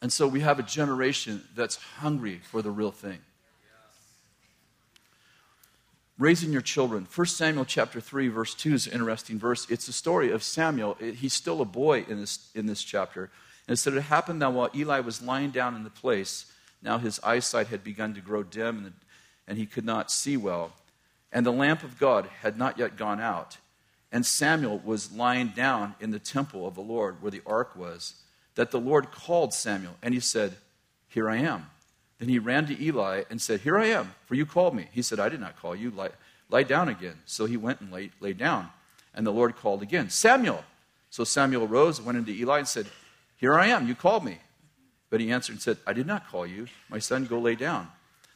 And 0.01 0.11
so 0.13 0.27
we 0.27 0.39
have 0.39 0.59
a 0.59 0.63
generation 0.63 1.43
that's 1.55 1.75
hungry 1.75 2.39
for 2.43 2.61
the 2.61 2.71
real 2.71 2.91
thing. 2.91 3.19
Raising 6.19 6.51
your 6.51 6.61
children. 6.61 7.07
1 7.15 7.27
Samuel 7.27 7.63
chapter 7.63 8.01
3, 8.01 8.27
verse 8.27 8.53
2 8.53 8.73
is 8.73 8.87
an 8.87 8.93
interesting 8.93 9.39
verse. 9.39 9.65
It's 9.69 9.85
the 9.85 9.93
story 9.93 10.31
of 10.31 10.43
Samuel. 10.43 10.97
He's 10.99 11.31
still 11.31 11.61
a 11.61 11.65
boy 11.65 12.03
in 12.09 12.19
this, 12.19 12.49
in 12.53 12.65
this 12.65 12.83
chapter. 12.83 13.31
And 13.69 13.75
it 13.75 13.77
said, 13.77 13.93
It 13.93 14.01
happened 14.01 14.41
that 14.41 14.51
while 14.51 14.69
Eli 14.75 14.99
was 14.99 15.21
lying 15.21 15.51
down 15.51 15.75
in 15.77 15.85
the 15.85 15.89
place, 15.89 16.51
now 16.81 16.97
his 16.97 17.21
eyesight 17.23 17.67
had 17.67 17.85
begun 17.85 18.13
to 18.15 18.21
grow 18.21 18.43
dim 18.43 18.85
and, 18.85 18.93
and 19.47 19.57
he 19.57 19.65
could 19.65 19.85
not 19.85 20.11
see 20.11 20.35
well. 20.35 20.73
And 21.31 21.45
the 21.45 21.53
lamp 21.53 21.83
of 21.83 21.97
God 21.97 22.27
had 22.41 22.57
not 22.57 22.77
yet 22.77 22.97
gone 22.97 23.21
out. 23.21 23.57
And 24.11 24.25
Samuel 24.25 24.81
was 24.83 25.13
lying 25.13 25.53
down 25.55 25.95
in 26.01 26.11
the 26.11 26.19
temple 26.19 26.67
of 26.67 26.75
the 26.75 26.81
Lord 26.81 27.21
where 27.21 27.31
the 27.31 27.43
ark 27.45 27.77
was, 27.77 28.15
that 28.55 28.71
the 28.71 28.79
Lord 28.79 29.11
called 29.11 29.53
Samuel, 29.53 29.95
and 30.01 30.13
he 30.13 30.19
said, 30.19 30.57
Here 31.07 31.29
I 31.29 31.37
am. 31.37 31.67
Then 32.19 32.29
he 32.29 32.37
ran 32.37 32.67
to 32.67 32.81
Eli 32.81 33.23
and 33.29 33.41
said, 33.41 33.61
Here 33.61 33.77
I 33.77 33.85
am, 33.87 34.13
for 34.25 34.35
you 34.35 34.45
called 34.45 34.75
me. 34.75 34.87
He 34.91 35.01
said, 35.01 35.19
I 35.19 35.29
did 35.29 35.39
not 35.39 35.59
call 35.59 35.75
you. 35.75 35.89
Lie, 35.89 36.11
lie 36.49 36.63
down 36.63 36.89
again. 36.89 37.19
So 37.25 37.45
he 37.45 37.57
went 37.57 37.79
and 37.81 37.91
lay, 37.91 38.11
lay 38.19 38.33
down. 38.33 38.69
And 39.15 39.25
the 39.25 39.31
Lord 39.31 39.55
called 39.55 39.81
again, 39.81 40.09
Samuel. 40.09 40.63
So 41.09 41.23
Samuel 41.23 41.67
rose 41.67 41.97
and 41.97 42.05
went 42.05 42.17
into 42.17 42.31
Eli 42.31 42.59
and 42.59 42.67
said, 42.67 42.87
Here 43.37 43.57
I 43.57 43.67
am, 43.67 43.87
you 43.87 43.95
called 43.95 44.23
me. 44.23 44.39
But 45.09 45.21
he 45.21 45.31
answered 45.31 45.53
and 45.53 45.61
said, 45.61 45.77
I 45.87 45.93
did 45.93 46.05
not 46.05 46.29
call 46.29 46.45
you. 46.45 46.67
My 46.89 46.99
son, 46.99 47.25
go 47.25 47.39
lay 47.39 47.55
down. 47.55 47.87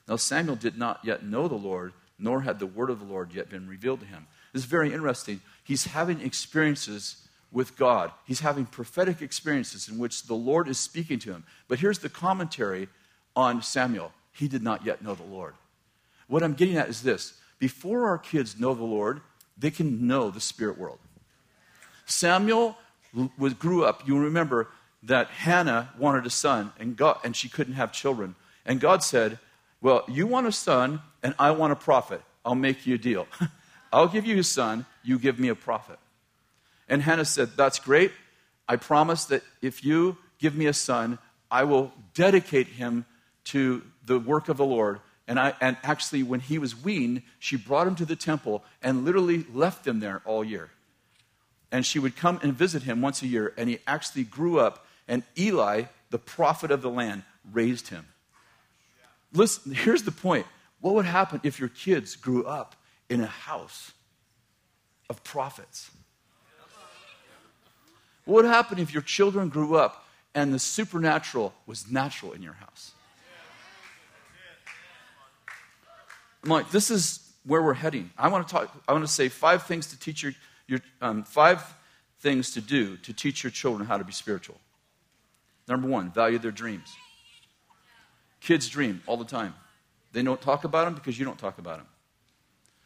Now 0.07 0.15
Samuel 0.15 0.55
did 0.55 0.77
not 0.77 0.99
yet 1.03 1.23
know 1.23 1.47
the 1.47 1.55
Lord, 1.55 1.93
nor 2.17 2.41
had 2.41 2.59
the 2.59 2.65
word 2.65 2.89
of 2.89 2.99
the 2.99 3.05
Lord 3.05 3.33
yet 3.33 3.49
been 3.49 3.67
revealed 3.67 3.99
to 3.99 4.05
him. 4.05 4.27
This 4.53 4.63
is 4.63 4.69
very 4.69 4.93
interesting. 4.93 5.41
He's 5.63 5.85
having 5.85 6.21
experiences 6.21 7.17
with 7.51 7.77
God, 7.77 8.11
he's 8.25 8.39
having 8.39 8.65
prophetic 8.65 9.21
experiences 9.21 9.87
in 9.87 9.99
which 9.99 10.23
the 10.23 10.33
Lord 10.33 10.67
is 10.67 10.79
speaking 10.79 11.19
to 11.19 11.31
him. 11.31 11.43
But 11.67 11.77
here's 11.77 11.99
the 11.99 12.09
commentary 12.09 12.87
on 13.35 13.61
Samuel 13.61 14.11
he 14.33 14.47
did 14.47 14.63
not 14.63 14.85
yet 14.85 15.01
know 15.01 15.15
the 15.15 15.23
Lord. 15.23 15.53
What 16.27 16.43
I'm 16.43 16.55
getting 16.55 16.77
at 16.77 16.89
is 16.89 17.03
this 17.03 17.33
before 17.59 18.07
our 18.07 18.17
kids 18.17 18.59
know 18.59 18.73
the 18.73 18.83
Lord, 18.83 19.21
they 19.57 19.71
can 19.71 20.07
know 20.07 20.29
the 20.31 20.41
spirit 20.41 20.77
world. 20.77 20.99
Samuel 22.05 22.77
was, 23.37 23.53
grew 23.53 23.85
up, 23.85 24.07
you 24.07 24.17
remember 24.17 24.67
that 25.03 25.27
Hannah 25.27 25.93
wanted 25.97 26.25
a 26.25 26.29
son 26.29 26.73
and, 26.79 26.97
God, 26.97 27.19
and 27.23 27.35
she 27.35 27.47
couldn't 27.47 27.75
have 27.75 27.93
children. 27.93 28.35
And 28.65 28.79
God 28.79 29.03
said, 29.03 29.37
Well, 29.81 30.03
you 30.07 30.25
want 30.25 30.47
a 30.47 30.51
son, 30.51 31.01
and 31.21 31.35
I 31.37 31.51
want 31.51 31.71
a 31.71 31.77
prophet. 31.77 32.21
I'll 32.43 32.55
make 32.55 32.85
you 32.87 32.95
a 32.95 32.97
deal. 32.97 33.27
I'll 33.93 34.07
give 34.07 34.25
you 34.25 34.39
a 34.39 34.43
son, 34.43 34.85
you 35.03 35.19
give 35.19 35.39
me 35.39 35.49
a 35.49 35.55
prophet. 35.55 35.99
And 36.89 37.01
Hannah 37.01 37.25
said, 37.25 37.51
That's 37.55 37.79
great. 37.79 38.11
I 38.67 38.77
promise 38.77 39.25
that 39.25 39.43
if 39.61 39.85
you 39.85 40.17
give 40.39 40.55
me 40.55 40.65
a 40.65 40.73
son, 40.73 41.19
I 41.51 41.65
will 41.65 41.91
dedicate 42.13 42.67
him 42.67 43.05
to 43.45 43.83
the 44.05 44.19
work 44.19 44.49
of 44.49 44.57
the 44.57 44.65
Lord. 44.65 44.99
And, 45.27 45.39
I, 45.39 45.53
and 45.61 45.77
actually, 45.83 46.23
when 46.23 46.39
he 46.39 46.57
was 46.57 46.75
weaned, 46.75 47.23
she 47.39 47.55
brought 47.55 47.87
him 47.87 47.95
to 47.95 48.05
the 48.05 48.15
temple 48.15 48.63
and 48.81 49.05
literally 49.05 49.45
left 49.53 49.87
him 49.87 49.99
there 49.99 50.21
all 50.25 50.43
year. 50.43 50.69
And 51.71 51.85
she 51.85 51.99
would 51.99 52.15
come 52.15 52.39
and 52.43 52.53
visit 52.53 52.83
him 52.83 53.01
once 53.01 53.21
a 53.21 53.27
year, 53.27 53.53
and 53.57 53.69
he 53.69 53.79
actually 53.87 54.23
grew 54.23 54.59
up. 54.59 54.85
And 55.07 55.23
Eli, 55.37 55.83
the 56.09 56.19
prophet 56.19 56.71
of 56.71 56.81
the 56.81 56.89
land, 56.89 57.23
raised 57.51 57.87
him. 57.87 58.05
Listen, 59.31 59.73
here's 59.73 60.03
the 60.03 60.11
point. 60.11 60.45
What 60.81 60.93
would 60.93 61.05
happen 61.05 61.41
if 61.43 61.59
your 61.59 61.69
kids 61.69 62.15
grew 62.15 62.45
up 62.45 62.75
in 63.09 63.21
a 63.21 63.27
house 63.27 63.93
of 65.09 65.23
prophets. 65.23 65.91
What 68.25 68.43
would 68.43 68.45
happen 68.45 68.79
if 68.79 68.93
your 68.93 69.03
children 69.03 69.49
grew 69.49 69.75
up 69.75 70.07
and 70.33 70.53
the 70.53 70.59
supernatural 70.59 71.53
was 71.65 71.91
natural 71.91 72.31
in 72.31 72.41
your 72.41 72.53
house? 72.53 72.92
I'm 76.43 76.49
like, 76.49 76.71
this 76.71 76.91
is 76.91 77.19
where 77.45 77.61
we're 77.61 77.73
heading. 77.73 78.11
I 78.17 78.27
want 78.27 78.47
to 78.47 78.53
talk, 78.53 78.83
I 78.87 78.93
want 78.93 79.05
to 79.05 79.11
say 79.11 79.29
five 79.29 79.63
things 79.63 79.87
to 79.87 79.99
teach 79.99 80.23
your, 80.23 80.33
your 80.67 80.79
um, 81.01 81.23
five 81.23 81.63
things 82.19 82.51
to 82.51 82.61
do 82.61 82.97
to 82.97 83.13
teach 83.13 83.43
your 83.43 83.51
children 83.51 83.87
how 83.87 83.97
to 83.97 84.03
be 84.03 84.11
spiritual. 84.11 84.59
Number 85.67 85.87
one, 85.87 86.11
value 86.11 86.39
their 86.39 86.51
dreams. 86.51 86.95
Kids 88.41 88.67
dream 88.67 89.01
all 89.07 89.17
the 89.17 89.25
time. 89.25 89.53
They 90.11 90.21
don't 90.21 90.41
talk 90.41 90.63
about 90.63 90.85
them 90.85 90.95
because 90.95 91.17
you 91.17 91.25
don't 91.25 91.39
talk 91.39 91.57
about 91.57 91.77
them. 91.77 91.87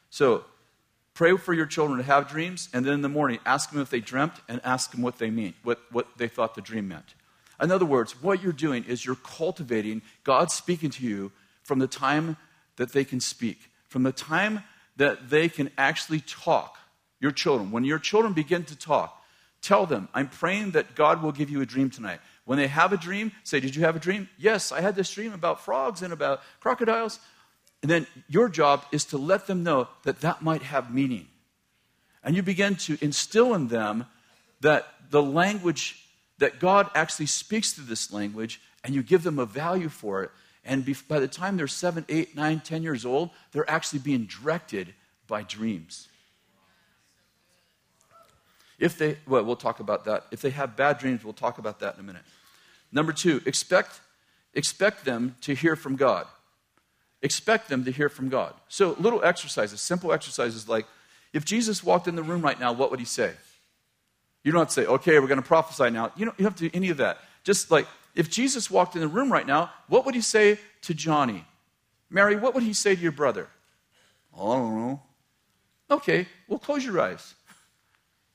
So, 0.09 0.45
pray 1.13 1.35
for 1.35 1.53
your 1.53 1.65
children 1.65 1.97
to 1.97 2.03
have 2.03 2.29
dreams, 2.29 2.69
and 2.73 2.85
then 2.85 2.93
in 2.93 3.01
the 3.01 3.09
morning, 3.09 3.39
ask 3.45 3.71
them 3.71 3.81
if 3.81 3.89
they 3.89 3.99
dreamt 3.99 4.33
and 4.47 4.61
ask 4.63 4.91
them 4.91 5.01
what 5.01 5.17
they 5.17 5.29
mean, 5.29 5.55
what, 5.63 5.79
what 5.91 6.07
they 6.17 6.27
thought 6.27 6.55
the 6.55 6.61
dream 6.61 6.87
meant. 6.87 7.15
In 7.59 7.71
other 7.71 7.85
words, 7.85 8.21
what 8.21 8.41
you're 8.41 8.53
doing 8.53 8.85
is 8.85 9.03
you're 9.03 9.15
cultivating 9.15 10.03
God 10.23 10.51
speaking 10.51 10.91
to 10.91 11.03
you 11.03 11.31
from 11.63 11.79
the 11.79 11.87
time 11.87 12.37
that 12.77 12.93
they 12.93 13.03
can 13.03 13.19
speak, 13.19 13.69
from 13.87 14.03
the 14.03 14.11
time 14.11 14.63
that 14.95 15.29
they 15.29 15.49
can 15.49 15.69
actually 15.77 16.21
talk. 16.21 16.77
Your 17.19 17.31
children, 17.31 17.71
when 17.71 17.83
your 17.83 17.99
children 17.99 18.33
begin 18.33 18.63
to 18.65 18.75
talk, 18.75 19.23
tell 19.61 19.85
them, 19.85 20.07
I'm 20.13 20.29
praying 20.29 20.71
that 20.71 20.95
God 20.95 21.21
will 21.21 21.31
give 21.31 21.49
you 21.49 21.61
a 21.61 21.65
dream 21.65 21.89
tonight. 21.89 22.19
When 22.45 22.57
they 22.57 22.67
have 22.67 22.93
a 22.93 22.97
dream, 22.97 23.31
say, 23.43 23.59
Did 23.59 23.75
you 23.75 23.83
have 23.83 23.95
a 23.95 23.99
dream? 23.99 24.29
Yes, 24.37 24.71
I 24.71 24.81
had 24.81 24.95
this 24.95 25.11
dream 25.11 25.33
about 25.33 25.65
frogs 25.65 26.01
and 26.01 26.13
about 26.13 26.41
crocodiles. 26.59 27.19
And 27.81 27.91
then 27.91 28.07
your 28.27 28.49
job 28.49 28.85
is 28.91 29.05
to 29.05 29.17
let 29.17 29.47
them 29.47 29.63
know 29.63 29.87
that 30.03 30.21
that 30.21 30.41
might 30.41 30.63
have 30.63 30.93
meaning. 30.93 31.27
And 32.23 32.35
you 32.35 32.41
begin 32.41 32.75
to 32.75 32.97
instill 33.01 33.53
in 33.53 33.67
them 33.67 34.05
that 34.61 34.87
the 35.09 35.21
language, 35.21 36.03
that 36.39 36.59
God 36.59 36.89
actually 36.95 37.27
speaks 37.27 37.73
through 37.73 37.85
this 37.85 38.11
language, 38.11 38.61
and 38.83 38.95
you 38.95 39.03
give 39.03 39.23
them 39.23 39.39
a 39.39 39.45
value 39.45 39.89
for 39.89 40.23
it. 40.23 40.31
And 40.67 40.85
by 41.07 41.19
the 41.19 41.27
time 41.27 41.57
they're 41.57 41.67
seven, 41.67 42.05
eight, 42.09 42.35
nine, 42.35 42.59
ten 42.59 42.83
years 42.83 43.05
old, 43.05 43.31
they're 43.53 43.69
actually 43.69 43.99
being 43.99 44.25
directed 44.25 44.93
by 45.27 45.43
dreams. 45.43 46.09
If 48.77 48.97
they, 48.97 49.17
well, 49.27 49.43
we'll 49.43 49.55
talk 49.55 49.79
about 49.79 50.05
that. 50.05 50.25
If 50.29 50.41
they 50.41 50.51
have 50.51 50.75
bad 50.75 50.99
dreams, 50.99 51.23
we'll 51.23 51.33
talk 51.33 51.57
about 51.57 51.79
that 51.79 51.95
in 51.95 52.01
a 52.01 52.03
minute. 52.03 52.21
Number 52.91 53.11
two, 53.11 53.41
expect, 53.45 54.01
expect 54.53 55.05
them 55.05 55.35
to 55.41 55.55
hear 55.55 55.75
from 55.75 55.95
God. 55.95 56.27
Expect 57.21 57.69
them 57.69 57.85
to 57.85 57.91
hear 57.91 58.09
from 58.09 58.29
God. 58.29 58.53
So, 58.67 58.95
little 58.99 59.23
exercises, 59.23 59.81
simple 59.81 60.13
exercises 60.13 60.69
like 60.69 60.85
if 61.33 61.43
Jesus 61.45 61.83
walked 61.83 62.07
in 62.07 62.15
the 62.15 62.23
room 62.23 62.41
right 62.41 62.59
now, 62.59 62.71
what 62.71 62.91
would 62.91 62.99
he 62.99 63.05
say? 63.05 63.33
You 64.43 64.51
don't 64.51 64.59
have 64.59 64.67
to 64.69 64.73
say, 64.73 64.85
okay, 64.85 65.19
we're 65.19 65.27
going 65.27 65.41
to 65.41 65.47
prophesy 65.47 65.89
now. 65.89 66.11
You 66.15 66.25
don't, 66.25 66.39
you 66.39 66.43
don't 66.43 66.51
have 66.51 66.55
to 66.59 66.69
do 66.69 66.71
any 66.73 66.89
of 66.89 66.97
that. 66.97 67.17
Just 67.43 67.71
like 67.71 67.87
if 68.17 68.31
Jesus 68.31 68.71
walked 68.71 68.95
in 68.95 69.01
the 69.01 69.07
room 69.07 69.31
right 69.31 69.45
now, 69.45 69.71
what 69.87 70.03
would 70.05 70.15
he 70.15 70.21
say 70.21 70.59
to 70.81 70.93
Johnny? 70.95 71.45
Mary, 72.09 72.35
what 72.35 72.55
would 72.55 72.63
he 72.63 72.73
say 72.73 72.95
to 72.95 73.01
your 73.01 73.11
brother? 73.11 73.47
I 74.35 74.39
don't 74.39 74.75
know. 74.75 75.01
Okay, 75.91 76.27
well, 76.47 76.57
close 76.57 76.83
your 76.83 76.99
eyes. 76.99 77.35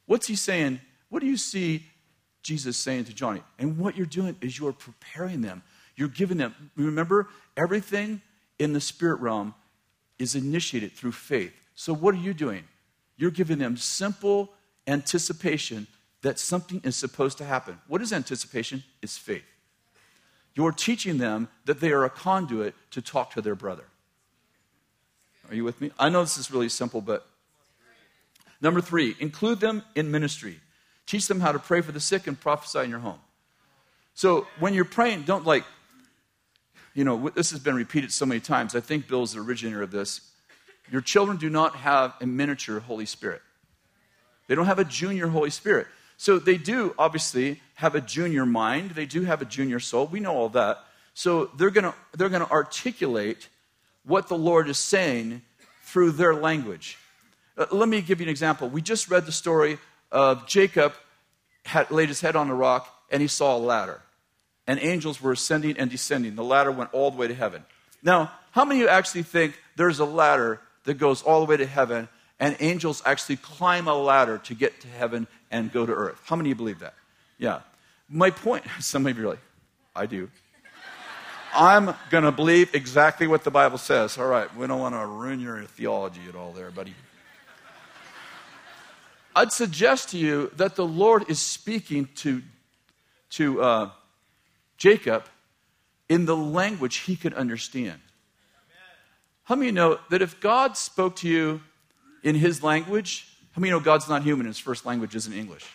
What's 0.06 0.28
he 0.28 0.36
saying? 0.36 0.80
What 1.08 1.20
do 1.20 1.26
you 1.26 1.36
see 1.36 1.84
Jesus 2.44 2.76
saying 2.76 3.06
to 3.06 3.12
Johnny? 3.12 3.42
And 3.58 3.76
what 3.76 3.96
you're 3.96 4.06
doing 4.06 4.36
is 4.40 4.56
you're 4.56 4.72
preparing 4.72 5.42
them. 5.42 5.64
You're 5.96 6.08
giving 6.08 6.38
them, 6.38 6.70
remember, 6.76 7.28
everything 7.56 8.22
in 8.60 8.72
the 8.72 8.80
spirit 8.80 9.20
realm 9.20 9.52
is 10.18 10.36
initiated 10.36 10.92
through 10.92 11.12
faith. 11.12 11.52
So, 11.74 11.92
what 11.92 12.14
are 12.14 12.18
you 12.18 12.34
doing? 12.34 12.62
You're 13.16 13.32
giving 13.32 13.58
them 13.58 13.76
simple 13.76 14.52
anticipation 14.86 15.88
that 16.22 16.38
something 16.38 16.80
is 16.84 16.94
supposed 16.94 17.38
to 17.38 17.44
happen. 17.44 17.80
What 17.88 18.00
is 18.00 18.12
anticipation? 18.12 18.84
It's 19.02 19.18
faith. 19.18 19.42
You're 20.54 20.72
teaching 20.72 21.18
them 21.18 21.48
that 21.64 21.80
they 21.80 21.92
are 21.92 22.04
a 22.04 22.10
conduit 22.10 22.74
to 22.90 23.00
talk 23.00 23.32
to 23.32 23.42
their 23.42 23.54
brother. 23.54 23.84
Are 25.48 25.54
you 25.54 25.64
with 25.64 25.80
me? 25.80 25.90
I 25.98 26.08
know 26.08 26.22
this 26.22 26.38
is 26.38 26.50
really 26.50 26.68
simple, 26.68 27.00
but 27.00 27.26
number 28.60 28.80
three, 28.80 29.16
include 29.18 29.60
them 29.60 29.82
in 29.94 30.10
ministry. 30.10 30.60
Teach 31.06 31.26
them 31.26 31.40
how 31.40 31.52
to 31.52 31.58
pray 31.58 31.80
for 31.80 31.92
the 31.92 32.00
sick 32.00 32.26
and 32.26 32.38
prophesy 32.38 32.80
in 32.80 32.90
your 32.90 33.00
home. 33.00 33.18
So 34.14 34.46
when 34.58 34.74
you're 34.74 34.84
praying, 34.84 35.22
don't 35.22 35.44
like, 35.44 35.64
you 36.94 37.04
know, 37.04 37.30
this 37.30 37.50
has 37.50 37.60
been 37.60 37.74
repeated 37.74 38.12
so 38.12 38.26
many 38.26 38.40
times. 38.40 38.74
I 38.74 38.80
think 38.80 39.08
Bill's 39.08 39.32
the 39.32 39.40
originator 39.40 39.82
of 39.82 39.90
this. 39.90 40.20
Your 40.90 41.00
children 41.00 41.38
do 41.38 41.48
not 41.48 41.76
have 41.76 42.14
a 42.20 42.26
miniature 42.26 42.80
Holy 42.80 43.06
Spirit, 43.06 43.40
they 44.48 44.54
don't 44.54 44.66
have 44.66 44.78
a 44.78 44.84
junior 44.84 45.28
Holy 45.28 45.50
Spirit. 45.50 45.86
So 46.22 46.38
they 46.38 46.56
do 46.56 46.94
obviously 47.00 47.60
have 47.74 47.96
a 47.96 48.00
junior 48.00 48.46
mind, 48.46 48.92
they 48.92 49.06
do 49.06 49.22
have 49.22 49.42
a 49.42 49.44
junior 49.44 49.80
soul. 49.80 50.06
We 50.06 50.20
know 50.20 50.36
all 50.36 50.50
that. 50.50 50.78
So 51.14 51.46
they're 51.56 51.72
going 51.72 51.82
to 51.82 51.94
they're 52.16 52.28
going 52.28 52.46
to 52.46 52.50
articulate 52.52 53.48
what 54.04 54.28
the 54.28 54.38
Lord 54.38 54.68
is 54.68 54.78
saying 54.78 55.42
through 55.82 56.12
their 56.12 56.32
language. 56.32 56.96
Uh, 57.58 57.66
let 57.72 57.88
me 57.88 58.00
give 58.02 58.20
you 58.20 58.26
an 58.26 58.30
example. 58.30 58.68
We 58.68 58.82
just 58.82 59.10
read 59.10 59.26
the 59.26 59.32
story 59.32 59.78
of 60.12 60.46
Jacob 60.46 60.92
had 61.64 61.90
laid 61.90 62.06
his 62.06 62.20
head 62.20 62.36
on 62.36 62.48
a 62.50 62.54
rock 62.54 62.86
and 63.10 63.20
he 63.20 63.26
saw 63.26 63.56
a 63.56 63.58
ladder. 63.58 64.00
And 64.68 64.78
angels 64.78 65.20
were 65.20 65.32
ascending 65.32 65.76
and 65.76 65.90
descending. 65.90 66.36
The 66.36 66.44
ladder 66.44 66.70
went 66.70 66.94
all 66.94 67.10
the 67.10 67.16
way 67.16 67.26
to 67.26 67.34
heaven. 67.34 67.64
Now, 68.00 68.30
how 68.52 68.64
many 68.64 68.78
of 68.78 68.84
you 68.84 68.88
actually 68.88 69.24
think 69.24 69.58
there's 69.74 69.98
a 69.98 70.04
ladder 70.04 70.60
that 70.84 70.98
goes 70.98 71.20
all 71.20 71.40
the 71.40 71.46
way 71.46 71.56
to 71.56 71.66
heaven 71.66 72.08
and 72.42 72.56
angels 72.58 73.02
actually 73.06 73.36
climb 73.36 73.86
a 73.86 73.94
ladder 73.94 74.38
to 74.38 74.54
get 74.54 74.80
to 74.80 74.88
heaven 74.88 75.28
and 75.52 75.70
go 75.70 75.86
to 75.86 75.92
earth? 75.92 76.20
How 76.24 76.34
many 76.34 76.48
of 76.48 76.56
you 76.56 76.56
believe 76.56 76.80
that? 76.80 76.94
Yeah. 77.38 77.60
My 78.08 78.30
point, 78.30 78.64
some 78.80 79.06
of 79.06 79.16
you 79.16 79.22
really, 79.22 79.38
I 79.94 80.06
do. 80.06 80.28
I'm 81.54 81.94
going 82.10 82.24
to 82.24 82.32
believe 82.32 82.74
exactly 82.74 83.26
what 83.26 83.44
the 83.44 83.50
Bible 83.50 83.76
says. 83.76 84.16
All 84.16 84.26
right, 84.26 84.54
we 84.56 84.66
don't 84.66 84.80
want 84.80 84.94
to 84.94 85.06
ruin 85.06 85.38
your 85.38 85.62
theology 85.64 86.22
at 86.28 86.34
all 86.34 86.52
there, 86.52 86.70
buddy. 86.70 86.94
I'd 89.36 89.52
suggest 89.52 90.10
to 90.10 90.18
you 90.18 90.50
that 90.56 90.76
the 90.76 90.86
Lord 90.86 91.28
is 91.28 91.38
speaking 91.38 92.08
to, 92.16 92.42
to 93.30 93.62
uh, 93.62 93.90
Jacob 94.76 95.24
in 96.08 96.26
the 96.26 96.36
language 96.36 96.96
he 96.96 97.16
could 97.16 97.34
understand. 97.34 98.00
How 99.44 99.56
many 99.56 99.70
know 99.70 99.98
that 100.10 100.22
if 100.22 100.40
God 100.40 100.76
spoke 100.76 101.16
to 101.16 101.28
you 101.28 101.60
in 102.22 102.34
his 102.34 102.62
language, 102.62 103.31
how 103.52 103.60
many 103.60 103.70
know 103.70 103.80
God's 103.80 104.08
not 104.08 104.22
human? 104.22 104.46
His 104.46 104.58
first 104.58 104.86
language 104.86 105.14
isn't 105.14 105.32
English, 105.32 105.66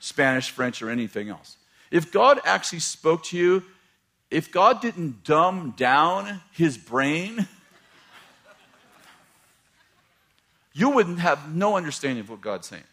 Spanish, 0.00 0.50
French, 0.50 0.82
or 0.82 0.90
anything 0.90 1.28
else. 1.28 1.56
If 1.90 2.12
God 2.12 2.40
actually 2.44 2.80
spoke 2.80 3.24
to 3.24 3.36
you, 3.36 3.62
if 4.30 4.50
God 4.50 4.80
didn't 4.80 5.24
dumb 5.24 5.74
down 5.76 6.40
his 6.52 6.76
brain 6.76 7.46
you 10.76 10.90
wouldn't 10.90 11.20
have 11.20 11.54
no 11.54 11.74
understanding 11.74 12.20
of 12.20 12.28
what 12.28 12.42
God's 12.42 12.66
saying. 12.66 12.84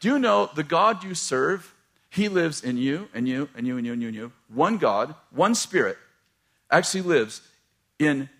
Do 0.00 0.08
you 0.08 0.18
know 0.18 0.48
the 0.54 0.62
God 0.62 1.04
you 1.04 1.14
serve, 1.14 1.74
He 2.08 2.30
lives 2.30 2.64
in 2.64 2.78
you, 2.78 3.10
and 3.12 3.28
you, 3.28 3.50
and 3.54 3.66
you, 3.66 3.76
and 3.76 3.86
you, 3.86 3.92
and 3.92 4.00
you, 4.00 4.08
and 4.08 4.16
you. 4.16 4.32
One 4.48 4.78
God, 4.78 5.14
one 5.30 5.54
Spirit, 5.54 5.98
actually 6.70 7.02
lives 7.02 7.42
in 7.98 8.30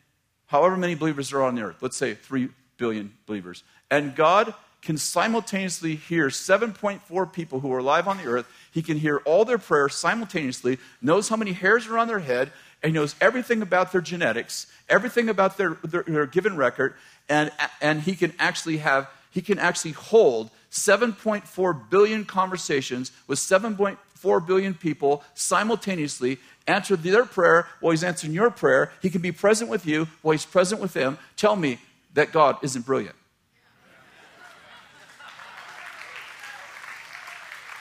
however 0.46 0.78
many 0.78 0.94
believers 0.94 1.28
there 1.28 1.40
are 1.40 1.44
on 1.44 1.56
the 1.56 1.62
earth. 1.62 1.82
Let's 1.82 1.98
say 1.98 2.14
3 2.14 2.48
billion 2.78 3.12
believers. 3.26 3.64
And 3.94 4.16
God 4.16 4.54
can 4.82 4.98
simultaneously 4.98 5.94
hear 5.94 6.26
7.4 6.26 7.32
people 7.32 7.60
who 7.60 7.72
are 7.72 7.78
alive 7.78 8.08
on 8.08 8.16
the 8.16 8.24
earth. 8.24 8.44
He 8.72 8.82
can 8.82 8.98
hear 8.98 9.18
all 9.18 9.44
their 9.44 9.56
prayers 9.56 9.94
simultaneously, 9.94 10.78
knows 11.00 11.28
how 11.28 11.36
many 11.36 11.52
hairs 11.52 11.86
are 11.86 11.96
on 11.96 12.08
their 12.08 12.18
head, 12.18 12.50
and 12.82 12.92
knows 12.92 13.14
everything 13.20 13.62
about 13.62 13.92
their 13.92 14.00
genetics, 14.00 14.66
everything 14.88 15.28
about 15.28 15.58
their, 15.58 15.78
their, 15.84 16.02
their 16.02 16.26
given 16.26 16.56
record, 16.56 16.94
and, 17.28 17.52
and 17.80 18.00
he 18.02 18.16
can 18.16 18.32
actually 18.40 18.78
have, 18.78 19.08
he 19.30 19.40
can 19.40 19.60
actually 19.60 19.92
hold 19.92 20.50
7.4 20.72 21.88
billion 21.88 22.24
conversations 22.24 23.12
with 23.28 23.38
7.4 23.38 24.46
billion 24.46 24.74
people 24.74 25.22
simultaneously, 25.34 26.38
answer 26.66 26.96
their 26.96 27.24
prayer 27.24 27.68
while 27.78 27.92
he's 27.92 28.02
answering 28.02 28.32
your 28.32 28.50
prayer. 28.50 28.90
He 29.00 29.08
can 29.08 29.22
be 29.22 29.30
present 29.30 29.70
with 29.70 29.86
you 29.86 30.08
while 30.22 30.32
he's 30.32 30.44
present 30.44 30.80
with 30.80 30.94
them. 30.94 31.16
Tell 31.36 31.54
me 31.54 31.78
that 32.14 32.32
God 32.32 32.58
isn't 32.64 32.84
brilliant. 32.84 33.14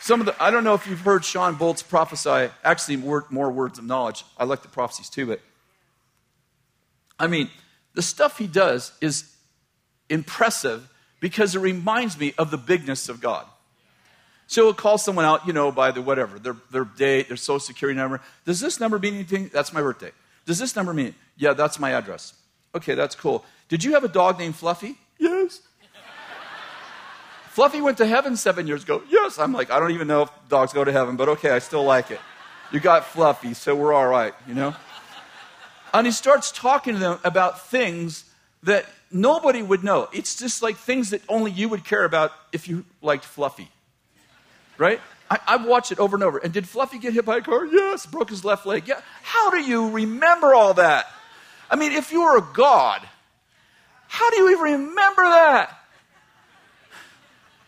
Some 0.04 0.20
of 0.20 0.26
the, 0.26 0.36
I 0.44 0.52
don't 0.52 0.66
know 0.66 0.74
if 0.74 0.86
you've 0.86 1.00
heard 1.00 1.24
Shawn 1.24 1.56
Bolz 1.56 1.88
prophesy, 1.88 2.52
actually, 2.62 2.98
more, 2.98 3.26
more 3.30 3.50
words 3.50 3.80
of 3.80 3.86
knowledge. 3.86 4.26
I 4.38 4.44
like 4.44 4.62
the 4.62 4.68
prophecies 4.68 5.10
too, 5.10 5.26
but 5.26 5.40
I 7.18 7.28
mean, 7.28 7.50
the 7.94 8.02
stuff 8.02 8.38
he 8.38 8.46
does 8.46 8.92
is 9.00 9.34
impressive 10.10 10.90
because 11.22 11.56
it 11.56 11.60
reminds 11.60 12.20
me 12.20 12.34
of 12.38 12.52
the 12.52 12.58
bigness 12.58 13.08
of 13.08 13.22
God. 13.22 13.46
So 14.48 14.66
he'll 14.66 14.74
call 14.74 14.98
someone 14.98 15.24
out, 15.24 15.48
you 15.48 15.54
know, 15.54 15.72
by 15.72 15.92
the 15.92 16.02
whatever, 16.02 16.38
their, 16.38 16.58
their 16.70 16.84
date, 16.84 17.30
their 17.30 17.38
social 17.38 17.62
security 17.62 17.98
number. 17.98 18.20
Does 18.44 18.60
this 18.60 18.82
number 18.82 19.00
mean 19.00 19.14
anything? 19.14 19.52
That's 19.54 19.72
my 19.72 19.80
birthday. 19.80 20.12
Does 20.46 20.60
this 20.60 20.76
number 20.76 20.94
mean? 20.94 21.16
Yeah, 21.38 21.54
that's 21.54 21.80
my 21.80 21.92
address. 21.92 22.34
Okay, 22.76 22.94
that's 22.94 23.16
cool. 23.16 23.46
Did 23.70 23.86
you 23.86 23.94
have 23.94 24.04
a 24.04 24.10
dog 24.10 24.38
named 24.38 24.58
Fluffy? 24.58 24.98
Yes. 25.18 25.62
Fluffy 27.54 27.82
went 27.82 28.00
to 28.00 28.08
heaven 28.08 28.36
seven 28.36 28.66
years 28.66 28.82
ago. 28.82 29.04
Yes. 29.10 29.38
I'm 29.38 29.54
like, 29.54 29.70
I 29.70 29.80
don't 29.80 29.92
even 29.92 30.08
know 30.08 30.24
if 30.24 30.30
dogs 30.50 30.74
go 30.74 30.84
to 30.84 30.92
heaven, 30.92 31.18
but 31.18 31.30
okay, 31.30 31.52
I 31.52 31.60
still 31.60 31.84
like 31.84 32.10
it. 32.10 32.20
You 32.72 32.80
got 32.80 33.06
Fluffy, 33.06 33.54
so 33.54 33.76
we're 33.76 33.94
all 33.94 34.08
right, 34.08 34.34
you 34.48 34.56
know? 34.56 34.74
And 35.94 36.08
he 36.08 36.12
starts 36.12 36.52
talking 36.52 36.96
to 36.96 37.00
them 37.00 37.20
about 37.24 37.68
things 37.68 38.26
that 38.64 38.88
nobody 39.12 39.62
would 39.62 39.84
know. 39.84 40.10
It's 40.12 40.36
just 40.36 40.64
like 40.64 40.78
things 40.78 41.12
that 41.12 41.22
only 41.30 41.52
you 41.52 41.70
would 41.70 41.86
care 41.86 42.06
about 42.06 42.32
if 42.52 42.68
you 42.68 42.86
liked 43.04 43.24
Fluffy. 43.24 43.70
Right? 44.80 45.00
I, 45.30 45.38
I've 45.46 45.66
watched 45.66 45.92
it 45.92 46.00
over 46.00 46.16
and 46.16 46.24
over. 46.24 46.40
And 46.40 46.52
did 46.52 46.68
Fluffy 46.68 46.98
get 46.98 47.14
hit 47.14 47.24
by 47.24 47.38
a 47.38 47.42
car? 47.42 47.68
Yes. 47.68 48.08
Broke 48.08 48.32
his 48.32 48.44
left 48.44 48.66
leg? 48.66 48.88
Yeah. 48.88 49.00
How 49.22 49.52
do 49.52 49.62
you 49.62 49.92
remember 49.92 50.56
all 50.56 50.74
that? 50.74 51.06
I 51.70 51.76
mean, 51.76 51.92
if 51.92 52.12
you 52.12 52.24
were 52.24 52.40
a 52.40 52.48
god, 52.56 53.08
how 54.08 54.32
do 54.32 54.38
you 54.38 54.50
even 54.54 54.82
remember 54.82 55.22
that? 55.22 55.78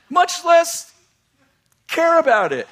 Much 0.10 0.46
less 0.46 0.94
care 1.88 2.20
about 2.20 2.54
it. 2.54 2.68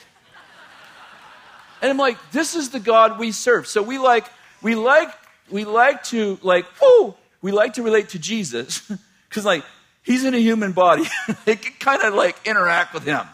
And 1.81 1.89
I'm 1.89 1.97
like, 1.97 2.17
this 2.31 2.55
is 2.55 2.69
the 2.69 2.79
God 2.79 3.19
we 3.19 3.31
serve. 3.31 3.67
So 3.67 3.83
we 3.83 3.97
like, 3.97 4.25
we 4.61 4.75
like, 4.75 5.09
we 5.49 5.65
like 5.65 6.03
to 6.05 6.39
like, 6.41 6.65
whoo, 6.81 7.15
we 7.41 7.51
like 7.51 7.73
to 7.73 7.83
relate 7.83 8.09
to 8.09 8.19
Jesus 8.19 8.89
because 9.29 9.45
like 9.45 9.63
he's 10.01 10.23
in 10.23 10.33
a 10.33 10.39
human 10.39 10.71
body. 10.71 11.03
they 11.45 11.55
can 11.55 11.73
kind 11.79 12.01
of 12.03 12.13
like 12.13 12.37
interact 12.45 12.93
with 12.93 13.03
him. 13.03 13.27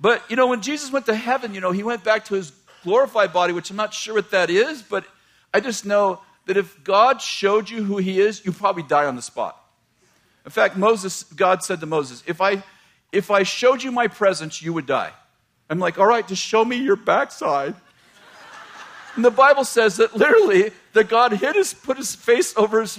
But 0.00 0.22
you 0.30 0.36
know, 0.36 0.46
when 0.46 0.62
Jesus 0.62 0.90
went 0.90 1.06
to 1.06 1.14
heaven, 1.14 1.54
you 1.54 1.60
know, 1.60 1.72
he 1.72 1.82
went 1.82 2.04
back 2.04 2.26
to 2.26 2.34
his 2.34 2.52
glorified 2.82 3.32
body, 3.32 3.52
which 3.52 3.70
I'm 3.70 3.76
not 3.76 3.92
sure 3.92 4.14
what 4.14 4.30
that 4.30 4.48
is, 4.48 4.82
but 4.82 5.04
I 5.52 5.60
just 5.60 5.84
know 5.84 6.20
that 6.46 6.56
if 6.56 6.82
God 6.84 7.20
showed 7.20 7.68
you 7.68 7.82
who 7.82 7.98
he 7.98 8.20
is, 8.20 8.44
you 8.44 8.52
probably 8.52 8.82
die 8.82 9.06
on 9.06 9.16
the 9.16 9.22
spot. 9.22 9.60
In 10.46 10.52
fact, 10.52 10.76
Moses, 10.76 11.24
God 11.24 11.62
said 11.62 11.80
to 11.80 11.86
Moses, 11.86 12.22
if 12.26 12.40
I 12.40 12.62
if 13.12 13.30
I 13.30 13.42
showed 13.42 13.82
you 13.82 13.90
my 13.92 14.08
presence, 14.08 14.62
you 14.62 14.72
would 14.72 14.86
die. 14.86 15.12
I'm 15.68 15.78
like, 15.78 15.98
all 15.98 16.06
right, 16.06 16.26
just 16.26 16.42
show 16.42 16.64
me 16.64 16.76
your 16.76 16.96
backside. 16.96 17.74
And 19.16 19.24
the 19.24 19.30
Bible 19.30 19.64
says 19.64 19.96
that 19.96 20.14
literally 20.16 20.70
that 20.92 21.08
God 21.08 21.32
hit 21.32 21.56
his, 21.56 21.72
put 21.74 21.96
his 21.96 22.14
face 22.14 22.56
over 22.56 22.80
his 22.80 22.98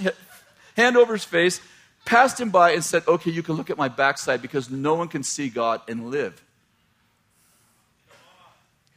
hand 0.76 0.96
over 0.96 1.14
his 1.14 1.24
face, 1.24 1.60
passed 2.04 2.40
him 2.40 2.50
by, 2.50 2.72
and 2.72 2.84
said, 2.84 3.04
Okay, 3.06 3.30
you 3.30 3.42
can 3.42 3.54
look 3.54 3.70
at 3.70 3.78
my 3.78 3.88
backside 3.88 4.42
because 4.42 4.68
no 4.68 4.94
one 4.94 5.08
can 5.08 5.22
see 5.22 5.48
God 5.48 5.80
and 5.88 6.10
live. 6.10 6.42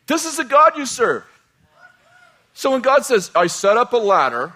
This 0.07 0.25
is 0.25 0.37
the 0.37 0.43
God 0.43 0.77
you 0.77 0.85
serve. 0.85 1.23
So 2.53 2.71
when 2.71 2.81
God 2.81 3.05
says, 3.05 3.31
I 3.33 3.47
set 3.47 3.77
up 3.77 3.93
a 3.93 3.97
ladder 3.97 4.53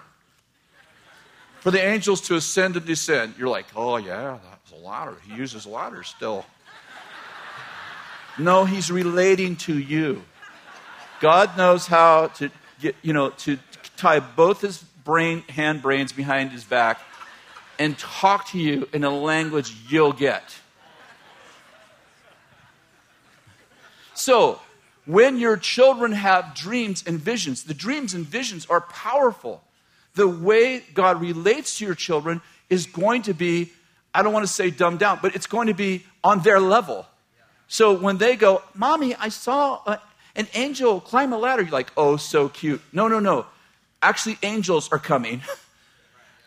for 1.66 1.72
the 1.72 1.84
angels 1.84 2.20
to 2.20 2.36
ascend 2.36 2.76
and 2.76 2.86
descend, 2.86 3.34
you're 3.36 3.48
like, 3.48 3.66
oh, 3.74 3.96
yeah, 3.96 4.38
that's 4.50 4.70
a 4.70 4.86
ladder. 4.86 5.16
He 5.28 5.34
uses 5.34 5.66
ladders 5.66 6.06
still. 6.06 6.46
No, 8.38 8.64
he's 8.64 8.88
relating 8.88 9.56
to 9.56 9.76
you. 9.76 10.22
God 11.18 11.56
knows 11.56 11.88
how 11.88 12.28
to 12.36 12.52
get, 12.80 12.94
you 13.02 13.12
know, 13.12 13.30
to 13.30 13.58
tie 13.96 14.20
both 14.20 14.60
his 14.60 14.80
brain, 15.02 15.42
hand 15.48 15.82
brains 15.82 16.12
behind 16.12 16.52
his 16.52 16.62
back 16.62 17.00
and 17.80 17.98
talk 17.98 18.46
to 18.50 18.60
you 18.60 18.88
in 18.92 19.02
a 19.02 19.10
language 19.10 19.74
you'll 19.88 20.12
get. 20.12 20.44
So, 24.14 24.60
when 25.04 25.40
your 25.40 25.56
children 25.56 26.12
have 26.12 26.54
dreams 26.54 27.02
and 27.04 27.18
visions, 27.18 27.64
the 27.64 27.74
dreams 27.74 28.14
and 28.14 28.24
visions 28.24 28.66
are 28.66 28.82
powerful. 28.82 29.64
The 30.16 30.26
way 30.26 30.82
God 30.92 31.20
relates 31.20 31.78
to 31.78 31.86
your 31.86 31.94
children 31.94 32.42
is 32.68 32.86
going 32.86 33.22
to 33.22 33.34
be, 33.34 33.70
I 34.12 34.22
don't 34.22 34.32
want 34.32 34.46
to 34.46 34.52
say 34.52 34.70
dumbed 34.70 34.98
down, 34.98 35.20
but 35.22 35.36
it's 35.36 35.46
going 35.46 35.68
to 35.68 35.74
be 35.74 36.04
on 36.24 36.40
their 36.40 36.58
level. 36.58 37.06
So 37.68 37.94
when 37.94 38.18
they 38.18 38.34
go, 38.34 38.62
Mommy, 38.74 39.14
I 39.14 39.28
saw 39.28 39.82
a, 39.86 40.00
an 40.34 40.48
angel 40.54 41.00
climb 41.00 41.32
a 41.32 41.38
ladder, 41.38 41.62
you're 41.62 41.70
like, 41.70 41.92
Oh, 41.96 42.16
so 42.16 42.48
cute. 42.48 42.82
No, 42.92 43.06
no, 43.08 43.20
no. 43.20 43.46
Actually, 44.02 44.38
angels 44.42 44.88
are 44.90 44.98
coming. 44.98 45.42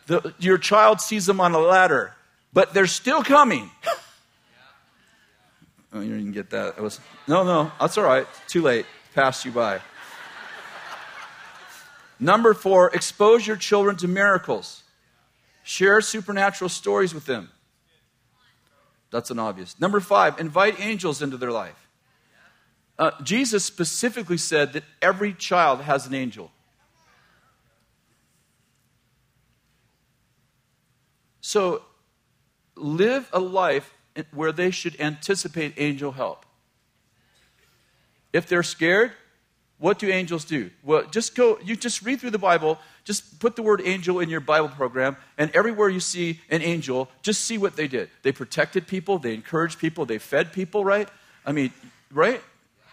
The, 0.10 0.34
your 0.40 0.58
child 0.58 1.02
sees 1.02 1.28
them 1.28 1.40
on 1.40 1.54
a 1.54 1.60
ladder, 1.60 2.16
but 2.52 2.74
they're 2.74 2.88
still 2.88 3.22
coming. 3.22 3.70
oh, 5.94 6.00
you 6.00 6.18
didn't 6.18 6.32
get 6.32 6.50
that. 6.50 6.82
was, 6.82 7.00
no, 7.28 7.44
no, 7.44 7.72
that's 7.80 7.96
all 7.96 8.06
right. 8.06 8.26
Too 8.48 8.64
late. 8.64 8.88
Passed 9.14 9.46
you 9.46 9.52
by. 9.52 9.82
Number 12.20 12.54
four, 12.54 12.90
expose 12.94 13.48
your 13.48 13.56
children 13.56 13.96
to 13.98 14.08
miracles. 14.08 14.84
Share 15.64 16.02
supernatural 16.02 16.70
stories 16.70 17.14
with 17.14 17.26
them. 17.26 17.50
That's 19.12 19.32
an 19.32 19.40
obvious. 19.40 19.80
Number 19.80 20.00
five, 20.00 20.40
invite 20.40 20.80
angels 20.80 21.22
into 21.22 21.38
their 21.38 21.52
life. 21.52 21.88
Uh, 22.98 23.12
Jesus 23.24 23.64
specifically 23.64 24.38
said 24.38 24.74
that 24.74 24.84
every 25.02 25.34
child 25.34 25.82
has 25.82 26.06
an 26.06 26.14
angel. 26.14 26.52
So 31.40 31.84
live 32.76 33.30
a 33.32 33.40
life 33.40 33.94
where 34.34 34.52
they 34.52 34.70
should 34.70 35.00
anticipate 35.00 35.74
angel 35.78 36.12
help. 36.12 36.46
If 38.34 38.48
they're 38.48 38.64
scared, 38.64 39.14
what 39.80 39.98
do 39.98 40.10
angels 40.10 40.44
do? 40.44 40.70
Well, 40.84 41.06
just 41.10 41.36
go, 41.36 41.58
you 41.64 41.76
just 41.76 42.04
read 42.04 42.20
through 42.20 42.32
the 42.32 42.38
Bible, 42.38 42.78
just 43.06 43.40
put 43.40 43.56
the 43.56 43.64
word 43.64 43.82
angel 43.84 44.20
in 44.20 44.30
your 44.30 44.42
Bible 44.42 44.68
program, 44.68 45.16
and 45.38 45.50
everywhere 45.52 45.88
you 45.88 46.02
see 46.02 46.42
an 46.50 46.62
angel, 46.62 47.10
just 47.22 47.46
see 47.46 47.58
what 47.58 47.78
they 47.78 47.88
did. 47.88 48.10
They 48.22 48.34
protected 48.34 48.88
people, 48.88 49.20
they 49.20 49.34
encouraged 49.34 49.80
people, 49.80 50.06
they 50.06 50.18
fed 50.18 50.52
people, 50.52 50.84
right? 50.84 51.08
I 51.46 51.54
mean, 51.54 51.72
right? 52.12 52.42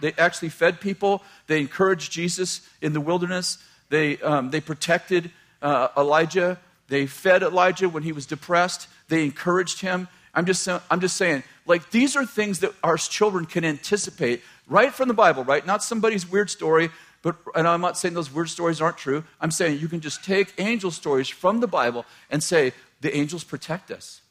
They 0.01 0.12
actually 0.16 0.51
fed 0.51 0.81
people, 0.81 1.22
they 1.49 1.61
encouraged 1.61 2.12
Jesus 2.12 2.66
in 2.81 2.92
the 2.92 3.01
wilderness, 3.01 3.59
they, 3.88 4.18
um, 4.18 4.51
they 4.51 4.61
protected 4.61 5.31
uh, 5.62 5.88
Elijah, 5.96 6.59
they 6.88 7.07
fed 7.07 7.42
Elijah 7.42 7.88
when 7.88 8.05
he 8.05 8.12
was 8.12 8.27
depressed, 8.27 8.88
they 9.09 9.25
encouraged 9.25 9.81
him. 9.81 10.07
I'm 10.35 10.44
just, 10.44 10.68
I'm 10.68 11.01
just 11.01 11.16
saying, 11.16 11.42
like, 11.64 11.90
these 11.90 12.14
are 12.14 12.27
things 12.27 12.61
that 12.61 12.72
our 12.85 12.96
children 12.96 13.46
can 13.46 13.64
anticipate 13.64 14.42
right 14.66 14.92
from 14.92 15.09
the 15.09 15.14
Bible, 15.14 15.44
right? 15.44 15.64
Not 15.64 15.83
somebody's 15.83 16.29
weird 16.29 16.50
story, 16.50 16.90
but, 17.22 17.37
and 17.55 17.66
I'm 17.66 17.81
not 17.81 17.98
saying 17.98 18.14
those 18.14 18.33
weird 18.33 18.50
stories 18.50 18.81
aren't 18.81 18.98
true. 18.98 19.24
I'm 19.40 19.50
saying 19.50 19.81
you 19.81 19.88
can 19.88 20.00
just 20.00 20.24
take 20.24 20.52
angel 20.59 20.90
stories 20.90 21.29
from 21.29 21.61
the 21.61 21.66
Bible 21.66 22.05
and 22.31 22.42
say, 22.42 22.72
the 23.00 23.14
angels 23.16 23.44
protect 23.44 23.90
us, 23.90 24.22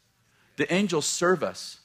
the 0.56 0.72
angels 0.72 1.06
serve 1.06 1.42
us. 1.42 1.78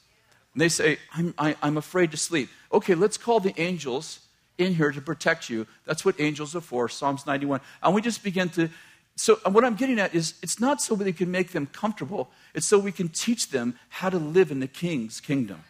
And 0.53 0.61
they 0.61 0.69
say, 0.69 0.97
I'm, 1.13 1.33
I, 1.37 1.55
i 1.61 1.67
am 1.67 1.77
afraid 1.77 2.11
to 2.11 2.17
sleep. 2.17 2.49
Okay, 2.73 2.95
let's 2.95 3.17
call 3.17 3.39
the 3.39 3.53
angels 3.59 4.19
in 4.57 4.73
here 4.75 4.91
to 4.91 5.01
protect 5.01 5.49
you. 5.49 5.65
That's 5.85 6.03
what 6.03 6.19
angels 6.19 6.55
are 6.55 6.61
for, 6.61 6.89
Psalms 6.89 7.25
91. 7.25 7.61
And 7.81 7.95
we 7.95 8.01
just 8.01 8.23
begin 8.23 8.49
to. 8.49 8.69
So, 9.15 9.35
what 9.49 9.63
I'm 9.63 9.75
getting 9.75 9.99
at 9.99 10.15
is 10.15 10.33
it's 10.41 10.59
not 10.59 10.81
so 10.81 10.95
we 10.95 11.13
can 11.13 11.31
make 11.31 11.51
them 11.51 11.67
comfortable, 11.67 12.31
it's 12.53 12.65
so 12.65 12.79
we 12.79 12.91
can 12.91 13.09
teach 13.09 13.49
them 13.49 13.77
how 13.89 14.09
to 14.09 14.17
live 14.17 14.51
in 14.51 14.59
the 14.59 14.67
king's 14.67 15.19
kingdom. 15.19 15.63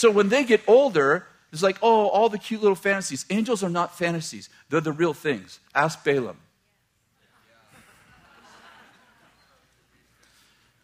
So 0.00 0.10
when 0.10 0.30
they 0.30 0.44
get 0.44 0.62
older, 0.66 1.26
it's 1.52 1.62
like, 1.62 1.76
oh, 1.82 2.08
all 2.08 2.30
the 2.30 2.38
cute 2.38 2.62
little 2.62 2.74
fantasies. 2.74 3.26
Angels 3.28 3.62
are 3.62 3.68
not 3.68 3.98
fantasies, 3.98 4.48
they're 4.70 4.80
the 4.80 4.92
real 4.92 5.12
things. 5.12 5.60
Ask 5.74 6.02
Balaam. 6.02 6.38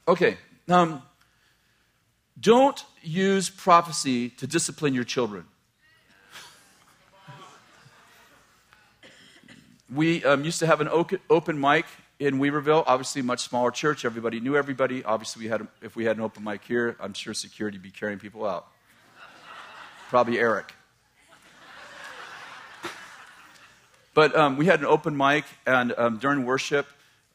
Okay, 0.07 0.37
um, 0.69 1.01
don't 2.39 2.85
use 3.01 3.49
prophecy 3.49 4.29
to 4.29 4.47
discipline 4.47 4.93
your 4.93 5.05
children. 5.05 5.47
We 9.89 10.23
um, 10.25 10.45
used 10.45 10.59
to 10.59 10.67
have 10.67 10.83
an 10.83 10.89
open 11.31 11.59
mic 11.59 11.87
in 12.19 12.39
Weaverville, 12.39 12.85
obviously 12.87 13.23
much 13.23 13.49
smaller 13.49 13.71
church. 13.71 14.05
Everybody 14.05 14.41
knew 14.41 14.59
everybody. 14.59 15.03
Obviously, 15.05 15.45
we 15.45 15.49
had, 15.49 15.67
if 15.81 15.97
we 15.97 16.05
had 16.05 16.19
an 16.19 16.23
open 16.23 16.45
mic 16.45 16.65
here, 16.65 16.97
I'm 17.01 17.15
sure 17.15 17.33
security 17.33 17.79
would 17.79 17.83
be 17.83 17.91
carrying 17.91 18.19
people 18.19 18.45
out. 18.45 18.67
Probably 20.09 20.39
Eric. 20.39 20.73
But 24.15 24.37
um, 24.37 24.57
we 24.57 24.67
had 24.67 24.81
an 24.81 24.87
open 24.87 25.17
mic, 25.17 25.45
and 25.67 25.93
um, 25.99 26.19
during 26.19 26.47
worship, 26.47 26.87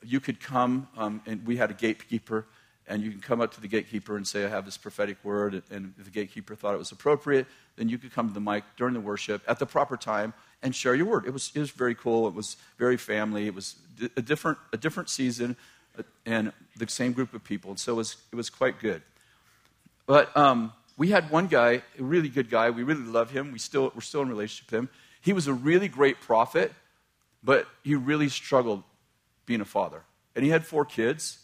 you 0.04 0.20
could 0.20 0.39
come, 0.39 0.88
um, 0.98 1.22
and 1.28 1.46
we 1.46 1.58
had 1.58 1.70
a 1.70 1.74
gatekeeper, 1.74 2.46
and 2.88 3.04
you 3.04 3.12
can 3.12 3.20
come 3.20 3.41
up 3.41 3.54
to 3.54 3.62
the 3.62 3.68
gatekeeper 3.68 4.16
and 4.16 4.26
say, 4.26 4.46
I 4.46 4.50
have 4.50 4.66
this 4.66 4.78
prophetic 4.78 5.18
word, 5.24 5.62
and 5.70 5.93
if 6.00 6.06
the 6.06 6.12
gatekeeper 6.12 6.56
thought 6.56 6.74
it 6.74 6.80
was 6.80 6.91
appropriate, 6.91 7.46
then 7.76 7.89
you 7.89 7.98
could 7.98 8.14
come 8.14 8.30
to 8.30 8.34
the 8.34 8.39
mic 8.39 8.64
during 8.78 8.93
the 8.93 9.02
worship 9.02 9.43
at 9.48 9.60
the 9.60 9.66
proper 9.66 9.98
time 9.98 10.34
and 10.64 10.74
share 10.74 10.96
your 10.96 11.08
word. 11.08 11.26
It 11.26 11.34
was, 11.34 11.52
it 11.54 11.60
was 11.60 11.72
very 11.72 11.93
cool. 11.93 12.28
It 12.28 12.34
was 12.34 12.56
very 12.78 12.98
family. 12.98 13.48
It 13.48 13.54
was 13.54 13.76
a 14.16 14.22
different, 14.22 14.58
a 14.72 14.78
different 14.78 15.10
season 15.10 15.58
and 16.26 16.54
the 16.78 16.88
same 16.88 17.12
group 17.12 17.34
of 17.34 17.43
people. 17.43 17.72
And 17.72 17.80
so 17.80 17.93
it 17.93 17.96
was, 17.96 18.18
it 18.32 18.36
was 18.36 18.50
quite 18.50 18.80
good. 18.80 19.02
But 20.06 20.36
um, 20.36 20.74
we 21.02 21.10
had 21.10 21.32
one 21.32 21.47
guy, 21.47 21.82
a 21.97 22.04
really 22.04 22.30
good 22.30 22.47
guy. 22.47 22.70
We 22.70 22.84
really 22.84 23.02
love 23.02 23.32
him. 23.32 23.52
We 23.52 23.58
still, 23.58 23.91
we're 23.95 24.02
still 24.02 24.22
in 24.22 24.30
relationship 24.30 24.72
with 24.72 24.82
him. 24.82 24.89
He 25.20 25.34
was 25.34 25.47
a 25.47 25.54
really 25.54 25.88
great 25.88 26.22
prophet, 26.22 26.72
but 27.43 27.66
he 27.84 27.95
really 27.95 28.30
struggled 28.30 28.84
being 29.47 29.62
a 29.62 29.66
father. 29.66 30.04
And 30.36 30.45
he 30.45 30.52
had 30.52 30.64
four 30.64 30.86
kids 30.86 31.39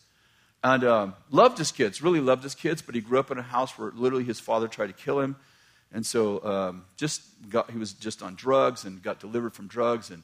and 0.63 0.83
um, 0.83 1.15
loved 1.31 1.57
his 1.57 1.71
kids, 1.71 2.03
really 2.03 2.19
loved 2.19 2.43
his 2.43 2.53
kids, 2.53 2.83
but 2.83 2.93
he 2.93 3.01
grew 3.01 3.17
up 3.17 3.31
in 3.31 3.39
a 3.39 3.41
house 3.41 3.75
where 3.79 3.91
literally 3.95 4.25
his 4.25 4.39
father 4.39 4.67
tried 4.67 4.87
to 4.87 4.93
kill 4.93 5.19
him. 5.19 5.35
And 5.91 6.05
so 6.05 6.43
um, 6.45 6.85
just 6.95 7.23
got, 7.49 7.71
he 7.71 7.79
was 7.79 7.93
just 7.93 8.21
on 8.21 8.35
drugs 8.35 8.85
and 8.85 9.01
got 9.01 9.19
delivered 9.19 9.55
from 9.55 9.65
drugs 9.65 10.11
and 10.11 10.21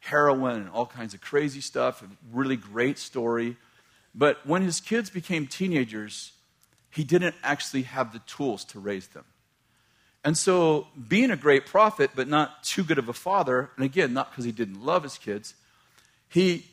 heroin 0.00 0.56
and 0.56 0.68
all 0.68 0.84
kinds 0.84 1.14
of 1.14 1.22
crazy 1.22 1.62
stuff, 1.62 2.02
a 2.02 2.06
really 2.34 2.56
great 2.56 2.98
story. 2.98 3.56
But 4.14 4.46
when 4.46 4.60
his 4.60 4.78
kids 4.78 5.08
became 5.08 5.46
teenagers, 5.46 6.33
he 6.94 7.04
didn't 7.04 7.34
actually 7.42 7.82
have 7.82 8.12
the 8.12 8.20
tools 8.20 8.64
to 8.66 8.78
raise 8.78 9.08
them. 9.08 9.24
And 10.24 10.38
so, 10.38 10.86
being 11.08 11.30
a 11.30 11.36
great 11.36 11.66
prophet, 11.66 12.12
but 12.14 12.28
not 12.28 12.62
too 12.62 12.82
good 12.82 12.98
of 12.98 13.08
a 13.08 13.12
father, 13.12 13.70
and 13.76 13.84
again, 13.84 14.14
not 14.14 14.30
because 14.30 14.44
he 14.44 14.52
didn't 14.52 14.82
love 14.82 15.02
his 15.02 15.18
kids, 15.18 15.54
he 16.28 16.66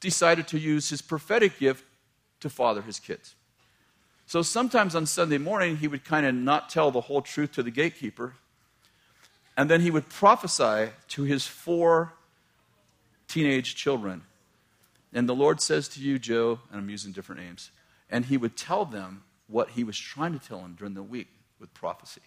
decided 0.00 0.48
to 0.48 0.58
use 0.58 0.88
his 0.88 1.02
prophetic 1.02 1.58
gift 1.58 1.84
to 2.40 2.50
father 2.50 2.82
his 2.82 2.98
kids. 2.98 3.34
So 4.26 4.42
sometimes 4.42 4.94
on 4.94 5.06
Sunday 5.06 5.38
morning, 5.38 5.76
he 5.76 5.88
would 5.88 6.04
kind 6.04 6.24
of 6.24 6.34
not 6.34 6.68
tell 6.68 6.90
the 6.90 7.02
whole 7.02 7.20
truth 7.20 7.52
to 7.52 7.62
the 7.62 7.70
gatekeeper. 7.70 8.34
And 9.56 9.68
then 9.68 9.82
he 9.82 9.90
would 9.90 10.08
prophesy 10.08 10.92
to 11.08 11.22
his 11.24 11.46
four 11.46 12.14
teenage 13.28 13.74
children. 13.74 14.22
And 15.12 15.28
the 15.28 15.34
Lord 15.34 15.60
says 15.60 15.86
to 15.88 16.00
you, 16.00 16.18
Joe, 16.18 16.60
and 16.70 16.80
I'm 16.80 16.88
using 16.88 17.12
different 17.12 17.40
names, 17.40 17.70
and 18.08 18.24
he 18.24 18.36
would 18.36 18.56
tell 18.56 18.84
them 18.84 19.24
what 19.50 19.70
he 19.70 19.84
was 19.84 19.98
trying 19.98 20.32
to 20.32 20.38
tell 20.38 20.60
him 20.60 20.76
during 20.78 20.94
the 20.94 21.02
week 21.02 21.28
with 21.58 21.72
prophecy. 21.74 22.20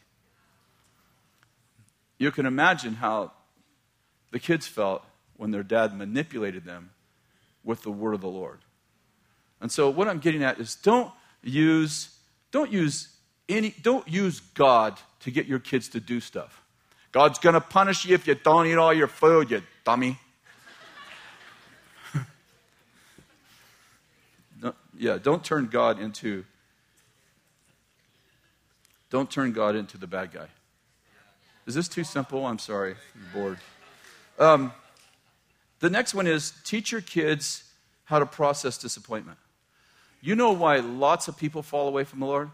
You 2.18 2.32
can 2.32 2.46
imagine 2.46 2.96
how 2.96 3.32
the 4.32 4.40
kids 4.40 4.68
felt 4.68 5.04
when 5.38 5.52
their 5.52 5.64
dad 5.64 5.98
manipulated 5.98 6.66
them 6.66 6.92
with 7.64 7.82
the 7.84 7.92
word 7.92 8.14
of 8.14 8.22
the 8.22 8.28
Lord. 8.28 8.60
And 9.62 9.72
so 9.72 9.90
what 9.90 10.08
I'm 10.08 10.20
getting 10.20 10.44
at 10.44 10.60
is 10.60 10.76
don't 10.76 11.12
use 11.42 12.10
don't 12.52 12.72
use 12.72 13.10
any 13.50 13.74
don't 13.82 14.08
use 14.08 14.40
God 14.40 15.00
to 15.22 15.32
get 15.32 15.48
your 15.48 15.60
kids 15.60 15.90
to 15.90 16.00
do 16.00 16.20
stuff. 16.20 16.62
God's 17.12 17.40
going 17.40 17.54
to 17.54 17.62
punish 17.62 18.06
you 18.06 18.16
if 18.16 18.28
you 18.28 18.36
don't 18.36 18.68
eat 18.68 18.76
all 18.76 18.94
your 18.94 19.08
food, 19.08 19.52
you 19.52 19.62
dummy. 19.86 20.18
yeah, 24.98 25.18
don't 25.22 25.44
turn 25.44 25.68
God 25.68 26.00
into 26.00 26.44
don't 29.14 29.30
turn 29.30 29.52
God 29.52 29.76
into 29.76 30.00
the 30.00 30.08
bad 30.08 30.32
guy. 30.32 30.48
Is 31.68 31.76
this 31.76 31.88
too 31.88 32.04
simple? 32.04 32.48
I'm 32.48 32.58
sorry. 32.58 32.96
I'm 33.14 33.32
bored. 33.32 33.60
Um, 34.40 34.74
the 35.82 35.92
next 35.92 36.16
one 36.16 36.26
is 36.26 36.52
teach 36.64 36.92
your 36.92 37.02
kids 37.02 37.64
how 38.06 38.18
to 38.18 38.26
process 38.26 38.76
disappointment. 38.76 39.38
You 40.20 40.36
know 40.36 40.52
why 40.52 40.78
lots 40.78 41.28
of 41.28 41.38
people 41.38 41.62
fall 41.62 41.88
away 41.88 42.06
from 42.06 42.22
the 42.22 42.26
Lord? 42.26 42.50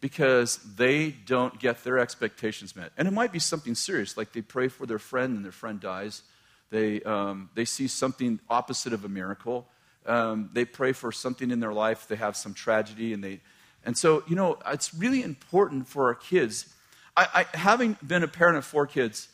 Because 0.00 0.58
they 0.76 1.10
don't 1.10 1.58
get 1.58 1.82
their 1.82 1.98
expectations 1.98 2.76
met. 2.76 2.92
And 2.96 3.08
it 3.08 3.10
might 3.10 3.32
be 3.32 3.40
something 3.40 3.74
serious, 3.74 4.16
like 4.16 4.32
they 4.32 4.40
pray 4.40 4.68
for 4.68 4.86
their 4.86 5.00
friend 5.00 5.34
and 5.34 5.44
their 5.44 5.50
friend 5.50 5.80
dies. 5.80 6.22
They, 6.70 7.02
um, 7.02 7.50
they 7.56 7.64
see 7.64 7.88
something 7.88 8.38
opposite 8.48 8.92
of 8.92 9.04
a 9.04 9.08
miracle. 9.08 9.66
Um, 10.06 10.50
they 10.52 10.64
pray 10.64 10.92
for 10.92 11.10
something 11.10 11.50
in 11.50 11.58
their 11.58 11.72
life, 11.72 12.06
they 12.06 12.14
have 12.14 12.36
some 12.36 12.54
tragedy, 12.54 13.12
and 13.12 13.24
they. 13.24 13.40
And 13.84 13.96
so, 13.96 14.22
you 14.26 14.34
know, 14.34 14.58
it's 14.66 14.94
really 14.94 15.22
important 15.22 15.88
for 15.88 16.04
our 16.08 16.14
kids. 16.14 16.74
I, 17.16 17.46
I 17.52 17.56
having 17.56 17.96
been 18.06 18.22
a 18.22 18.28
parent 18.28 18.56
of 18.56 18.64
four 18.64 18.86
kids, 18.86 19.28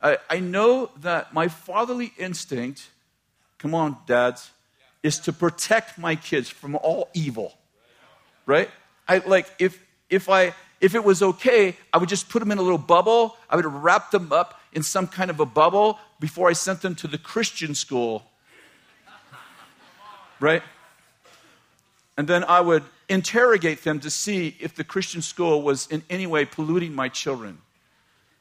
I, 0.00 0.18
I 0.30 0.38
know 0.40 0.90
that 1.00 1.34
my 1.34 1.48
fatherly 1.48 2.12
instinct, 2.16 2.88
come 3.58 3.74
on, 3.74 3.96
dads, 4.06 4.50
is 5.02 5.18
to 5.20 5.32
protect 5.32 5.98
my 5.98 6.14
kids 6.14 6.48
from 6.48 6.76
all 6.76 7.08
evil. 7.14 7.54
Right? 8.46 8.70
I 9.08 9.18
like 9.18 9.46
if 9.58 9.82
if 10.08 10.28
I 10.28 10.54
if 10.80 10.94
it 10.94 11.02
was 11.02 11.22
okay, 11.22 11.76
I 11.92 11.98
would 11.98 12.08
just 12.08 12.28
put 12.28 12.38
them 12.38 12.52
in 12.52 12.58
a 12.58 12.62
little 12.62 12.78
bubble. 12.78 13.36
I 13.50 13.56
would 13.56 13.66
wrap 13.66 14.10
them 14.10 14.32
up 14.32 14.60
in 14.72 14.82
some 14.82 15.08
kind 15.08 15.30
of 15.30 15.40
a 15.40 15.46
bubble 15.46 15.98
before 16.20 16.48
I 16.48 16.52
sent 16.52 16.82
them 16.82 16.94
to 16.96 17.08
the 17.08 17.18
Christian 17.18 17.74
school. 17.74 18.24
Right? 20.40 20.62
And 22.16 22.28
then 22.28 22.44
I 22.44 22.60
would 22.60 22.84
interrogate 23.08 23.84
them 23.84 24.00
to 24.00 24.10
see 24.10 24.56
if 24.60 24.74
the 24.74 24.84
Christian 24.84 25.22
school 25.22 25.62
was 25.62 25.86
in 25.88 26.02
any 26.10 26.26
way 26.26 26.44
polluting 26.44 26.94
my 26.94 27.08
children. 27.08 27.58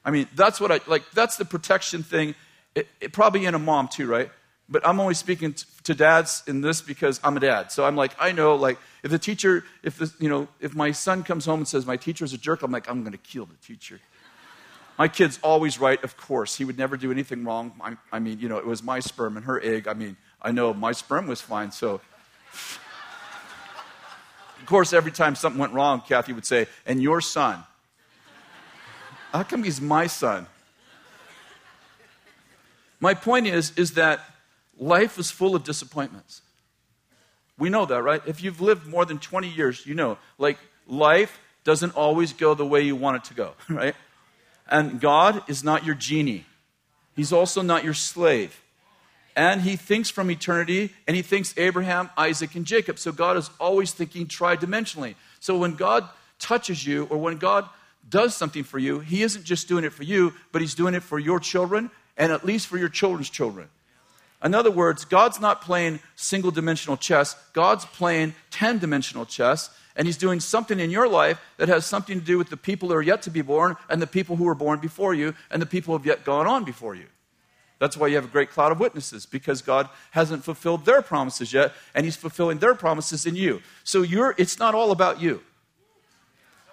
I 0.04 0.12
mean, 0.12 0.28
that's 0.36 0.60
what 0.60 0.72
I 0.72 0.80
like, 0.88 1.04
that's 1.12 1.38
the 1.38 1.46
protection 1.46 2.04
thing. 2.04 2.36
It, 2.76 2.88
it, 3.02 3.14
probably 3.14 3.46
in 3.46 3.56
a 3.56 3.60
mom 3.60 3.88
too, 3.88 4.08
right? 4.08 4.30
but 4.70 4.86
I'm 4.86 5.00
only 5.00 5.14
speaking 5.14 5.56
to 5.84 5.94
dads 5.94 6.44
in 6.46 6.62
this 6.62 6.82
because 6.82 7.20
I'm 7.24 7.38
a 7.38 7.40
dad. 7.40 7.72
So 7.72 7.86
I'm 7.86 7.96
like, 7.96 8.12
I 8.20 8.32
know, 8.32 8.56
like, 8.56 8.78
if 9.04 9.12
the 9.12 9.20
teacher, 9.20 9.64
if 9.82 9.98
the, 9.98 10.12
you 10.20 10.28
know, 10.28 10.48
if 10.60 10.76
my 10.76 10.92
son 10.92 11.24
comes 11.24 11.46
home 11.46 11.60
and 11.60 11.68
says 11.68 11.86
my 11.86 11.96
teacher's 11.96 12.34
a 12.34 12.38
jerk, 12.38 12.64
I'm 12.64 12.72
like, 12.72 12.90
I'm 12.90 13.02
going 13.02 13.14
to 13.14 13.18
kill 13.18 13.46
the 13.46 13.56
teacher. 13.56 14.00
My 14.98 15.08
kid's 15.08 15.40
always 15.42 15.80
right, 15.80 16.04
of 16.04 16.18
course. 16.18 16.56
He 16.56 16.66
would 16.66 16.78
never 16.78 16.98
do 16.98 17.12
anything 17.12 17.46
wrong. 17.46 17.72
I, 17.82 17.96
I 18.12 18.20
mean, 18.20 18.40
you 18.40 18.50
know, 18.50 18.58
it 18.58 18.66
was 18.66 18.84
my 18.84 19.00
sperm 19.00 19.38
and 19.38 19.46
her 19.46 19.64
egg. 19.64 19.88
I 19.88 19.94
mean, 19.94 20.18
I 20.42 20.52
know 20.52 20.74
my 20.74 20.92
sperm 20.92 21.28
was 21.28 21.40
fine, 21.40 21.72
so. 21.72 22.02
Course, 24.68 24.94
every 24.94 25.12
time 25.12 25.36
something 25.36 25.60
went 25.60 25.74
wrong, 25.74 26.02
Kathy 26.08 26.34
would 26.34 26.46
say, 26.46 26.68
and 26.86 27.02
your 27.02 27.22
son. 27.22 27.64
How 29.32 29.44
come 29.44 29.64
he's 29.64 29.82
my 29.82 30.08
son? 30.08 30.46
My 33.00 33.14
point 33.14 33.48
is, 33.48 33.72
is 33.78 33.94
that 33.94 34.22
Life 34.80 35.18
is 35.18 35.32
full 35.32 35.56
of 35.56 35.64
disappointments. 35.64 36.42
We 37.58 37.70
know 37.70 37.86
that, 37.86 38.04
right? 38.04 38.22
If 38.28 38.44
you've 38.44 38.62
lived 38.62 38.86
more 38.86 39.06
than 39.06 39.18
20 39.18 39.50
years, 39.50 39.86
you 39.86 39.96
know, 39.96 40.18
like 40.38 40.60
life 40.86 41.40
doesn't 41.64 41.96
always 41.96 42.34
go 42.34 42.54
the 42.54 42.66
way 42.66 42.82
you 42.82 42.96
want 42.96 43.18
it 43.18 43.24
to 43.26 43.34
go, 43.34 43.54
right? 43.70 43.96
And 44.68 45.00
God 45.00 45.44
is 45.50 45.64
not 45.64 45.86
your 45.86 45.96
genie. 45.96 46.46
He's 47.16 47.34
also 47.34 47.62
not 47.62 47.84
your 47.84 47.96
slave. 47.96 48.62
And 49.38 49.62
he 49.62 49.76
thinks 49.76 50.10
from 50.10 50.32
eternity, 50.32 50.92
and 51.06 51.16
he 51.16 51.22
thinks 51.22 51.54
Abraham, 51.58 52.10
Isaac, 52.18 52.56
and 52.56 52.66
Jacob. 52.66 52.98
So 52.98 53.12
God 53.12 53.38
is 53.38 53.52
always 53.60 53.92
thinking 53.92 54.26
tridimensionally. 54.26 55.14
So 55.40 55.56
when 55.60 55.76
God 55.76 56.10
touches 56.40 56.86
you, 56.88 57.06
or 57.12 57.20
when 57.20 57.38
God 57.38 57.70
does 58.10 58.36
something 58.36 58.64
for 58.64 58.80
you, 58.80 59.00
he 59.00 59.22
isn't 59.22 59.46
just 59.46 59.68
doing 59.68 59.84
it 59.84 59.94
for 59.94 60.02
you, 60.02 60.34
but 60.52 60.62
he's 60.62 60.74
doing 60.74 60.96
it 60.96 61.04
for 61.04 61.20
your 61.20 61.40
children, 61.40 61.92
and 62.18 62.32
at 62.32 62.46
least 62.46 62.66
for 62.66 62.80
your 62.80 62.90
children's 62.90 63.30
children. 63.30 63.70
In 64.44 64.56
other 64.56 64.72
words, 64.72 65.06
God's 65.06 65.40
not 65.40 65.62
playing 65.62 66.00
single 66.16 66.50
dimensional 66.50 66.98
chess, 66.98 67.36
God's 67.54 67.86
playing 67.86 68.34
10 68.50 68.80
dimensional 68.80 69.28
chess, 69.28 69.70
and 69.96 70.08
He's 70.08 70.18
doing 70.18 70.40
something 70.40 70.80
in 70.80 70.90
your 70.90 71.08
life 71.08 71.40
that 71.58 71.70
has 71.70 71.86
something 71.86 72.20
to 72.20 72.26
do 72.26 72.40
with 72.40 72.50
the 72.50 72.58
people 72.58 72.90
who 72.90 72.96
are 72.96 73.04
yet 73.04 73.22
to 73.24 73.30
be 73.30 73.44
born, 73.44 73.76
and 73.88 74.02
the 74.02 74.08
people 74.08 74.36
who 74.36 74.46
were 74.46 74.56
born 74.56 74.80
before 74.80 75.14
you, 75.14 75.36
and 75.52 75.62
the 75.62 75.68
people 75.68 75.94
who 75.94 76.00
have 76.00 76.08
yet 76.08 76.26
gone 76.26 76.48
on 76.48 76.64
before 76.64 76.96
you. 76.96 77.06
That's 77.80 77.96
why 77.96 78.08
you 78.08 78.16
have 78.16 78.26
a 78.26 78.30
great 78.30 78.50
cloud 78.50 78.72
of 78.72 78.80
witnesses, 78.80 79.26
because 79.26 79.62
God 79.62 79.88
hasn't 80.12 80.44
fulfilled 80.44 80.86
their 80.86 81.02
promises 81.02 81.54
yet, 81.54 81.74
and 81.94 82.06
He's 82.06 82.16
fulfilling 82.16 82.58
their 82.58 82.76
promises 82.76 83.26
in 83.26 83.36
you. 83.36 83.62
So 83.84 84.02
you're, 84.02 84.34
it's 84.38 84.58
not 84.58 84.74
all 84.74 84.92
about 84.92 85.22
you. 85.22 85.42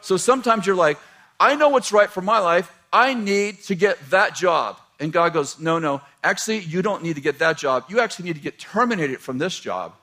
So 0.01 0.17
sometimes 0.17 0.67
you're 0.67 0.77
like, 0.77 0.99
I 1.39 1.57
know 1.57 1.69
what's 1.69 1.93
right 1.93 2.11
for 2.11 2.21
my 2.21 2.39
life. 2.39 2.71
I 2.93 3.15
need 3.15 3.63
to 3.65 3.75
get 3.75 3.99
that 4.11 4.35
job. 4.35 4.79
And 5.01 5.13
God 5.13 5.33
goes, 5.33 5.59
No, 5.59 5.79
no, 5.79 6.01
actually, 6.23 6.61
you 6.61 6.81
don't 6.81 7.03
need 7.03 7.17
to 7.17 7.21
get 7.21 7.39
that 7.41 7.59
job. 7.59 7.85
You 7.89 8.01
actually 8.01 8.27
need 8.27 8.37
to 8.37 8.43
get 8.43 8.59
terminated 8.59 9.21
from 9.21 9.39
this 9.39 9.59
job. 9.59 9.95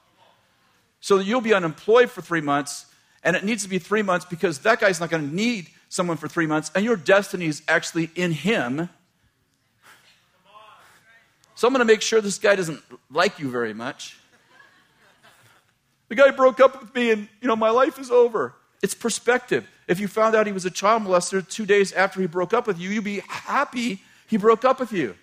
So 1.00 1.18
that 1.18 1.26
you'll 1.26 1.42
be 1.42 1.54
unemployed 1.54 2.12
for 2.12 2.22
three 2.22 2.42
months, 2.42 2.86
and 3.24 3.36
it 3.36 3.44
needs 3.44 3.64
to 3.64 3.70
be 3.70 3.80
three 3.80 4.04
months 4.04 4.26
because 4.26 4.60
that 4.60 4.80
guy's 4.80 5.00
not 5.00 5.10
going 5.10 5.28
to 5.28 5.36
need 5.36 5.68
someone 5.90 6.18
for 6.18 6.28
three 6.28 6.46
months, 6.46 6.72
and 6.76 6.86
your 6.86 6.96
destiny 6.96 7.46
is 7.46 7.64
actually 7.68 8.12
in 8.16 8.32
him. 8.32 8.90
So 11.62 11.68
I'm 11.68 11.74
going 11.76 11.86
to 11.88 11.94
make 11.94 12.02
sure 12.02 12.22
this 12.22 12.40
guy 12.40 12.56
doesn't 12.56 12.82
like 13.12 13.38
you 13.38 13.48
very 13.52 13.72
much. 13.72 14.18
The 16.10 16.16
guy 16.16 16.32
broke 16.32 16.60
up 16.60 16.82
with 16.82 16.96
me, 16.96 17.12
and 17.12 17.28
you 17.40 17.48
know, 17.48 17.56
my 17.56 17.70
life 17.70 18.00
is 18.00 18.10
over. 18.10 18.56
It's 18.82 18.96
perspective. 18.96 19.68
If 19.88 20.00
you 20.00 20.08
found 20.08 20.34
out 20.34 20.48
he 20.48 20.54
was 20.54 20.66
a 20.66 20.72
child 20.72 21.04
molester 21.04 21.48
two 21.48 21.68
days 21.68 21.94
after 21.94 22.20
he 22.20 22.26
broke 22.26 22.56
up 22.56 22.66
with 22.66 22.80
you, 22.80 22.90
you'd 22.90 23.04
be 23.04 23.22
happy 23.28 24.02
he 24.26 24.38
broke 24.38 24.66
up 24.66 24.80
with 24.80 24.92
you. 24.92 25.14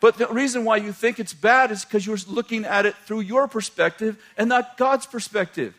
But 0.00 0.16
the 0.16 0.26
reason 0.28 0.64
why 0.64 0.76
you 0.76 0.90
think 0.90 1.20
it's 1.20 1.34
bad 1.34 1.70
is 1.70 1.84
because 1.84 2.06
you're 2.06 2.16
looking 2.26 2.64
at 2.64 2.86
it 2.86 2.96
through 3.04 3.20
your 3.20 3.46
perspective 3.46 4.16
and 4.38 4.48
not 4.48 4.78
God's 4.78 5.04
perspective. 5.04 5.74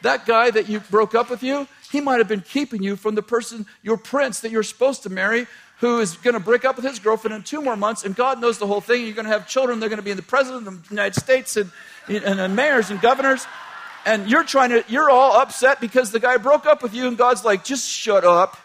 That 0.00 0.24
guy 0.24 0.50
that 0.50 0.66
you 0.66 0.80
broke 0.80 1.14
up 1.14 1.28
with 1.28 1.42
you, 1.42 1.68
he 1.92 2.00
might 2.00 2.20
have 2.20 2.28
been 2.28 2.40
keeping 2.40 2.82
you 2.82 2.96
from 2.96 3.16
the 3.16 3.22
person, 3.22 3.66
your 3.82 3.98
prince 3.98 4.40
that 4.40 4.50
you're 4.50 4.62
supposed 4.62 5.02
to 5.02 5.10
marry, 5.10 5.46
who 5.84 6.00
is 6.00 6.16
going 6.16 6.32
to 6.32 6.40
break 6.40 6.64
up 6.64 6.76
with 6.76 6.84
his 6.86 6.98
girlfriend 6.98 7.34
in 7.34 7.42
two 7.42 7.60
more 7.60 7.76
months, 7.76 8.06
and 8.06 8.16
God 8.16 8.40
knows 8.40 8.56
the 8.56 8.66
whole 8.66 8.80
thing. 8.80 9.04
You're 9.04 9.14
going 9.14 9.26
to 9.26 9.32
have 9.32 9.46
children. 9.46 9.80
They're 9.80 9.90
going 9.90 9.98
to 9.98 10.02
be 10.02 10.12
in 10.12 10.16
the 10.16 10.22
president 10.22 10.66
of 10.66 10.82
the 10.82 10.88
United 10.88 11.14
States 11.14 11.58
and, 11.58 11.70
and, 12.08 12.40
and 12.40 12.56
mayors 12.56 12.90
and 12.90 12.98
governors. 13.02 13.46
And 14.06 14.26
you're 14.26 14.44
trying 14.44 14.70
to, 14.70 14.82
you're 14.88 15.10
all 15.10 15.38
upset 15.38 15.82
because 15.82 16.10
the 16.10 16.20
guy 16.20 16.38
broke 16.38 16.64
up 16.64 16.82
with 16.82 16.94
you, 16.94 17.06
and 17.06 17.18
God's 17.18 17.44
like, 17.44 17.64
just 17.64 17.86
shut 17.86 18.24
up. 18.24 18.56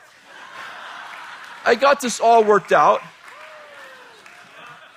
I 1.65 1.75
got 1.75 1.99
this 1.99 2.21
all 2.21 2.41
worked 2.41 2.71
out. 2.71 3.01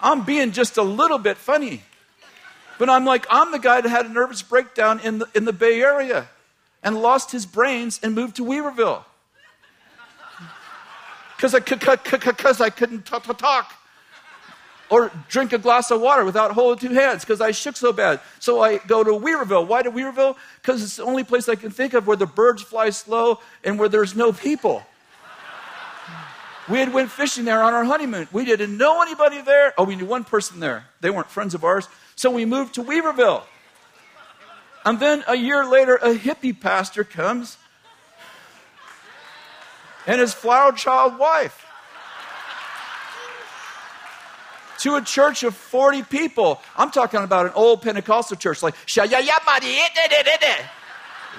I'm 0.00 0.24
being 0.24 0.52
just 0.52 0.76
a 0.76 0.82
little 0.84 1.18
bit 1.18 1.38
funny. 1.38 1.82
But 2.78 2.88
I'm 2.88 3.04
like, 3.04 3.26
I'm 3.30 3.50
the 3.50 3.58
guy 3.58 3.80
that 3.80 3.88
had 3.88 4.06
a 4.06 4.08
nervous 4.08 4.42
breakdown 4.42 5.00
in 5.00 5.18
the, 5.18 5.26
in 5.34 5.44
the 5.44 5.52
Bay 5.52 5.82
Area 5.82 6.28
and 6.84 7.02
lost 7.02 7.32
his 7.32 7.46
brains 7.46 7.98
and 8.00 8.14
moved 8.14 8.36
to 8.36 8.44
Weaverville. 8.44 9.02
Because 11.42 12.60
I, 12.60 12.64
I 12.64 12.70
couldn't 12.70 13.04
talk. 13.04 13.72
or 14.88 15.10
drink 15.28 15.52
a 15.52 15.58
glass 15.58 15.90
of 15.90 16.00
water 16.00 16.24
without 16.24 16.52
holding 16.52 16.88
two 16.88 16.94
hands 16.94 17.22
because 17.24 17.40
I 17.40 17.50
shook 17.50 17.76
so 17.76 17.92
bad. 17.92 18.20
So 18.38 18.60
I 18.62 18.78
go 18.78 19.02
to 19.02 19.10
Weaverville. 19.10 19.66
Why 19.66 19.82
to 19.82 19.90
Weaverville? 19.90 20.36
Because 20.60 20.84
it's 20.84 20.96
the 20.98 21.02
only 21.02 21.24
place 21.24 21.48
I 21.48 21.56
can 21.56 21.72
think 21.72 21.94
of 21.94 22.06
where 22.06 22.16
the 22.16 22.26
birds 22.26 22.62
fly 22.62 22.90
slow 22.90 23.40
and 23.64 23.76
where 23.76 23.88
there's 23.88 24.14
no 24.14 24.32
people. 24.32 24.84
We 26.68 26.78
had 26.78 26.92
went 26.92 27.10
fishing 27.10 27.44
there 27.44 27.60
on 27.60 27.74
our 27.74 27.82
honeymoon. 27.82 28.28
We 28.30 28.44
didn't 28.44 28.78
know 28.78 29.02
anybody 29.02 29.40
there. 29.40 29.74
Oh, 29.76 29.82
we 29.82 29.96
knew 29.96 30.06
one 30.06 30.22
person 30.22 30.60
there. 30.60 30.84
They 31.00 31.10
weren't 31.10 31.28
friends 31.28 31.54
of 31.54 31.64
ours. 31.64 31.88
So 32.14 32.30
we 32.30 32.44
moved 32.44 32.74
to 32.74 32.84
Weaverville. 32.84 33.42
And 34.84 35.00
then 35.00 35.24
a 35.26 35.34
year 35.34 35.68
later, 35.68 35.96
a 35.96 36.14
hippie 36.14 36.58
pastor 36.58 37.02
comes 37.02 37.58
and 40.06 40.20
his 40.20 40.34
flower 40.34 40.72
child 40.72 41.18
wife 41.18 41.66
to 44.82 44.96
a 44.96 45.00
church 45.00 45.44
of 45.44 45.54
40 45.54 46.02
people. 46.02 46.60
I'm 46.76 46.90
talking 46.90 47.22
about 47.22 47.46
an 47.46 47.52
old 47.54 47.82
Pentecostal 47.82 48.36
church, 48.36 48.62
like 48.62 48.74
eh, 50.42 50.62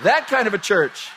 that 0.03 0.28
kind 0.28 0.47
of 0.47 0.53
a 0.53 0.57
church. 0.57 1.09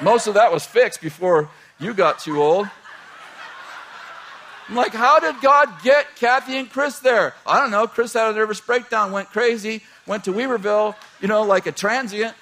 Most 0.00 0.26
of 0.26 0.34
that 0.34 0.50
was 0.50 0.64
fixed 0.64 1.00
before 1.02 1.50
you 1.78 1.92
got 1.94 2.18
too 2.18 2.42
old. 2.42 2.68
I'm 4.68 4.76
like, 4.76 4.94
how 4.94 5.20
did 5.20 5.42
God 5.42 5.68
get 5.82 6.16
Kathy 6.16 6.56
and 6.56 6.70
Kris 6.70 7.00
there? 7.00 7.34
I 7.46 7.60
don't 7.60 7.70
know. 7.70 7.86
Kris 7.86 8.14
had 8.14 8.30
a 8.30 8.32
nervous 8.32 8.62
breakdown, 8.62 9.12
went 9.12 9.28
crazy, 9.28 9.82
went 10.06 10.24
to 10.24 10.32
Weaverville, 10.32 10.94
you 11.20 11.28
know, 11.28 11.42
like 11.42 11.66
a 11.66 11.72
transient. 11.72 12.34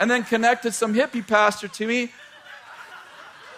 And 0.00 0.10
then 0.10 0.24
connected 0.24 0.74
some 0.74 0.94
hippie 0.94 1.26
pastor 1.26 1.68
to 1.68 1.86
me. 1.86 2.10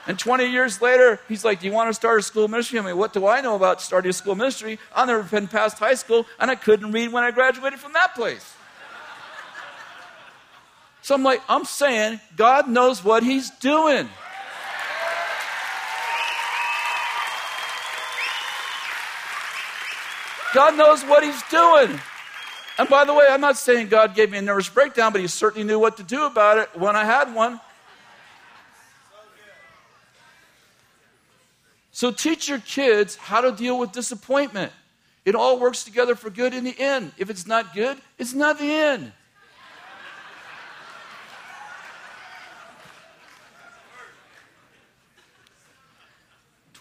And 0.06 0.18
20 0.18 0.46
years 0.46 0.82
later, 0.82 1.20
he's 1.28 1.44
like, 1.44 1.60
Do 1.60 1.66
you 1.66 1.72
want 1.72 1.88
to 1.88 1.94
start 1.94 2.18
a 2.18 2.22
school 2.22 2.48
ministry? 2.48 2.78
I 2.78 2.82
mean, 2.82 2.96
what 2.96 3.12
do 3.12 3.26
I 3.26 3.40
know 3.40 3.54
about 3.54 3.80
starting 3.80 4.10
a 4.10 4.12
school 4.12 4.34
ministry? 4.34 4.80
I've 4.94 5.06
never 5.06 5.22
been 5.22 5.46
past 5.46 5.78
high 5.78 5.94
school, 5.94 6.26
and 6.40 6.50
I 6.50 6.56
couldn't 6.56 6.90
read 6.90 7.12
when 7.12 7.22
I 7.22 7.30
graduated 7.30 7.78
from 7.78 7.92
that 7.92 8.14
place. 8.16 8.54
So 11.02 11.14
I'm 11.14 11.22
like, 11.22 11.40
I'm 11.48 11.64
saying 11.64 12.20
God 12.36 12.68
knows 12.68 13.04
what 13.04 13.22
He's 13.22 13.50
doing. 13.50 14.08
God 20.54 20.76
knows 20.76 21.02
what 21.04 21.22
He's 21.22 21.42
doing. 21.44 22.00
And 22.78 22.88
by 22.88 23.04
the 23.04 23.12
way, 23.12 23.26
I'm 23.28 23.40
not 23.40 23.58
saying 23.58 23.88
God 23.88 24.14
gave 24.14 24.30
me 24.30 24.38
a 24.38 24.42
nervous 24.42 24.68
breakdown, 24.68 25.12
but 25.12 25.20
He 25.20 25.26
certainly 25.26 25.66
knew 25.66 25.78
what 25.78 25.98
to 25.98 26.02
do 26.02 26.24
about 26.24 26.58
it 26.58 26.68
when 26.78 26.96
I 26.96 27.04
had 27.04 27.34
one. 27.34 27.60
So 31.92 32.10
teach 32.10 32.48
your 32.48 32.58
kids 32.58 33.16
how 33.16 33.42
to 33.42 33.52
deal 33.52 33.78
with 33.78 33.92
disappointment. 33.92 34.72
It 35.24 35.34
all 35.34 35.60
works 35.60 35.84
together 35.84 36.16
for 36.16 36.30
good 36.30 36.54
in 36.54 36.64
the 36.64 36.74
end. 36.78 37.12
If 37.18 37.30
it's 37.30 37.46
not 37.46 37.74
good, 37.74 37.98
it's 38.18 38.32
not 38.32 38.58
the 38.58 38.72
end. 38.72 39.12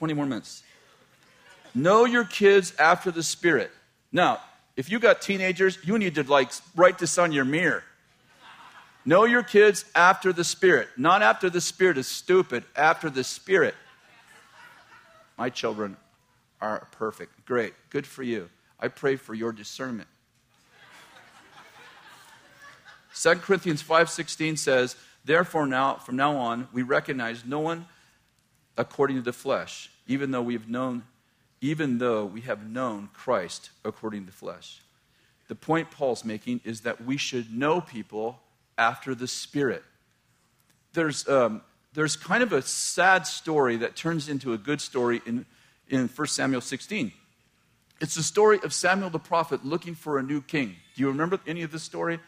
20 0.02 0.16
more 0.16 0.26
minutes. 0.26 0.64
Know 1.76 2.06
your 2.06 2.24
kids 2.24 2.74
after 2.80 3.12
the 3.12 3.22
Spirit. 3.22 3.70
Now, 4.12 4.40
if 4.82 4.90
you 4.90 4.98
got 4.98 5.22
teenagers, 5.22 5.78
you 5.84 6.00
need 6.00 6.16
to 6.16 6.24
like 6.24 6.50
write 6.76 6.98
this 6.98 7.20
on 7.20 7.32
your 7.32 7.46
mirror. 7.46 7.84
Know 9.06 9.26
your 9.26 9.44
kids 9.44 9.86
after 9.94 10.34
the 10.34 10.44
Spirit. 10.44 10.88
Not 10.98 11.22
after 11.22 11.52
the 11.52 11.62
Spirit 11.62 12.00
is 12.00 12.08
stupid, 12.08 12.64
after 12.76 13.08
the 13.08 13.24
Spirit. 13.24 13.76
My 15.38 15.52
children 15.52 15.98
are 16.60 16.88
perfect. 16.94 17.46
Great. 17.46 17.76
Good 17.92 18.08
for 18.08 18.24
you. 18.24 18.50
I 18.80 18.88
pray 18.88 19.18
for 19.18 19.36
your 19.36 19.52
discernment. 19.52 20.10
2 23.14 23.36
Corinthians 23.36 23.84
5:16 23.84 24.58
says, 24.58 24.96
"Therefore 25.24 25.68
now 25.68 25.98
from 25.98 26.16
now 26.16 26.38
on 26.38 26.70
we 26.74 26.82
recognize 26.82 27.46
no 27.46 27.60
one 27.60 27.88
according 28.78 29.18
to 29.18 29.22
the 29.22 29.34
flesh 29.34 29.92
even 30.08 30.32
though 30.32 30.42
we've 30.42 30.68
known, 30.68 31.04
even 31.62 32.00
though 32.00 32.26
we 32.26 32.42
have 32.42 32.68
known 32.68 33.10
Christ 33.14 33.70
according 33.86 34.22
to 34.22 34.26
the 34.28 34.32
flesh. 34.32 34.82
The 35.48 35.56
point 35.56 35.92
Paul's 35.92 36.26
making 36.26 36.62
is 36.64 36.82
that 36.82 37.04
we 37.06 37.18
should 37.18 37.54
know 37.54 37.82
people 37.82 38.40
after 38.78 39.14
the 39.14 39.28
Spirit. 39.28 39.84
There's, 40.94 41.28
um, 41.28 41.62
there's 41.94 42.16
kind 42.16 42.42
of 42.42 42.52
a 42.52 42.62
sad 42.62 43.28
story 43.28 43.78
that 43.78 43.96
turns 43.96 44.28
into 44.28 44.54
a 44.54 44.58
good 44.58 44.82
story 44.82 45.22
in, 45.26 45.46
in 45.90 46.08
1 46.08 46.28
Samuel 46.28 46.62
16. 46.62 47.12
It's 48.00 48.16
the 48.16 48.24
story 48.24 48.60
of 48.64 48.74
Samuel 48.74 49.12
the 49.12 49.20
prophet 49.20 49.64
looking 49.64 49.94
for 49.94 50.18
a 50.18 50.24
new 50.24 50.42
king. 50.42 50.76
Do 50.96 51.02
you 51.02 51.08
remember 51.10 51.40
any 51.46 51.62
of 51.62 51.72
this 51.72 51.84
story? 51.84 52.20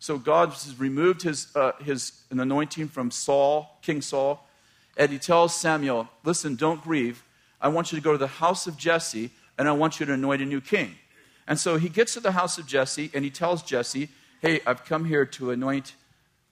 So 0.00 0.18
God 0.18 0.48
has 0.48 0.78
removed 0.80 1.22
his, 1.22 1.54
uh, 1.54 1.72
his 1.80 2.12
an 2.30 2.40
anointing 2.40 2.88
from 2.88 3.10
Saul, 3.10 3.78
King 3.82 4.00
Saul, 4.00 4.44
and 4.96 5.12
he 5.12 5.18
tells 5.18 5.54
Samuel, 5.54 6.08
Listen, 6.24 6.56
don't 6.56 6.82
grieve. 6.82 7.22
I 7.60 7.68
want 7.68 7.92
you 7.92 7.98
to 7.98 8.02
go 8.02 8.12
to 8.12 8.18
the 8.18 8.26
house 8.26 8.66
of 8.66 8.76
Jesse, 8.76 9.30
and 9.58 9.68
I 9.68 9.72
want 9.72 10.00
you 10.00 10.06
to 10.06 10.12
anoint 10.12 10.42
a 10.42 10.46
new 10.46 10.60
king. 10.60 10.96
And 11.46 11.58
so 11.58 11.76
he 11.76 11.88
gets 11.88 12.14
to 12.14 12.20
the 12.20 12.32
house 12.32 12.58
of 12.58 12.66
Jesse, 12.66 13.10
and 13.12 13.24
he 13.24 13.30
tells 13.30 13.62
Jesse, 13.62 14.08
Hey, 14.40 14.60
I've 14.66 14.84
come 14.84 15.04
here 15.04 15.26
to 15.26 15.50
anoint 15.50 15.94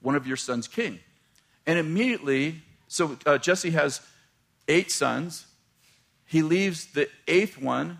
one 0.02 0.14
of 0.14 0.26
your 0.26 0.36
sons 0.36 0.68
king. 0.68 1.00
And 1.66 1.78
immediately, 1.78 2.62
so 2.86 3.16
uh, 3.24 3.38
Jesse 3.38 3.70
has 3.70 4.00
eight 4.68 4.90
sons. 4.90 5.46
He 6.26 6.42
leaves 6.42 6.86
the 6.86 7.08
eighth 7.26 7.58
one, 7.58 7.98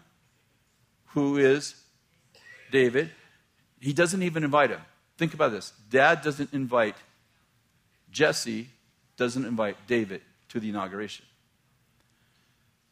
who 1.09 1.38
is 1.38 1.74
David. 2.70 3.11
He 3.80 3.92
doesn't 3.92 4.22
even 4.22 4.44
invite 4.44 4.70
him. 4.70 4.80
Think 5.16 5.34
about 5.34 5.52
this. 5.52 5.72
Dad 5.90 6.22
doesn't 6.22 6.52
invite 6.52 6.96
Jesse, 8.11 8.68
doesn't 9.16 9.44
invite 9.44 9.76
David 9.86 10.20
to 10.50 10.61
the 10.61 10.68
inauguration. 10.68 11.24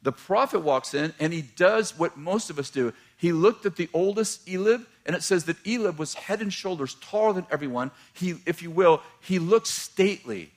The 0.07 0.12
prophet 0.12 0.61
walks 0.61 0.94
in 0.94 1.12
and 1.18 1.32
he 1.32 1.42
does 1.42 1.98
what 1.98 2.16
most 2.16 2.48
of 2.48 2.61
us 2.61 2.70
do. 2.70 2.92
He 3.16 3.32
looked 3.32 3.66
at 3.66 3.74
the 3.74 3.88
oldest 3.92 4.48
Eliab, 4.48 4.86
and 5.04 5.16
it 5.16 5.24
says 5.24 5.46
that 5.46 5.57
Eliab 5.66 5.98
was 5.98 6.14
head 6.14 6.40
and 6.40 6.52
shoulders 6.52 6.94
taller 7.00 7.32
than 7.32 7.44
everyone. 7.50 7.90
He, 8.12 8.36
if 8.46 8.62
you 8.62 8.70
will, 8.70 9.02
he 9.20 9.40
looked 9.40 9.66
stately. 9.66 10.52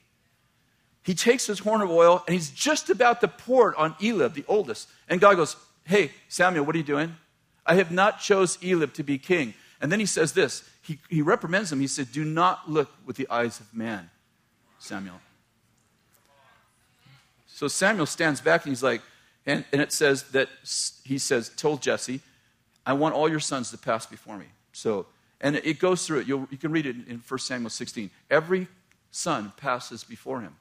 He 1.02 1.16
takes 1.16 1.48
his 1.48 1.58
horn 1.58 1.82
of 1.82 1.90
oil 1.90 2.24
and 2.28 2.36
he's 2.36 2.52
just 2.52 2.92
about 2.92 3.22
to 3.22 3.28
pour 3.28 3.72
it 3.72 3.78
on 3.80 3.96
Eliab, 4.00 4.36
the 4.36 4.46
oldest. 4.48 4.88
And 5.08 5.20
God 5.20 5.36
goes, 5.36 5.56
Hey, 5.84 6.12
Samuel, 6.28 6.64
what 6.64 6.76
are 6.76 6.78
you 6.78 6.84
doing? 6.84 7.16
I 7.66 7.74
have 7.74 7.90
not 7.90 8.20
chose 8.20 8.60
Eliab 8.62 8.94
to 8.94 9.04
be 9.04 9.18
king. 9.18 9.56
And 9.82 9.92
then 9.92 10.00
he 10.00 10.06
says 10.06 10.34
this. 10.34 10.64
He, 10.84 11.00
he 11.10 11.24
reprimands 11.24 11.72
him. 11.72 11.80
He 11.80 11.88
said, 11.88 12.12
Do 12.12 12.24
not 12.24 12.70
look 12.70 12.92
with 13.04 13.16
the 13.16 13.28
eyes 13.32 13.60
of 13.60 13.74
man, 13.74 14.12
Samuel. 14.78 15.20
So 17.48 17.68
Samuel 17.68 18.06
stands 18.06 18.42
back 18.42 18.64
and 18.64 18.72
he's 18.72 18.84
like, 18.84 19.02
and, 19.50 19.66
and 19.74 19.82
it 19.82 19.92
says 19.92 20.24
that 20.32 20.48
he 21.04 21.18
says, 21.18 21.50
told 21.50 21.82
Jesse, 21.82 22.22
I 22.86 22.94
want 22.94 23.16
all 23.16 23.28
your 23.28 23.40
sons 23.40 23.72
to 23.72 23.80
pass 23.80 24.06
before 24.06 24.38
me. 24.38 24.46
So, 24.74 25.08
and 25.42 25.56
it 25.56 25.80
goes 25.80 26.06
through 26.06 26.20
it. 26.20 26.28
You'll, 26.28 26.48
you 26.52 26.58
can 26.58 26.72
read 26.72 26.86
it 26.86 26.96
in 27.08 27.24
1 27.28 27.40
Samuel 27.40 27.72
16. 27.72 28.12
Every 28.30 28.68
son 29.10 29.52
passes 29.58 30.04
before 30.04 30.42
him. 30.42 30.56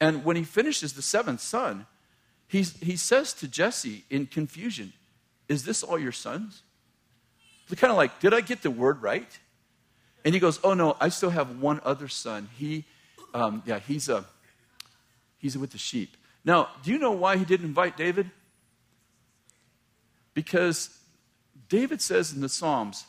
And 0.00 0.24
when 0.24 0.36
he 0.36 0.44
finishes 0.44 0.92
the 0.92 1.02
seventh 1.02 1.40
son, 1.40 1.86
he, 2.46 2.62
he 2.62 2.96
says 2.96 3.32
to 3.34 3.48
Jesse 3.48 4.04
in 4.10 4.26
confusion, 4.26 4.92
Is 5.48 5.64
this 5.64 5.82
all 5.82 5.98
your 5.98 6.12
sons? 6.12 6.62
Kind 7.76 7.90
of 7.90 7.96
like, 7.96 8.20
Did 8.20 8.32
I 8.32 8.42
get 8.42 8.62
the 8.62 8.70
word 8.70 9.02
right? 9.02 9.38
And 10.24 10.34
he 10.34 10.40
goes, 10.40 10.60
Oh 10.62 10.74
no, 10.74 10.96
I 11.00 11.08
still 11.08 11.30
have 11.30 11.58
one 11.58 11.80
other 11.84 12.06
son. 12.06 12.48
He, 12.56 12.84
um, 13.34 13.64
yeah, 13.66 13.80
he's 13.80 14.08
a, 14.08 14.24
he's 15.38 15.58
with 15.58 15.72
the 15.72 15.78
sheep. 15.78 16.16
Now, 16.44 16.68
do 16.82 16.90
you 16.90 16.98
know 16.98 17.12
why 17.12 17.36
he 17.36 17.44
didn't 17.44 17.66
invite 17.66 17.96
David? 17.96 18.30
Because 20.34 20.90
David 21.68 22.00
says 22.00 22.32
in 22.32 22.40
the 22.40 22.48
Psalms, 22.48 23.04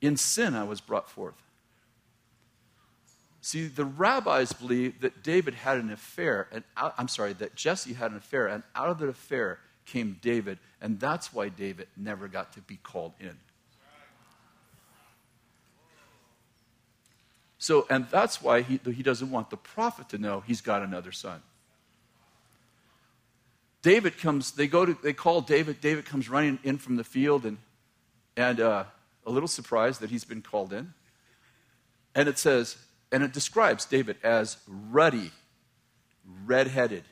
In 0.00 0.16
sin 0.16 0.54
I 0.54 0.64
was 0.64 0.80
brought 0.80 1.10
forth. 1.10 1.34
See, 3.40 3.66
the 3.66 3.84
rabbis 3.84 4.54
believe 4.54 5.02
that 5.02 5.22
David 5.22 5.52
had 5.52 5.76
an 5.76 5.92
affair, 5.92 6.48
and 6.50 6.64
I'm 6.76 7.08
sorry, 7.08 7.34
that 7.34 7.54
Jesse 7.54 7.92
had 7.92 8.10
an 8.10 8.16
affair, 8.16 8.46
and 8.46 8.62
out 8.74 8.88
of 8.88 8.98
the 8.98 9.08
affair 9.08 9.58
came 9.84 10.18
David, 10.22 10.58
and 10.80 10.98
that's 10.98 11.30
why 11.30 11.50
David 11.50 11.88
never 11.94 12.26
got 12.26 12.54
to 12.54 12.62
be 12.62 12.76
called 12.76 13.12
in. 13.20 13.36
So, 17.58 17.86
and 17.90 18.06
that's 18.10 18.42
why 18.42 18.62
he, 18.62 18.80
he 18.84 19.02
doesn't 19.02 19.30
want 19.30 19.50
the 19.50 19.56
prophet 19.56 20.08
to 20.10 20.18
know 20.18 20.42
he's 20.46 20.60
got 20.60 20.82
another 20.82 21.12
son. 21.12 21.42
David 23.84 24.16
comes, 24.16 24.52
they 24.52 24.66
go 24.66 24.86
to, 24.86 24.96
they 25.02 25.12
call 25.12 25.42
David. 25.42 25.82
David 25.82 26.06
comes 26.06 26.30
running 26.30 26.58
in 26.64 26.78
from 26.78 26.96
the 26.96 27.04
field 27.04 27.44
and, 27.44 27.58
and 28.34 28.58
uh, 28.58 28.84
a 29.26 29.30
little 29.30 29.46
surprised 29.46 30.00
that 30.00 30.08
he's 30.08 30.24
been 30.24 30.40
called 30.40 30.72
in. 30.72 30.94
And 32.14 32.26
it 32.26 32.38
says, 32.38 32.78
and 33.12 33.22
it 33.22 33.34
describes 33.34 33.84
David 33.84 34.16
as 34.22 34.56
ruddy, 34.66 35.32
redheaded, 36.46 37.04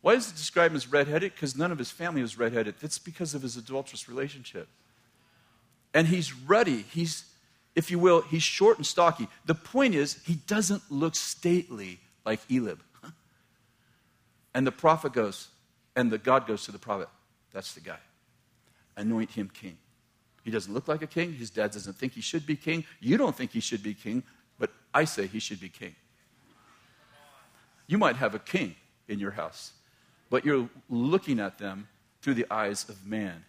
Why 0.00 0.16
does 0.16 0.32
it 0.32 0.36
describe 0.36 0.72
him 0.72 0.76
as 0.78 0.90
redheaded? 0.90 1.32
Because 1.34 1.56
none 1.56 1.70
of 1.70 1.78
his 1.78 1.92
family 1.92 2.22
was 2.22 2.36
redheaded. 2.36 2.74
That's 2.80 2.98
because 2.98 3.32
of 3.32 3.42
his 3.42 3.56
adulterous 3.56 4.08
relationship. 4.08 4.66
And 5.94 6.08
he's 6.08 6.34
ruddy. 6.34 6.84
He's, 6.90 7.24
if 7.76 7.88
you 7.88 8.00
will, 8.00 8.22
he's 8.22 8.42
short 8.42 8.78
and 8.78 8.86
stocky. 8.86 9.28
The 9.44 9.54
point 9.54 9.94
is, 9.94 10.20
he 10.24 10.34
doesn't 10.48 10.82
look 10.90 11.14
stately 11.14 12.00
like 12.24 12.40
Eliab. 12.50 12.80
And 14.56 14.66
the 14.66 14.72
prophet 14.72 15.12
goes, 15.12 15.48
and 15.96 16.10
the 16.10 16.16
God 16.16 16.46
goes 16.46 16.64
to 16.64 16.72
the 16.72 16.78
prophet, 16.78 17.10
that's 17.52 17.74
the 17.74 17.80
guy. 17.80 17.98
Anoint 18.96 19.30
him 19.30 19.50
king. 19.52 19.76
He 20.44 20.50
doesn't 20.50 20.72
look 20.72 20.88
like 20.88 21.02
a 21.02 21.06
king. 21.06 21.34
His 21.34 21.50
dad 21.50 21.72
doesn't 21.72 21.98
think 21.98 22.14
he 22.14 22.22
should 22.22 22.46
be 22.46 22.56
king. 22.56 22.86
You 22.98 23.18
don't 23.18 23.36
think 23.36 23.50
he 23.50 23.60
should 23.60 23.82
be 23.82 23.92
king, 23.92 24.22
but 24.58 24.70
I 24.94 25.04
say 25.04 25.26
he 25.26 25.40
should 25.40 25.60
be 25.60 25.68
king. 25.68 25.94
You 27.86 27.98
might 27.98 28.16
have 28.16 28.34
a 28.34 28.38
king 28.38 28.74
in 29.08 29.18
your 29.18 29.32
house, 29.32 29.72
but 30.30 30.46
you're 30.46 30.70
looking 30.88 31.38
at 31.38 31.58
them 31.58 31.86
through 32.22 32.34
the 32.34 32.46
eyes 32.50 32.88
of 32.88 33.06
man. 33.06 33.44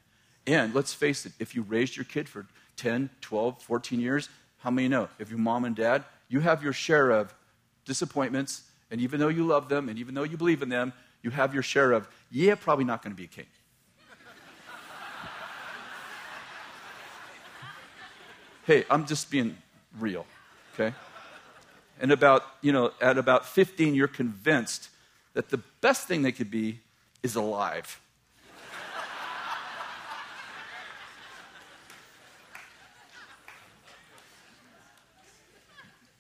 And 0.46 0.76
let's 0.76 0.94
face 0.94 1.26
it, 1.26 1.32
if 1.40 1.56
you 1.56 1.62
raised 1.62 1.96
your 1.96 2.04
kid 2.04 2.28
for 2.28 2.46
10, 2.76 3.10
12, 3.22 3.62
14 3.62 4.02
years, 4.02 4.28
how 4.58 4.72
many 4.72 4.90
know? 4.90 5.08
If 5.20 5.30
your 5.30 5.40
mom 5.40 5.64
and 5.64 5.74
dad, 5.74 6.04
you 6.28 6.42
have 6.42 6.62
your 6.62 6.74
share 6.74 7.12
of 7.12 7.34
disappointments, 7.86 8.64
and 8.90 9.02
even 9.02 9.20
though 9.20 9.28
you 9.28 9.46
love 9.46 9.70
them, 9.70 9.90
and 9.90 10.00
even 10.00 10.16
though 10.16 10.24
you 10.24 10.38
believe 10.38 10.62
in 10.62 10.70
them, 10.70 10.94
you 11.22 11.30
have 11.32 11.54
your 11.54 11.64
share 11.64 11.92
of, 11.92 12.08
yeah, 12.32 12.56
probably 12.56 12.86
not 12.86 13.02
going 13.02 13.14
to 13.14 13.18
be 13.18 13.26
a 13.26 13.28
king. 13.28 13.46
hey, 18.66 18.86
I'm 18.90 19.06
just 19.06 19.30
being 19.32 19.58
real, 20.00 20.26
okay? 20.74 20.96
And 22.00 22.12
about, 22.12 22.44
you 22.62 22.72
know, 22.72 22.92
at 23.02 23.18
about 23.18 23.46
15, 23.46 23.96
you're 23.96 24.08
convinced 24.08 24.90
that 25.34 25.50
the 25.50 25.58
best 25.82 26.08
thing 26.08 26.22
they 26.22 26.32
could 26.32 26.52
be 26.52 26.80
is 27.24 27.36
alive. 27.36 28.00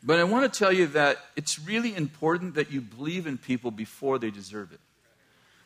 But 0.07 0.19
I 0.19 0.23
want 0.23 0.51
to 0.51 0.57
tell 0.57 0.71
you 0.71 0.87
that 0.87 1.17
it's 1.35 1.59
really 1.59 1.93
important 1.93 2.55
that 2.55 2.71
you 2.71 2.79
believe 2.79 3.27
in 3.27 3.37
people 3.37 3.71
before 3.71 4.17
they 4.17 4.31
deserve 4.31 4.71
it. 4.71 4.79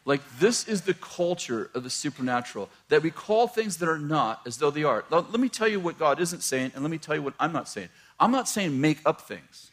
Like, 0.04 0.22
this 0.40 0.68
is 0.68 0.82
the 0.82 0.96
culture 0.96 1.70
of 1.76 1.84
the 1.84 1.92
supernatural, 1.92 2.68
that 2.90 3.04
we 3.04 3.12
call 3.12 3.48
things 3.48 3.78
that 3.78 3.88
are 3.88 4.00
not 4.00 4.42
as 4.48 4.58
though 4.58 4.72
they 4.72 4.84
are. 4.84 5.06
Now, 5.12 5.28
let 5.30 5.40
me 5.40 5.48
tell 5.48 5.68
you 5.68 5.80
what 5.80 6.00
God 6.00 6.20
isn't 6.20 6.42
saying, 6.42 6.72
and 6.74 6.84
let 6.84 6.90
me 6.90 6.98
tell 6.98 7.14
you 7.14 7.22
what 7.22 7.36
I'm 7.40 7.54
not 7.54 7.70
saying. 7.70 7.90
I'm 8.20 8.32
not 8.32 8.50
saying 8.50 8.82
make 8.82 8.98
up 9.06 9.22
things. 9.22 9.70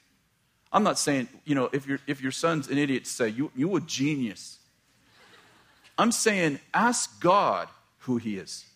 I'm 0.71 0.83
not 0.83 0.99
saying, 0.99 1.29
you 1.47 1.55
know, 1.55 1.71
if, 1.73 1.89
you 1.89 1.99
if 2.07 2.21
your 2.21 2.31
son's 2.31 2.69
an 2.69 2.77
idiot, 2.77 3.07
say, 3.07 3.31
you, 3.31 3.51
you 3.57 3.75
a 3.75 3.81
genius. 3.81 4.59
I'm 5.97 6.12
saying, 6.12 6.61
ask 6.75 7.19
God 7.23 7.69
who 8.01 8.19
he 8.19 8.37
is. 8.37 8.66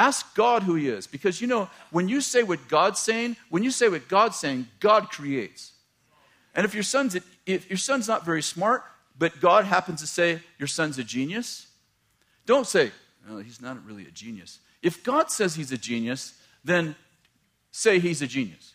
Ask 0.00 0.34
God 0.34 0.62
who 0.62 0.76
he 0.76 0.88
is. 0.88 1.06
Because, 1.06 1.42
you 1.42 1.46
know, 1.46 1.68
when 1.90 2.08
you 2.08 2.22
say 2.22 2.42
what 2.42 2.68
God's 2.68 2.98
saying, 2.98 3.36
when 3.50 3.62
you 3.62 3.70
say 3.70 3.90
what 3.90 4.08
God's 4.08 4.38
saying, 4.38 4.66
God 4.80 5.10
creates. 5.10 5.72
And 6.54 6.64
if 6.64 6.72
your 6.72 6.82
son's, 6.82 7.18
if 7.44 7.68
your 7.68 7.76
son's 7.76 8.08
not 8.08 8.24
very 8.24 8.40
smart, 8.42 8.82
but 9.18 9.38
God 9.42 9.66
happens 9.66 10.00
to 10.00 10.06
say 10.06 10.40
your 10.58 10.68
son's 10.68 10.98
a 10.98 11.04
genius, 11.04 11.66
don't 12.46 12.66
say, 12.66 12.92
well, 13.28 13.40
he's 13.40 13.60
not 13.60 13.84
really 13.84 14.06
a 14.06 14.10
genius. 14.10 14.60
If 14.80 15.04
God 15.04 15.30
says 15.30 15.54
he's 15.54 15.70
a 15.70 15.76
genius, 15.76 16.32
then 16.64 16.96
say 17.70 17.98
he's 17.98 18.22
a 18.22 18.26
genius. 18.26 18.72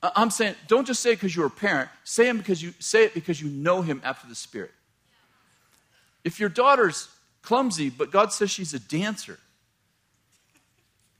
I'm 0.00 0.30
saying, 0.30 0.54
don't 0.68 0.86
just 0.86 1.02
say 1.02 1.10
it 1.10 1.16
because 1.16 1.34
you're 1.34 1.46
a 1.46 1.50
parent. 1.50 1.90
Say 2.04 2.28
him 2.28 2.38
because 2.38 2.62
you 2.62 2.74
say 2.78 3.06
it 3.06 3.14
because 3.14 3.42
you 3.42 3.48
know 3.50 3.82
him 3.82 4.00
after 4.04 4.28
the 4.28 4.36
Spirit. 4.36 4.70
If 6.22 6.38
your 6.38 6.48
daughter's 6.48 7.08
clumsy, 7.42 7.90
but 7.90 8.10
God 8.10 8.32
says 8.32 8.50
she's 8.50 8.74
a 8.74 8.78
dancer, 8.78 9.38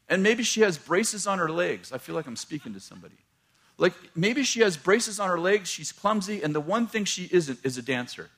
and 0.08 0.22
maybe 0.22 0.42
she 0.42 0.60
has 0.62 0.76
braces 0.78 1.26
on 1.26 1.38
her 1.38 1.50
legs. 1.50 1.92
I 1.92 1.98
feel 1.98 2.14
like 2.14 2.26
I'm 2.26 2.36
speaking 2.36 2.74
to 2.74 2.80
somebody. 2.80 3.16
Like 3.78 3.94
maybe 4.14 4.42
she 4.42 4.60
has 4.60 4.76
braces 4.76 5.18
on 5.18 5.28
her 5.28 5.38
legs, 5.40 5.68
she's 5.68 5.92
clumsy, 5.92 6.42
and 6.42 6.54
the 6.54 6.60
one 6.60 6.86
thing 6.86 7.04
she 7.04 7.28
isn't 7.32 7.58
is 7.64 7.78
a 7.78 7.82
dancer. 7.82 8.28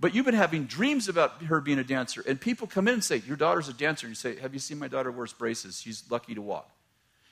But 0.00 0.14
you've 0.14 0.24
been 0.24 0.34
having 0.34 0.64
dreams 0.64 1.08
about 1.08 1.42
her 1.42 1.60
being 1.60 1.78
a 1.78 1.84
dancer, 1.84 2.22
and 2.26 2.40
people 2.40 2.66
come 2.66 2.86
in 2.86 2.94
and 2.94 3.04
say, 3.04 3.22
Your 3.26 3.36
daughter's 3.36 3.68
a 3.68 3.72
dancer. 3.72 4.06
And 4.06 4.12
you 4.12 4.14
say, 4.14 4.38
Have 4.38 4.54
you 4.54 4.60
seen 4.60 4.78
my 4.78 4.88
daughter 4.88 5.10
wears 5.10 5.32
braces? 5.32 5.80
She's 5.80 6.04
lucky 6.08 6.34
to 6.34 6.42
walk. 6.42 6.70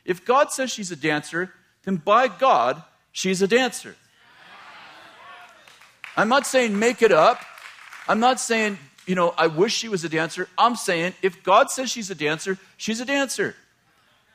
If 0.04 0.24
God 0.24 0.50
says 0.52 0.70
she's 0.70 0.90
a 0.90 0.96
dancer, 0.96 1.52
then 1.84 1.96
by 1.96 2.28
God, 2.28 2.82
she's 3.12 3.40
a 3.40 3.46
dancer. 3.46 3.94
I'm 6.16 6.28
not 6.28 6.46
saying 6.46 6.78
make 6.78 7.02
it 7.02 7.12
up. 7.12 7.40
I'm 8.08 8.20
not 8.20 8.40
saying, 8.40 8.78
you 9.06 9.14
know, 9.14 9.34
I 9.38 9.46
wish 9.46 9.74
she 9.74 9.88
was 9.88 10.04
a 10.04 10.08
dancer. 10.08 10.48
I'm 10.58 10.76
saying 10.76 11.14
if 11.22 11.42
God 11.42 11.70
says 11.70 11.90
she's 11.90 12.10
a 12.10 12.14
dancer, 12.14 12.58
she's 12.76 13.00
a 13.00 13.04
dancer. 13.04 13.54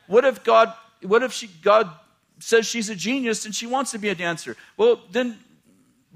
What 0.07 0.25
if 0.25 0.43
God, 0.43 0.73
what 1.01 1.23
if 1.23 1.33
she, 1.33 1.47
God 1.47 1.89
says 2.43 2.65
she's 2.65 2.89
a 2.89 2.95
genius 2.95 3.45
and 3.45 3.53
she 3.53 3.67
wants 3.67 3.91
to 3.91 3.97
be 3.97 4.09
a 4.09 4.15
dancer. 4.15 4.57
Well, 4.77 5.01
then 5.11 5.39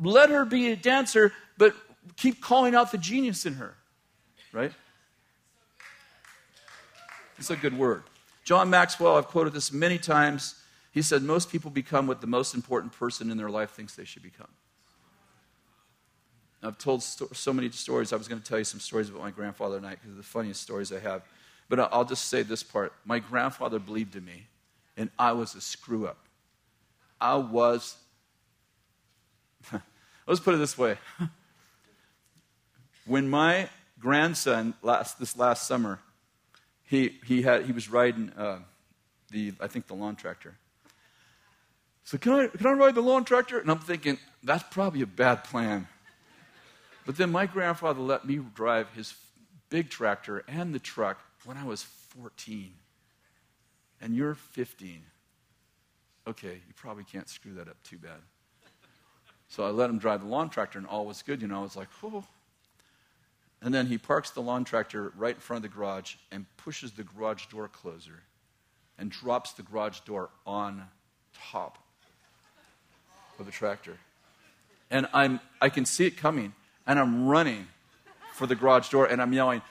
let 0.01 0.29
her 0.29 0.45
be 0.45 0.71
a 0.71 0.75
dancer, 0.75 1.33
but 1.57 1.75
keep 2.17 2.41
calling 2.41 2.75
out 2.75 2.91
the 2.91 2.97
genius 2.97 3.45
in 3.45 3.55
her. 3.55 3.75
Right? 4.51 4.71
It's 7.37 7.49
a 7.49 7.55
good 7.55 7.77
word. 7.77 8.03
John 8.43 8.69
Maxwell, 8.69 9.17
I've 9.17 9.27
quoted 9.27 9.53
this 9.53 9.71
many 9.71 9.97
times. 9.97 10.55
He 10.91 11.01
said, 11.01 11.23
Most 11.23 11.49
people 11.49 11.71
become 11.71 12.07
what 12.07 12.21
the 12.21 12.27
most 12.27 12.53
important 12.53 12.93
person 12.93 13.29
in 13.29 13.37
their 13.37 13.49
life 13.49 13.71
thinks 13.71 13.95
they 13.95 14.05
should 14.05 14.23
become. 14.23 14.47
I've 16.63 16.77
told 16.77 17.03
so 17.03 17.53
many 17.53 17.69
stories. 17.71 18.11
I 18.11 18.15
was 18.15 18.27
going 18.27 18.41
to 18.41 18.47
tell 18.47 18.57
you 18.57 18.63
some 18.63 18.79
stories 18.79 19.09
about 19.09 19.21
my 19.21 19.31
grandfather 19.31 19.77
tonight 19.79 19.99
because 20.01 20.17
the 20.17 20.23
funniest 20.23 20.61
stories 20.61 20.91
I 20.91 20.99
have. 20.99 21.21
But 21.69 21.79
I'll 21.79 22.05
just 22.05 22.25
say 22.25 22.43
this 22.43 22.63
part. 22.63 22.93
My 23.05 23.19
grandfather 23.19 23.79
believed 23.79 24.15
in 24.15 24.25
me 24.25 24.47
and 24.97 25.09
I 25.17 25.33
was 25.33 25.55
a 25.55 25.61
screw 25.61 26.07
up. 26.07 26.17
I 27.19 27.35
was, 27.35 27.97
let's 30.27 30.39
put 30.39 30.53
it 30.53 30.57
this 30.57 30.77
way. 30.77 30.97
when 33.05 33.29
my 33.29 33.69
grandson, 33.99 34.73
last, 34.81 35.19
this 35.19 35.37
last 35.37 35.67
summer, 35.67 35.99
he, 36.83 37.19
he, 37.25 37.41
had, 37.41 37.65
he 37.65 37.71
was 37.71 37.89
riding 37.89 38.31
uh, 38.31 38.59
the, 39.31 39.53
I 39.59 39.67
think, 39.67 39.87
the 39.87 39.95
lawn 39.95 40.15
tractor. 40.15 40.55
So, 42.03 42.19
can 42.19 42.33
I, 42.33 42.47
can 42.47 42.67
I 42.67 42.73
ride 42.73 42.93
the 42.93 43.01
lawn 43.01 43.25
tractor? 43.25 43.57
And 43.57 43.71
I'm 43.71 43.79
thinking, 43.79 44.19
that's 44.43 44.63
probably 44.69 45.01
a 45.01 45.07
bad 45.07 45.43
plan. 45.43 45.87
But 47.05 47.17
then 47.17 47.31
my 47.31 47.45
grandfather 47.45 48.01
let 48.01 48.25
me 48.25 48.39
drive 48.53 48.89
his 48.93 49.13
big 49.69 49.89
tractor 49.89 50.43
and 50.47 50.73
the 50.73 50.79
truck 50.79 51.19
when 51.45 51.57
I 51.57 51.63
was 51.63 51.83
14 51.83 52.73
and 54.01 54.15
you're 54.15 54.35
15, 54.35 55.01
okay, 56.27 56.61
you 56.67 56.73
probably 56.75 57.03
can't 57.03 57.29
screw 57.29 57.53
that 57.53 57.67
up 57.67 57.81
too 57.83 57.97
bad. 57.97 58.19
So 59.47 59.63
I 59.63 59.69
let 59.69 59.89
him 59.89 59.99
drive 59.99 60.21
the 60.21 60.27
lawn 60.27 60.49
tractor, 60.49 60.79
and 60.79 60.87
all 60.87 61.05
was 61.05 61.21
good. 61.21 61.41
You 61.41 61.47
know, 61.47 61.59
I 61.59 61.63
was 61.63 61.75
like, 61.75 61.87
oh. 62.03 62.25
And 63.61 63.73
then 63.73 63.87
he 63.87 63.97
parks 63.97 64.31
the 64.31 64.41
lawn 64.41 64.63
tractor 64.63 65.13
right 65.15 65.35
in 65.35 65.41
front 65.41 65.63
of 65.63 65.71
the 65.71 65.75
garage 65.75 66.15
and 66.31 66.45
pushes 66.57 66.91
the 66.91 67.03
garage 67.03 67.45
door 67.47 67.67
closer 67.67 68.23
and 68.97 69.09
drops 69.09 69.53
the 69.53 69.63
garage 69.63 69.99
door 70.01 70.29
on 70.45 70.83
top 71.51 71.77
of 73.39 73.45
the 73.45 73.51
tractor. 73.51 73.97
And 74.91 75.07
I'm, 75.13 75.39
I 75.61 75.69
can 75.69 75.85
see 75.85 76.05
it 76.05 76.17
coming, 76.17 76.53
and 76.87 76.99
I'm 76.99 77.27
running 77.27 77.67
for 78.33 78.47
the 78.47 78.55
garage 78.55 78.89
door, 78.89 79.05
and 79.05 79.21
I'm 79.21 79.33
yelling, 79.33 79.61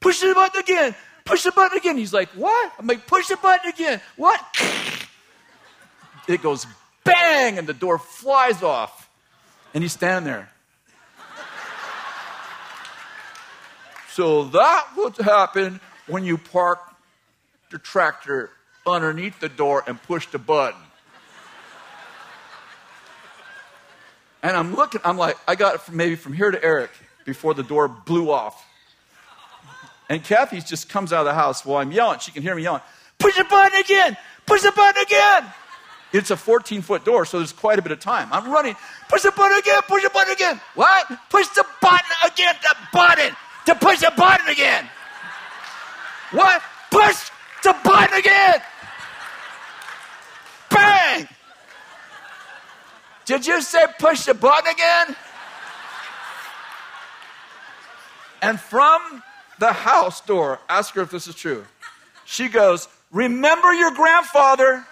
Push 0.00 0.20
the 0.20 0.34
button 0.34 0.60
again! 0.60 0.94
push 1.28 1.42
the 1.42 1.52
button 1.52 1.76
again. 1.76 1.96
He's 1.96 2.12
like, 2.12 2.30
what? 2.30 2.72
I'm 2.78 2.86
like, 2.86 3.06
push 3.06 3.28
the 3.28 3.36
button 3.36 3.70
again. 3.70 4.00
What? 4.16 4.40
It 6.26 6.42
goes 6.42 6.66
bang, 7.04 7.56
and 7.56 7.66
the 7.66 7.72
door 7.72 7.98
flies 7.98 8.62
off. 8.62 9.08
And 9.72 9.82
he's 9.82 9.92
standing 9.92 10.30
there. 10.30 10.50
So 14.12 14.44
that 14.44 14.88
would 14.94 15.16
happen 15.16 15.80
when 16.06 16.24
you 16.24 16.36
park 16.36 16.80
the 17.70 17.78
tractor 17.78 18.50
underneath 18.86 19.40
the 19.40 19.48
door 19.48 19.82
and 19.86 20.02
push 20.02 20.26
the 20.26 20.38
button. 20.38 20.80
And 24.42 24.56
I'm 24.56 24.74
looking, 24.74 25.00
I'm 25.04 25.18
like, 25.18 25.36
I 25.46 25.54
got 25.54 25.74
it 25.74 25.80
from 25.80 25.96
maybe 25.96 26.14
from 26.14 26.32
here 26.32 26.50
to 26.50 26.62
Eric 26.62 26.90
before 27.24 27.54
the 27.54 27.62
door 27.62 27.88
blew 27.88 28.30
off. 28.30 28.64
And 30.08 30.22
Kathy 30.24 30.60
just 30.60 30.88
comes 30.88 31.12
out 31.12 31.20
of 31.20 31.26
the 31.26 31.34
house 31.34 31.64
while 31.64 31.78
I'm 31.78 31.92
yelling. 31.92 32.20
She 32.20 32.30
can 32.30 32.42
hear 32.42 32.54
me 32.54 32.62
yelling, 32.62 32.82
push 33.18 33.36
the 33.36 33.44
button 33.44 33.78
again, 33.80 34.16
push 34.46 34.62
the 34.62 34.72
button 34.72 35.02
again. 35.02 35.44
It's 36.12 36.30
a 36.30 36.36
14 36.36 36.80
foot 36.80 37.04
door, 37.04 37.26
so 37.26 37.38
there's 37.38 37.52
quite 37.52 37.78
a 37.78 37.82
bit 37.82 37.92
of 37.92 38.00
time. 38.00 38.28
I'm 38.32 38.50
running, 38.50 38.74
push 39.08 39.22
the 39.22 39.32
button 39.32 39.58
again, 39.58 39.80
push 39.86 40.02
the 40.02 40.10
button 40.10 40.32
again. 40.32 40.60
What? 40.74 41.06
Push 41.28 41.48
the 41.48 41.66
button 41.82 42.10
again, 42.24 42.54
the 42.62 42.74
button, 42.92 43.36
to 43.66 43.74
push 43.74 44.00
the 44.00 44.12
button 44.16 44.48
again. 44.48 44.88
What? 46.30 46.62
Push 46.90 47.30
the 47.62 47.76
button 47.84 48.18
again. 48.18 48.62
Bang! 50.70 51.28
Did 53.28 53.46
you 53.46 53.60
say 53.60 53.84
push 53.98 54.24
the 54.24 54.32
button 54.32 54.72
again? 54.72 55.14
And 58.40 58.58
from 58.58 59.22
the 59.58 59.70
house 59.70 60.22
door, 60.22 60.60
ask 60.66 60.94
her 60.94 61.02
if 61.02 61.10
this 61.10 61.26
is 61.26 61.34
true. 61.34 61.66
She 62.24 62.48
goes, 62.48 62.88
Remember 63.10 63.70
your 63.74 63.90
grandfather. 63.90 64.86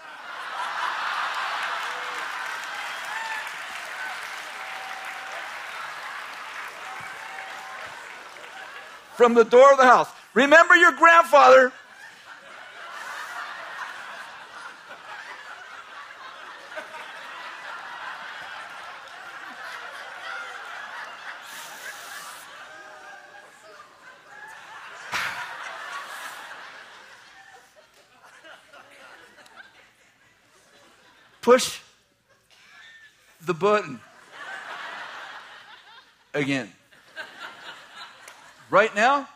From 9.15 9.33
the 9.33 9.45
door 9.45 9.73
of 9.73 9.79
the 9.79 9.87
house, 9.87 10.11
remember 10.35 10.77
your 10.77 10.93
grandfather. 10.93 11.73
Push 31.47 31.79
the 33.43 33.55
button 33.55 34.01
again. 36.35 36.69
Right 38.69 38.93
now? 38.97 39.29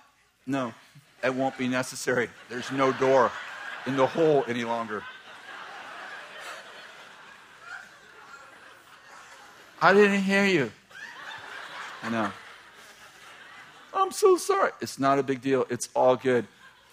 No, 0.45 0.75
it 1.23 1.33
won't 1.33 1.57
be 1.57 1.69
necessary. 1.69 2.29
There's 2.49 2.73
no 2.73 2.91
door 2.95 3.31
in 3.87 3.97
the 3.97 4.09
hole 4.09 4.45
any 4.49 4.65
longer. 4.65 5.05
I 9.81 9.95
didn't 9.95 10.23
hear 10.23 10.45
you. 10.47 10.73
I 12.03 12.11
know. 12.11 12.33
I'm 13.95 14.11
so 14.11 14.37
sorry. 14.37 14.73
It's 14.81 14.99
not 14.99 15.21
a 15.21 15.23
big 15.23 15.41
deal. 15.43 15.65
It's 15.71 15.89
all 15.95 16.17
good. 16.17 16.45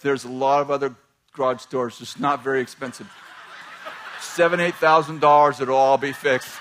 There's 0.04 0.26
a 0.26 0.30
lot 0.30 0.62
of 0.62 0.70
other 0.70 0.94
garage 1.34 1.66
doors, 1.66 1.98
just 1.98 2.20
not 2.20 2.44
very 2.44 2.62
expensive 2.62 3.12
seven, 4.20 4.60
eight 4.60 4.76
thousand 4.76 5.22
dollars, 5.22 5.60
it'll 5.62 5.76
all 5.76 5.98
be 5.98 6.12
fixed. 6.12 6.52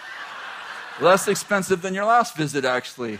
Less 1.00 1.28
expensive 1.28 1.82
than 1.82 1.94
your 1.94 2.04
last 2.04 2.36
visit, 2.36 2.64
actually. 2.64 3.18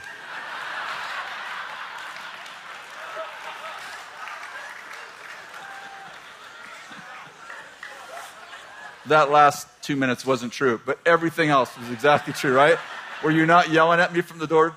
That 9.07 9.31
last 9.31 9.69
two 9.83 9.95
minutes 9.95 10.27
wasn't 10.27 10.53
true, 10.53 10.81
but 10.85 10.99
everything 11.07 11.49
else 11.49 11.77
was 11.79 11.91
exactly 11.91 12.33
true, 12.33 12.53
right? 12.55 12.77
Were 13.23 13.31
you 13.31 13.47
not 13.47 13.71
yelling 13.71 14.01
at 14.01 14.13
me 14.13 14.21
from 14.21 14.39
the 14.39 14.47
door? 14.47 14.77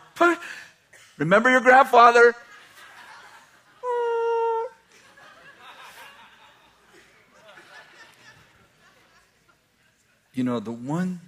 Remember 1.17 1.49
your 1.49 1.61
grandfather? 1.61 2.35
You 10.39 10.45
know, 10.45 10.61
the 10.61 10.71
one 10.71 11.19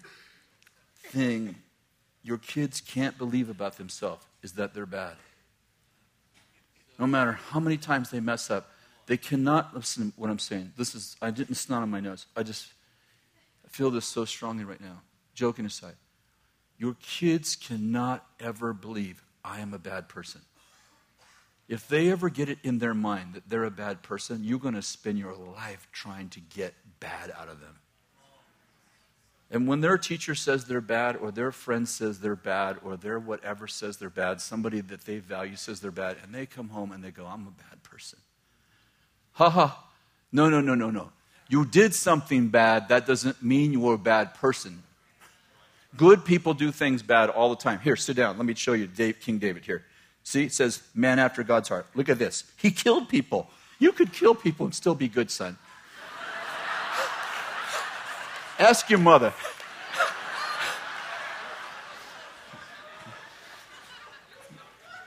thing 1.08 1.56
your 2.24 2.38
kids 2.38 2.80
can't 2.80 3.18
believe 3.18 3.50
about 3.50 3.76
themselves 3.76 4.26
is 4.42 4.54
that 4.54 4.74
they're 4.74 4.86
bad. 4.86 5.18
No 6.98 7.06
matter 7.08 7.34
how 7.34 7.60
many 7.60 7.76
times 7.76 8.10
they 8.10 8.22
mess 8.22 8.50
up, 8.50 8.72
they 9.08 9.18
cannot 9.18 9.76
listen 9.76 10.12
to 10.12 10.18
what 10.18 10.30
I'm 10.30 10.40
saying. 10.40 10.72
This 10.78 10.96
is 10.96 11.18
I 11.22 11.30
didn't 11.30 11.56
snot 11.56 11.82
on 11.82 11.90
my 11.90 12.00
nose. 12.00 12.26
I 12.38 12.44
just 12.44 12.72
I 13.66 13.68
feel 13.68 13.92
this 13.92 14.06
so 14.06 14.24
strongly 14.24 14.64
right 14.64 14.80
now. 14.80 15.02
Joking 15.34 15.66
aside. 15.66 15.96
Your 16.78 16.96
kids 17.02 17.58
cannot 17.58 18.26
ever 18.40 18.72
believe 18.72 19.26
I 19.44 19.60
am 19.60 19.74
a 19.74 19.78
bad 19.78 20.08
person. 20.08 20.40
If 21.68 21.86
they 21.86 22.10
ever 22.10 22.30
get 22.30 22.48
it 22.48 22.60
in 22.64 22.80
their 22.80 22.94
mind 22.94 23.34
that 23.34 23.50
they're 23.50 23.66
a 23.66 23.72
bad 23.72 24.04
person, 24.04 24.46
you're 24.46 24.58
going 24.58 24.76
to 24.76 24.82
spend 24.82 25.20
your 25.20 25.36
life 25.36 25.90
trying 25.92 26.30
to 26.30 26.40
get 26.40 26.76
bad 27.02 27.34
out 27.38 27.50
of 27.50 27.60
them. 27.60 27.76
And 29.54 29.68
when 29.68 29.82
their 29.82 29.98
teacher 29.98 30.34
says 30.34 30.64
they're 30.64 30.80
bad, 30.80 31.18
or 31.18 31.30
their 31.30 31.52
friend 31.52 31.88
says 31.88 32.20
they're 32.20 32.38
bad, 32.38 32.78
or 32.86 32.96
their 32.96 33.20
whatever 33.20 33.68
says 33.68 33.98
they're 33.98 34.10
bad, 34.10 34.40
somebody 34.40 34.80
that 34.80 35.06
they 35.06 35.20
value 35.20 35.58
says 35.58 35.82
they're 35.82 35.92
bad, 35.92 36.16
and 36.24 36.34
they 36.34 36.46
come 36.46 36.70
home 36.70 36.94
and 36.94 37.04
they 37.04 37.12
go, 37.12 37.26
I'm 37.26 37.42
a 37.42 37.70
bad 37.70 37.84
person. 37.84 38.18
Ha 39.34 39.50
ha. 39.50 39.84
No, 40.32 40.50
no, 40.50 40.62
no, 40.62 40.74
no, 40.74 40.90
no. 40.90 41.12
You 41.50 41.66
did 41.66 41.94
something 41.94 42.48
bad. 42.48 42.88
That 42.88 43.06
doesn't 43.06 43.44
mean 43.44 43.74
you're 43.74 43.96
a 43.96 43.98
bad 43.98 44.36
person. 44.36 44.84
Good 45.98 46.24
people 46.24 46.54
do 46.54 46.72
things 46.72 47.04
bad 47.04 47.30
all 47.30 47.50
the 47.50 47.58
time. 47.58 47.82
Here, 47.82 47.98
sit 47.98 48.16
down. 48.16 48.38
Let 48.38 48.46
me 48.46 48.54
show 48.54 48.72
you 48.72 48.88
Dave, 48.88 49.20
King 49.20 49.38
David 49.38 49.66
here. 49.66 49.84
See, 50.24 50.46
it 50.46 50.54
says, 50.54 50.82
man 50.96 51.20
after 51.20 51.44
God's 51.44 51.68
heart. 51.68 51.88
Look 51.94 52.08
at 52.08 52.18
this. 52.18 52.46
He 52.56 52.72
killed 52.72 53.10
people. 53.10 53.50
You 53.80 53.92
could 53.92 54.14
kill 54.14 54.34
people 54.34 54.66
and 54.66 54.74
still 54.74 54.96
be 54.96 55.10
good, 55.10 55.30
son. 55.30 55.58
Ask 58.62 58.92
your 58.92 59.00
mother. 59.00 59.34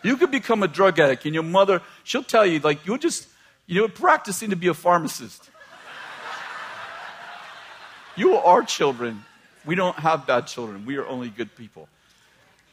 You 0.02 0.16
could 0.16 0.32
become 0.32 0.64
a 0.64 0.68
drug 0.68 0.98
addict, 0.98 1.24
and 1.24 1.32
your 1.32 1.44
mother, 1.44 1.80
she'll 2.02 2.24
tell 2.24 2.44
you, 2.44 2.58
like, 2.58 2.84
you're 2.84 2.98
just, 2.98 3.28
you're 3.66 3.88
practicing 3.88 4.50
to 4.50 4.56
be 4.56 4.66
a 4.66 4.74
pharmacist. 4.74 5.50
You 8.16 8.34
are 8.34 8.64
children. 8.64 9.24
We 9.64 9.76
don't 9.76 9.96
have 9.98 10.26
bad 10.26 10.48
children. 10.48 10.84
We 10.84 10.96
are 10.96 11.06
only 11.06 11.30
good 11.30 11.54
people. 11.54 11.88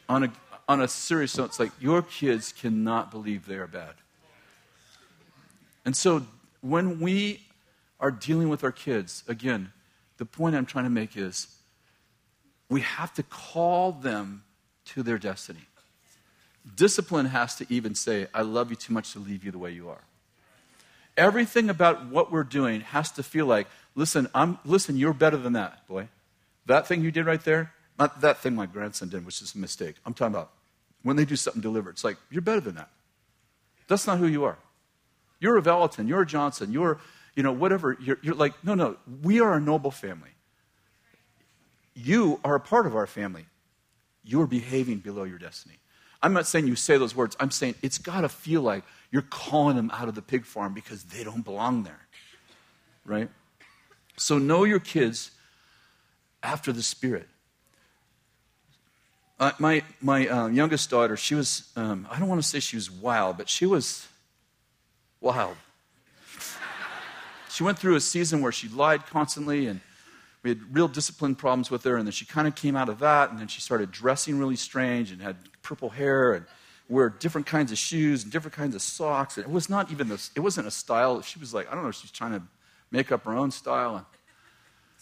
On 0.08 0.24
a, 0.24 0.32
on 0.68 0.80
a 0.80 0.88
serious 0.88 1.38
note, 1.38 1.44
it's 1.46 1.60
like 1.60 1.70
your 1.80 2.02
kids 2.02 2.52
cannot 2.52 3.12
believe 3.12 3.46
they 3.46 3.54
are 3.54 3.68
bad. 3.68 3.94
And 5.84 5.96
so 5.96 6.26
when 6.60 6.98
we 6.98 7.40
are 8.00 8.10
dealing 8.10 8.48
with 8.48 8.64
our 8.64 8.72
kids, 8.72 9.22
again, 9.28 9.72
the 10.22 10.26
point 10.26 10.54
I'm 10.54 10.66
trying 10.66 10.84
to 10.84 10.90
make 10.90 11.16
is 11.16 11.48
we 12.68 12.82
have 12.82 13.12
to 13.14 13.24
call 13.24 13.90
them 13.90 14.44
to 14.84 15.02
their 15.02 15.18
destiny. 15.18 15.66
Discipline 16.76 17.26
has 17.26 17.56
to 17.56 17.66
even 17.68 17.96
say, 17.96 18.28
I 18.32 18.42
love 18.42 18.70
you 18.70 18.76
too 18.76 18.92
much 18.92 19.14
to 19.14 19.18
leave 19.18 19.42
you 19.42 19.50
the 19.50 19.58
way 19.58 19.72
you 19.72 19.88
are. 19.88 20.02
Everything 21.16 21.68
about 21.68 22.06
what 22.06 22.30
we're 22.30 22.44
doing 22.44 22.82
has 22.82 23.10
to 23.12 23.24
feel 23.24 23.46
like, 23.46 23.66
listen, 23.96 24.28
I'm 24.32 24.60
listen, 24.64 24.96
you're 24.96 25.12
better 25.12 25.36
than 25.36 25.54
that, 25.54 25.88
boy. 25.88 26.06
That 26.66 26.86
thing 26.86 27.02
you 27.02 27.10
did 27.10 27.26
right 27.26 27.42
there, 27.42 27.72
not 27.98 28.20
that 28.20 28.38
thing 28.38 28.54
my 28.54 28.66
grandson 28.66 29.08
did, 29.08 29.26
which 29.26 29.42
is 29.42 29.56
a 29.56 29.58
mistake. 29.58 29.96
I'm 30.06 30.14
talking 30.14 30.36
about 30.36 30.52
when 31.02 31.16
they 31.16 31.24
do 31.24 31.34
something 31.34 31.60
deliberate. 31.60 31.94
It's 31.94 32.04
like, 32.04 32.18
you're 32.30 32.42
better 32.42 32.60
than 32.60 32.76
that. 32.76 32.90
That's 33.88 34.06
not 34.06 34.18
who 34.18 34.28
you 34.28 34.44
are. 34.44 34.58
You're 35.40 35.56
a 35.56 35.62
Vallotton, 35.62 36.06
you're 36.06 36.22
a 36.22 36.26
Johnson, 36.26 36.70
you're 36.70 37.00
you 37.34 37.42
know, 37.42 37.52
whatever. 37.52 37.96
You're, 38.00 38.18
you're 38.22 38.34
like, 38.34 38.52
no, 38.64 38.74
no, 38.74 38.96
we 39.22 39.40
are 39.40 39.54
a 39.54 39.60
noble 39.60 39.90
family. 39.90 40.30
You 41.94 42.40
are 42.44 42.54
a 42.54 42.60
part 42.60 42.86
of 42.86 42.96
our 42.96 43.06
family. 43.06 43.46
You 44.24 44.40
are 44.42 44.46
behaving 44.46 44.98
below 44.98 45.24
your 45.24 45.38
destiny. 45.38 45.78
I'm 46.22 46.32
not 46.32 46.46
saying 46.46 46.68
you 46.68 46.76
say 46.76 46.98
those 46.98 47.16
words. 47.16 47.36
I'm 47.40 47.50
saying 47.50 47.74
it's 47.82 47.98
got 47.98 48.20
to 48.20 48.28
feel 48.28 48.62
like 48.62 48.84
you're 49.10 49.22
calling 49.22 49.76
them 49.76 49.90
out 49.92 50.08
of 50.08 50.14
the 50.14 50.22
pig 50.22 50.44
farm 50.44 50.72
because 50.72 51.02
they 51.04 51.24
don't 51.24 51.44
belong 51.44 51.82
there. 51.82 52.06
Right? 53.04 53.28
So 54.16 54.38
know 54.38 54.64
your 54.64 54.78
kids 54.78 55.32
after 56.42 56.72
the 56.72 56.82
Spirit. 56.82 57.28
Uh, 59.40 59.50
my 59.58 59.82
my 60.00 60.28
uh, 60.28 60.46
youngest 60.46 60.88
daughter, 60.90 61.16
she 61.16 61.34
was, 61.34 61.72
um, 61.74 62.06
I 62.08 62.20
don't 62.20 62.28
want 62.28 62.40
to 62.40 62.46
say 62.46 62.60
she 62.60 62.76
was 62.76 62.88
wild, 62.88 63.36
but 63.36 63.48
she 63.48 63.66
was 63.66 64.06
wild. 65.20 65.56
She 67.52 67.62
went 67.62 67.78
through 67.78 67.96
a 67.96 68.00
season 68.00 68.40
where 68.40 68.52
she 68.52 68.68
lied 68.68 69.06
constantly 69.06 69.66
and 69.66 69.80
we 70.42 70.50
had 70.50 70.74
real 70.74 70.88
discipline 70.88 71.34
problems 71.34 71.70
with 71.70 71.84
her 71.84 71.96
and 71.96 72.06
then 72.06 72.12
she 72.12 72.24
kind 72.24 72.48
of 72.48 72.54
came 72.54 72.76
out 72.76 72.88
of 72.88 72.98
that 73.00 73.30
and 73.30 73.38
then 73.38 73.46
she 73.46 73.60
started 73.60 73.92
dressing 73.92 74.38
really 74.38 74.56
strange 74.56 75.12
and 75.12 75.20
had 75.20 75.36
purple 75.60 75.90
hair 75.90 76.32
and 76.32 76.46
wore 76.88 77.10
different 77.10 77.46
kinds 77.46 77.70
of 77.70 77.78
shoes 77.78 78.22
and 78.22 78.32
different 78.32 78.54
kinds 78.54 78.74
of 78.74 78.82
socks 78.82 79.36
and 79.36 79.46
it 79.46 79.52
was 79.52 79.68
not 79.68 79.90
even 79.92 80.08
this 80.08 80.30
it 80.34 80.40
wasn't 80.40 80.66
a 80.66 80.70
style 80.70 81.20
she 81.22 81.38
was 81.38 81.54
like 81.54 81.70
i 81.70 81.74
don't 81.74 81.84
know 81.84 81.90
she's 81.90 82.10
trying 82.10 82.32
to 82.32 82.42
make 82.90 83.12
up 83.12 83.22
her 83.24 83.32
own 83.32 83.50
style 83.50 83.96
and 83.96 84.06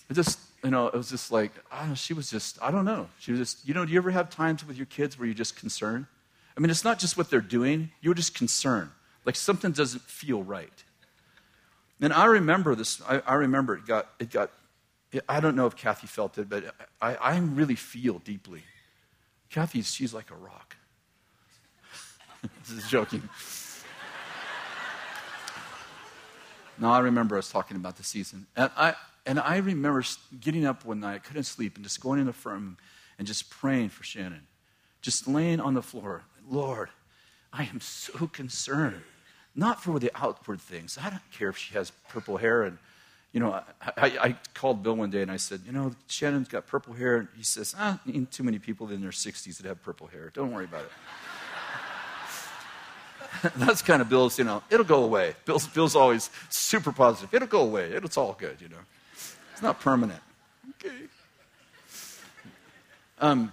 it 0.09 0.15
just 0.15 0.39
you 0.63 0.71
know 0.71 0.89
it 0.89 0.95
was 0.95 1.09
just 1.09 1.33
like 1.33 1.53
know, 1.87 1.95
she 1.95 2.13
was 2.13 2.31
just 2.31 2.61
i 2.61 2.71
don't 2.71 2.85
know 2.85 3.09
she 3.19 3.31
was 3.33 3.41
just 3.41 3.67
you 3.67 3.73
know 3.73 3.85
do 3.85 3.93
you 3.93 3.99
ever 3.99 4.11
have 4.11 4.29
times 4.29 4.67
with 4.67 4.77
your 4.77 4.87
kids 4.87 5.19
where 5.19 5.27
you're 5.27 5.35
just 5.35 5.57
concerned 5.57 6.05
i 6.57 6.61
mean 6.61 6.71
it's 6.71 6.85
not 6.85 6.99
just 6.99 7.17
what 7.17 7.31
they're 7.31 7.41
doing 7.41 7.91
you're 8.03 8.15
just 8.15 8.35
concerned 8.35 8.91
like 9.25 9.37
something 9.37 9.73
doesn't 9.73 10.03
feel 10.03 10.43
right 10.43 10.85
and 12.01 12.13
I 12.13 12.27
remember 12.27 12.75
this, 12.75 13.01
I, 13.09 13.23
I 13.27 13.35
remember 13.35 13.75
it 13.75 13.87
got, 13.87 14.09
it 14.19 14.31
got, 14.31 14.51
I 15.29 15.41
don't 15.41 15.57
know 15.57 15.67
if 15.67 15.77
Kathy 15.77 16.07
felt 16.07 16.39
it, 16.39 16.49
but 16.49 16.75
I, 17.01 17.15
I 17.17 17.39
really 17.39 17.75
feel 17.75 18.19
deeply. 18.21 18.63
Kathy, 19.51 19.83
she's 19.83 20.15
like 20.15 20.31
a 20.31 20.37
rock. 20.37 20.77
this 22.43 22.85
is 22.85 22.89
joking. 22.89 23.29
now, 26.79 26.93
I 26.93 27.01
remember 27.01 27.37
us 27.37 27.51
talking 27.51 27.77
about 27.77 27.97
the 27.97 28.05
season. 28.05 28.47
And 28.57 28.71
I, 28.77 28.95
and 29.27 29.39
I 29.39 29.59
remember 29.59 30.03
getting 30.41 30.65
up 30.65 30.85
one 30.85 31.01
night, 31.01 31.15
I 31.15 31.19
couldn't 31.19 31.45
sleep, 31.45 31.77
and 31.77 31.85
just 31.85 32.01
going 32.01 32.21
in 32.21 32.27
the 32.27 32.33
firm 32.33 32.79
and 33.19 33.27
just 33.27 33.51
praying 33.51 33.91
for 33.91 34.05
Shannon. 34.05 34.47
Just 35.03 35.29
laying 35.29 35.61
on 35.61 35.75
the 35.75 35.83
floor. 35.83 36.23
Lord, 36.49 36.89
I 37.53 37.65
am 37.65 37.81
so 37.81 38.27
concerned, 38.29 39.03
not 39.61 39.83
for 39.83 39.99
the 39.99 40.11
outward 40.15 40.59
things. 40.59 40.99
I 41.01 41.11
don't 41.11 41.31
care 41.33 41.51
if 41.51 41.59
she 41.59 41.75
has 41.75 41.93
purple 42.09 42.39
hair. 42.39 42.63
And, 42.63 42.79
you 43.33 43.41
know, 43.41 43.53
I, 43.53 43.63
I, 43.99 44.07
I 44.29 44.37
called 44.55 44.83
Bill 44.83 44.97
one 44.97 45.11
day 45.11 45.21
and 45.21 45.31
I 45.31 45.37
said, 45.37 45.61
you 45.67 45.73
know, 45.73 45.95
Shannon's 46.09 46.49
got 46.49 46.67
purple 46.67 46.95
hair. 46.95 47.19
And 47.19 47.29
he 47.37 47.43
says, 47.43 47.75
ah, 47.79 48.01
too 48.31 48.43
many 48.43 48.59
people 48.59 48.91
in 48.91 49.03
their 49.03 49.11
60s 49.11 49.59
that 49.59 49.67
have 49.67 49.83
purple 49.83 50.07
hair. 50.07 50.31
Don't 50.33 50.51
worry 50.51 50.65
about 50.65 50.85
it. 50.85 50.91
That's 53.57 53.83
kind 53.83 54.01
of 54.01 54.09
Bill's, 54.09 54.39
you 54.39 54.45
know, 54.45 54.63
it'll 54.71 54.87
go 54.87 55.05
away. 55.05 55.35
Bill's, 55.45 55.69
Bill's 55.69 55.95
always 55.95 56.31
super 56.49 56.91
positive. 56.91 57.35
It'll 57.35 57.47
go 57.47 57.61
away. 57.61 57.91
It's 57.91 58.17
all 58.17 58.35
good, 58.39 58.63
you 58.63 58.71
know. 58.71 58.83
It's 59.53 59.63
not 59.63 59.79
permanent. 59.79 60.21
Okay. 60.71 60.97
Um, 63.19 63.53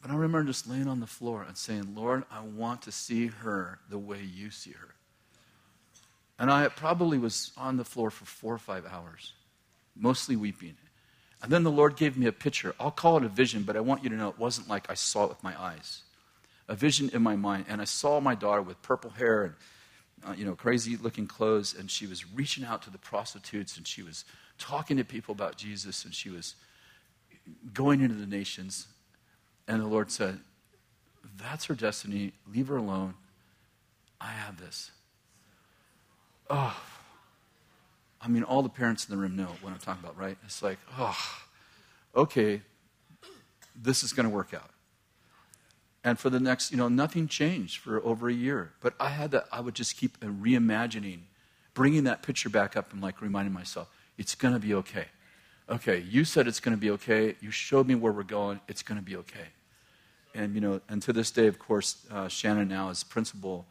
but 0.00 0.10
I 0.10 0.14
remember 0.14 0.44
just 0.44 0.66
laying 0.66 0.88
on 0.88 1.00
the 1.00 1.06
floor 1.06 1.44
and 1.46 1.56
saying, 1.56 1.94
Lord, 1.94 2.24
I 2.30 2.40
want 2.40 2.82
to 2.82 2.92
see 2.92 3.26
her 3.26 3.80
the 3.88 3.98
way 3.98 4.22
you 4.22 4.50
see 4.50 4.72
her. 4.72 4.94
And 6.38 6.50
I 6.50 6.68
probably 6.68 7.18
was 7.18 7.52
on 7.56 7.76
the 7.76 7.84
floor 7.84 8.10
for 8.10 8.24
four 8.24 8.54
or 8.54 8.58
five 8.58 8.86
hours, 8.86 9.34
mostly 9.94 10.36
weeping. 10.36 10.76
And 11.42 11.52
then 11.52 11.64
the 11.64 11.70
Lord 11.70 11.96
gave 11.96 12.16
me 12.16 12.26
a 12.26 12.32
picture. 12.32 12.74
I'll 12.80 12.90
call 12.90 13.18
it 13.18 13.24
a 13.24 13.28
vision, 13.28 13.62
but 13.62 13.76
I 13.76 13.80
want 13.80 14.02
you 14.02 14.08
to 14.08 14.16
know 14.16 14.28
it 14.28 14.38
wasn't 14.38 14.68
like 14.68 14.90
I 14.90 14.94
saw 14.94 15.24
it 15.24 15.28
with 15.28 15.42
my 15.42 15.60
eyes. 15.60 16.02
A 16.66 16.74
vision 16.74 17.10
in 17.12 17.22
my 17.22 17.36
mind. 17.36 17.66
And 17.68 17.80
I 17.80 17.84
saw 17.84 18.20
my 18.20 18.34
daughter 18.34 18.62
with 18.62 18.80
purple 18.80 19.10
hair 19.10 19.44
and, 19.44 19.54
uh, 20.26 20.32
you 20.32 20.46
know, 20.46 20.54
crazy 20.54 20.96
looking 20.96 21.26
clothes. 21.26 21.74
And 21.78 21.90
she 21.90 22.06
was 22.06 22.24
reaching 22.34 22.64
out 22.64 22.82
to 22.82 22.90
the 22.90 22.98
prostitutes 22.98 23.76
and 23.76 23.86
she 23.86 24.02
was 24.02 24.24
talking 24.58 24.96
to 24.96 25.04
people 25.04 25.32
about 25.32 25.56
Jesus 25.56 26.04
and 26.06 26.14
she 26.14 26.30
was 26.30 26.54
going 27.72 28.00
into 28.00 28.14
the 28.14 28.26
nations. 28.26 28.86
And 29.70 29.80
the 29.80 29.86
Lord 29.86 30.10
said, 30.10 30.40
That's 31.38 31.66
her 31.66 31.76
destiny. 31.76 32.32
Leave 32.52 32.66
her 32.66 32.76
alone. 32.76 33.14
I 34.20 34.26
have 34.32 34.58
this. 34.60 34.90
Oh, 36.50 36.76
I 38.20 38.26
mean, 38.26 38.42
all 38.42 38.62
the 38.62 38.68
parents 38.68 39.08
in 39.08 39.14
the 39.14 39.22
room 39.22 39.36
know 39.36 39.46
what 39.62 39.72
I'm 39.72 39.78
talking 39.78 40.02
about, 40.02 40.18
right? 40.18 40.36
It's 40.44 40.60
like, 40.60 40.78
oh, 40.98 41.16
okay, 42.16 42.60
this 43.80 44.02
is 44.02 44.12
going 44.12 44.28
to 44.28 44.34
work 44.34 44.52
out. 44.52 44.70
And 46.02 46.18
for 46.18 46.28
the 46.28 46.40
next, 46.40 46.72
you 46.72 46.76
know, 46.76 46.88
nothing 46.88 47.28
changed 47.28 47.78
for 47.78 48.04
over 48.04 48.28
a 48.28 48.32
year. 48.34 48.72
But 48.80 48.94
I 48.98 49.10
had 49.10 49.30
that, 49.30 49.46
I 49.52 49.60
would 49.60 49.74
just 49.74 49.96
keep 49.96 50.18
reimagining, 50.18 51.20
bringing 51.72 52.04
that 52.04 52.22
picture 52.22 52.50
back 52.50 52.76
up 52.76 52.92
and 52.92 53.00
like 53.00 53.22
reminding 53.22 53.54
myself, 53.54 53.88
it's 54.18 54.34
going 54.34 54.52
to 54.52 54.60
be 54.60 54.74
okay. 54.74 55.06
Okay, 55.68 56.00
you 56.00 56.24
said 56.24 56.48
it's 56.48 56.60
going 56.60 56.76
to 56.76 56.80
be 56.80 56.90
okay. 56.90 57.36
You 57.40 57.52
showed 57.52 57.86
me 57.86 57.94
where 57.94 58.12
we're 58.12 58.24
going. 58.24 58.60
It's 58.66 58.82
going 58.82 58.98
to 58.98 59.04
be 59.04 59.14
okay 59.14 59.46
and 60.34 60.54
you 60.54 60.60
know, 60.60 60.80
and 60.88 61.02
to 61.02 61.12
this 61.12 61.30
day, 61.30 61.46
of 61.46 61.58
course, 61.58 62.06
uh, 62.10 62.28
Shannon 62.28 62.68
now 62.68 62.90
is 62.90 63.02
principal 63.04 63.66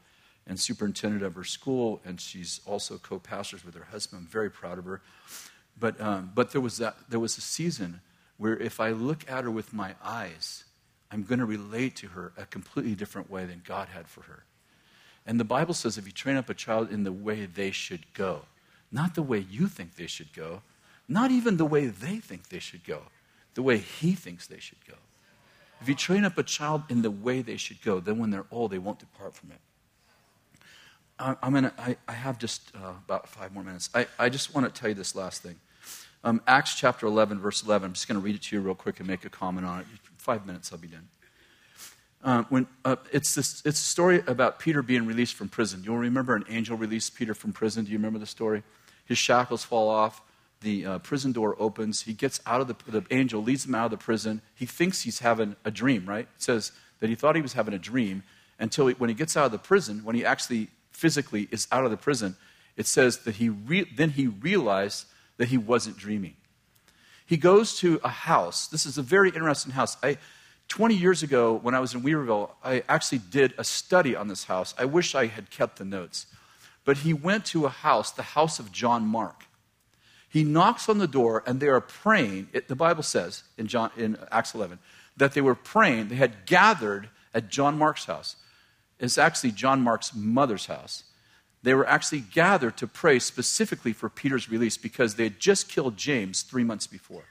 and 0.48 0.60
superintendent 0.60 1.24
of 1.24 1.36
her 1.36 1.44
school, 1.44 2.02
and 2.04 2.20
she's 2.20 2.60
also 2.66 2.98
co-pastors 2.98 3.64
with 3.64 3.76
her 3.76 3.86
husband. 3.86 4.24
I'm 4.24 4.28
very 4.28 4.50
proud 4.50 4.80
of 4.80 4.86
her. 4.86 5.02
But 5.80 6.00
um, 6.02 6.32
but 6.34 6.52
there 6.52 6.62
was 6.62 6.78
that 6.78 6.96
there 7.10 7.20
was 7.20 7.38
a 7.38 7.42
season 7.42 8.02
where 8.38 8.58
if 8.58 8.80
I 8.80 8.92
look 8.92 9.30
at 9.30 9.44
her 9.44 9.52
with 9.52 9.74
my 9.74 9.96
eyes, 10.04 10.64
I'm 11.12 11.24
going 11.24 11.40
to 11.40 11.46
relate 11.46 11.96
to 11.98 12.08
her 12.08 12.32
a 12.38 12.46
completely 12.46 12.96
different 12.96 13.30
way 13.30 13.46
than 13.46 13.62
God 13.66 13.90
had 13.90 14.08
for 14.08 14.22
her. 14.22 14.44
And 15.26 15.40
the 15.40 15.46
Bible 15.46 15.74
says 15.74 15.98
if 15.98 16.06
you 16.06 16.12
train 16.12 16.38
up 16.38 16.50
a 16.50 16.54
child 16.54 16.92
in 16.92 17.04
the 17.04 17.12
way 17.12 17.46
they 17.46 17.72
should 17.72 18.14
go, 18.14 18.44
not 18.92 19.16
the 19.16 19.22
way 19.22 19.40
you 19.40 19.68
think 19.68 19.96
they 19.96 20.08
should 20.08 20.34
go, 20.34 20.62
not 21.08 21.32
even 21.32 21.58
the 21.58 21.66
way 21.66 21.88
they 21.88 22.18
think 22.18 22.50
they 22.50 22.60
should 22.60 22.84
go, 22.84 23.04
the 23.54 23.62
way 23.62 23.78
He 23.78 24.14
thinks 24.14 24.48
they 24.48 24.60
should 24.60 24.86
go. 24.88 24.96
If 25.82 25.88
you 25.88 25.96
train 25.96 26.26
up 26.26 26.38
a 26.38 26.44
child 26.44 26.84
in 26.90 27.02
the 27.02 27.12
way 27.12 27.42
they 27.42 27.58
should 27.58 27.82
go, 27.82 28.00
then 28.00 28.18
when 28.18 28.30
they're 28.30 28.46
old, 28.52 28.72
they 28.72 28.78
won't 28.80 29.00
depart 29.00 29.34
from 29.34 29.52
it. 29.52 29.60
I'm 31.20 31.54
gonna, 31.54 31.74
I, 31.78 31.98
I 32.08 32.14
have 32.14 32.38
just 32.38 32.72
uh, 32.76 32.94
about 33.06 33.28
five 33.28 33.54
more 33.54 33.64
minutes. 33.64 33.90
I, 33.94 34.08
I 34.18 34.30
just 34.30 34.56
want 34.56 34.74
to 34.74 34.80
tell 34.80 34.90
you 34.90 34.96
this 34.96 35.16
last 35.16 35.44
thing. 35.44 35.56
Um, 36.24 36.42
Acts 36.48 36.76
chapter 36.76 37.08
11, 37.08 37.40
verse 37.40 37.64
11. 37.64 37.86
I'm 37.88 37.94
just 37.94 38.08
going 38.08 38.20
to 38.20 38.26
read 38.26 38.36
it 38.36 38.42
to 38.44 38.56
you 38.56 38.62
real 38.62 38.76
quick 38.76 39.00
and 39.00 39.08
make 39.08 39.26
a 39.26 39.30
comment 39.30 39.66
on 39.66 39.82
it. 39.82 39.86
Five 40.18 40.46
minutes, 40.46 40.72
I'll 40.72 40.80
be 40.80 40.88
done. 40.88 41.08
Uh, 42.22 42.44
when, 42.50 42.68
uh, 42.84 42.98
it's, 43.14 43.36
this, 43.36 43.62
it's 43.66 43.80
a 43.80 43.84
story 43.84 44.22
about 44.28 44.60
Peter 44.60 44.82
being 44.82 45.06
released 45.06 45.36
from 45.36 45.48
prison. 45.48 45.82
You'll 45.84 45.98
remember 45.98 46.36
an 46.36 46.44
angel 46.50 46.76
released 46.76 47.16
Peter 47.16 47.34
from 47.34 47.54
prison. 47.54 47.86
Do 47.86 47.92
you 47.92 47.98
remember 47.98 48.20
the 48.20 48.26
story? 48.26 48.64
His 49.06 49.18
shackles 49.18 49.64
fall 49.64 49.90
off 49.90 50.22
the 50.62 50.86
uh, 50.86 51.00
prison 51.00 51.32
door 51.32 51.56
opens. 51.60 52.02
He 52.02 52.14
gets 52.14 52.42
out 52.46 52.62
of 52.62 52.68
the, 52.68 52.76
the 52.88 53.06
angel, 53.12 53.42
leads 53.42 53.66
him 53.66 53.76
out 53.76 53.86
of 53.86 53.92
the 53.92 53.98
prison. 53.98 54.42
He 54.56 54.66
thinks 54.66 55.02
he's 55.02 55.20
having 55.20 55.56
a 55.64 55.72
dream, 55.72 56.06
right? 56.06 56.28
It 56.36 56.42
says 56.42 56.72
that 57.00 57.10
he 57.10 57.16
thought 57.16 57.36
he 57.36 57.42
was 57.42 57.54
having 57.54 57.74
a 57.74 57.80
dream 57.80 58.24
until 58.60 58.88
he, 58.88 58.94
when 58.96 59.10
he 59.10 59.14
gets 59.14 59.38
out 59.38 59.46
of 59.46 59.52
the 59.52 59.58
prison, 59.58 60.04
when 60.04 60.16
he 60.16 60.26
actually 60.26 60.68
physically 60.92 61.48
is 61.52 61.68
out 61.72 61.86
of 61.86 61.92
the 61.92 61.98
prison, 61.98 62.36
it 62.76 62.88
says 62.88 63.20
that 63.20 63.36
he 63.36 63.50
re, 63.50 63.90
then 63.96 64.12
he 64.12 64.28
realized 64.28 65.06
that 65.38 65.48
he 65.48 65.58
wasn't 65.58 65.98
dreaming. 65.98 66.36
He 67.26 67.38
goes 67.38 67.78
to 67.80 68.00
a 68.04 68.10
house. 68.10 68.68
This 68.68 68.86
is 68.86 68.98
a 68.98 69.02
very 69.02 69.30
interesting 69.30 69.72
house. 69.72 69.98
I, 70.04 70.18
20 70.68 70.96
years 70.96 71.24
ago, 71.24 71.56
when 71.56 71.74
I 71.74 71.80
was 71.80 71.94
in 71.94 72.02
Weaverville, 72.02 72.52
I 72.64 72.84
actually 72.90 73.20
did 73.20 73.54
a 73.58 73.64
study 73.64 74.16
on 74.16 74.28
this 74.28 74.46
house. 74.46 74.74
I 74.78 74.86
wish 74.86 75.16
I 75.16 75.28
had 75.28 75.50
kept 75.50 75.78
the 75.78 75.86
notes. 75.86 76.28
But 76.86 76.98
he 76.98 77.14
went 77.14 77.46
to 77.46 77.66
a 77.66 77.70
house, 77.70 78.12
the 78.12 78.24
house 78.24 78.60
of 78.60 78.72
John 78.72 79.06
Mark. 79.06 79.46
He 80.30 80.44
knocks 80.44 80.88
on 80.88 81.00
the 81.00 81.08
door 81.08 81.44
and 81.46 81.60
they 81.60 81.68
are 81.68 81.82
praying. 81.82 82.50
It, 82.54 82.68
the 82.68 82.76
Bible 82.76 83.04
says 83.04 83.44
in, 83.58 83.68
John, 83.68 83.92
in 83.98 84.18
Acts 84.32 84.54
11 84.54 84.80
that 85.18 85.34
they 85.34 85.42
were 85.42 85.56
praying. 85.56 86.08
They 86.08 86.16
had 86.16 86.46
gathered 86.46 87.10
at 87.34 87.50
John 87.50 87.78
Mark's 87.78 88.06
house. 88.06 88.36
It's 89.00 89.18
actually 89.18 89.52
John 89.52 89.82
Mark's 89.82 90.14
mother's 90.14 90.68
house. 90.68 91.04
They 91.64 91.74
were 91.74 91.88
actually 91.88 92.22
gathered 92.22 92.78
to 92.78 92.88
pray 92.88 93.20
specifically 93.20 93.92
for 93.92 94.10
Peter's 94.10 94.50
release 94.50 94.78
because 94.78 95.16
they 95.16 95.24
had 95.24 95.40
just 95.40 95.68
killed 95.68 95.98
James 95.98 96.42
three 96.42 96.64
months 96.64 96.88
before. 96.88 97.24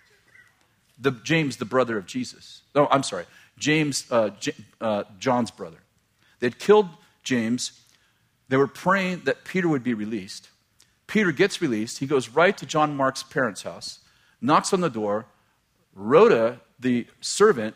The, 0.99 1.13
James, 1.13 1.57
the 1.57 1.65
brother 1.65 1.97
of 1.97 2.07
Jesus. 2.07 2.63
Oh, 2.75 2.89
I'm 2.91 3.03
sorry. 3.03 3.25
James, 3.59 4.07
uh, 4.11 4.31
J- 4.41 4.55
uh, 4.81 5.05
John's 5.19 5.51
brother. 5.51 5.79
They 6.41 6.47
had 6.49 6.59
killed 6.59 6.89
James. 7.23 7.81
They 8.49 8.57
were 8.57 8.67
praying 8.67 9.23
that 9.25 9.45
Peter 9.45 9.69
would 9.69 9.85
be 9.85 9.95
released. 9.95 10.49
Peter 11.09 11.33
gets 11.33 11.61
released. 11.61 11.99
He 11.99 12.07
goes 12.07 12.29
right 12.29 12.57
to 12.57 12.65
John 12.65 12.97
Mark's 12.97 13.25
parents' 13.25 13.63
house, 13.63 13.99
knocks 14.41 14.73
on 14.73 14.81
the 14.81 14.91
door. 14.91 15.27
Rhoda, 15.95 16.61
the 16.79 17.09
servant, 17.21 17.75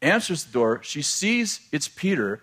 answers 0.00 0.44
the 0.44 0.52
door. 0.52 0.80
She 0.84 1.02
sees 1.02 1.66
it's 1.72 1.88
Peter. 1.88 2.42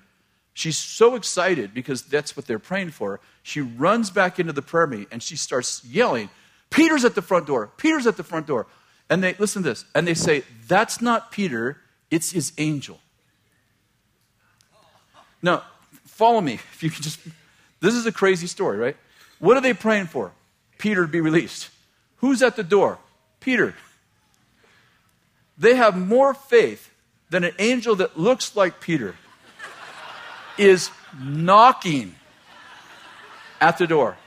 She's 0.53 0.76
so 0.76 1.15
excited 1.15 1.74
because 1.74 2.01
that's 2.01 2.36
what 2.36 2.47
they're 2.47 2.59
praying 2.59 2.89
for. 2.89 3.22
She 3.43 3.61
runs 3.61 4.09
back 4.09 4.39
into 4.39 4.51
the 4.51 4.61
prayer 4.61 4.88
meeting 4.88 5.07
and 5.11 5.24
she 5.24 5.38
starts 5.38 5.86
yelling, 5.86 6.30
Peter's 6.70 7.05
at 7.05 7.15
the 7.15 7.22
front 7.22 7.45
door. 7.45 7.72
Peter's 7.78 8.07
at 8.07 8.18
the 8.18 8.24
front 8.24 8.47
door. 8.47 8.68
And 9.09 9.24
they 9.24 9.36
listen 9.36 9.63
to 9.63 9.70
this. 9.70 9.86
And 9.95 10.05
they 10.05 10.15
say, 10.15 10.43
That's 10.68 10.99
not 10.99 11.32
Peter, 11.32 11.78
it's 12.11 12.32
his 12.32 12.51
angel. 12.57 12.99
Now, 15.41 15.63
follow 16.05 16.41
me. 16.41 16.53
If 16.74 16.84
you 16.84 16.89
can 16.89 17.03
just 17.03 17.20
this 17.80 17.93
is 17.93 18.05
a 18.05 18.11
crazy 18.11 18.47
story, 18.47 18.78
right? 18.78 18.97
What 19.39 19.57
are 19.57 19.61
they 19.61 19.73
praying 19.73 20.07
for? 20.07 20.31
Peter 20.77 21.05
to 21.05 21.11
be 21.11 21.21
released. 21.21 21.69
Who's 22.17 22.41
at 22.41 22.55
the 22.55 22.63
door? 22.63 22.97
Peter. 23.39 23.75
They 25.57 25.75
have 25.75 25.97
more 25.97 26.33
faith 26.33 26.91
than 27.29 27.43
an 27.43 27.53
angel 27.59 27.95
that 27.97 28.17
looks 28.17 28.55
like 28.55 28.79
Peter 28.79 29.15
is 30.57 30.89
knocking 31.19 32.15
at 33.59 33.77
the 33.77 33.88
door. 33.88 34.17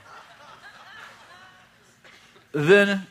Then 2.53 3.07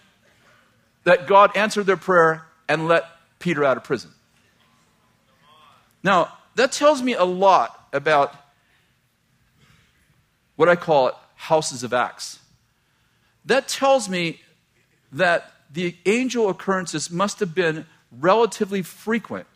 that 1.03 1.27
God 1.27 1.55
answered 1.55 1.85
their 1.85 1.97
prayer 1.97 2.45
and 2.67 2.87
let 2.87 3.05
Peter 3.39 3.63
out 3.63 3.77
of 3.77 3.83
prison. 3.83 4.11
Now, 6.03 6.37
that 6.55 6.71
tells 6.71 7.01
me 7.01 7.13
a 7.13 7.23
lot 7.23 7.87
about 7.93 8.35
what 10.55 10.69
I 10.69 10.75
call 10.75 11.07
it 11.07 11.15
houses 11.39 11.83
of 11.83 11.93
Acts. 11.93 12.39
That 13.45 13.69
tells 13.69 14.09
me 14.09 14.41
that 15.13 15.51
the 15.71 15.95
angel 16.05 16.49
occurrences 16.49 17.09
must 17.09 17.39
have 17.39 17.55
been 17.55 17.85
relatively 18.11 18.81
frequent. 18.81 19.47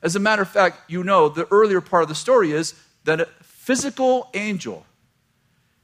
As 0.00 0.14
a 0.14 0.20
matter 0.20 0.42
of 0.42 0.48
fact, 0.48 0.88
you 0.88 1.02
know, 1.02 1.28
the 1.28 1.48
earlier 1.50 1.80
part 1.80 2.04
of 2.04 2.08
the 2.08 2.14
story 2.14 2.52
is 2.52 2.74
that 3.02 3.20
a 3.20 3.26
physical 3.42 4.30
angel 4.34 4.86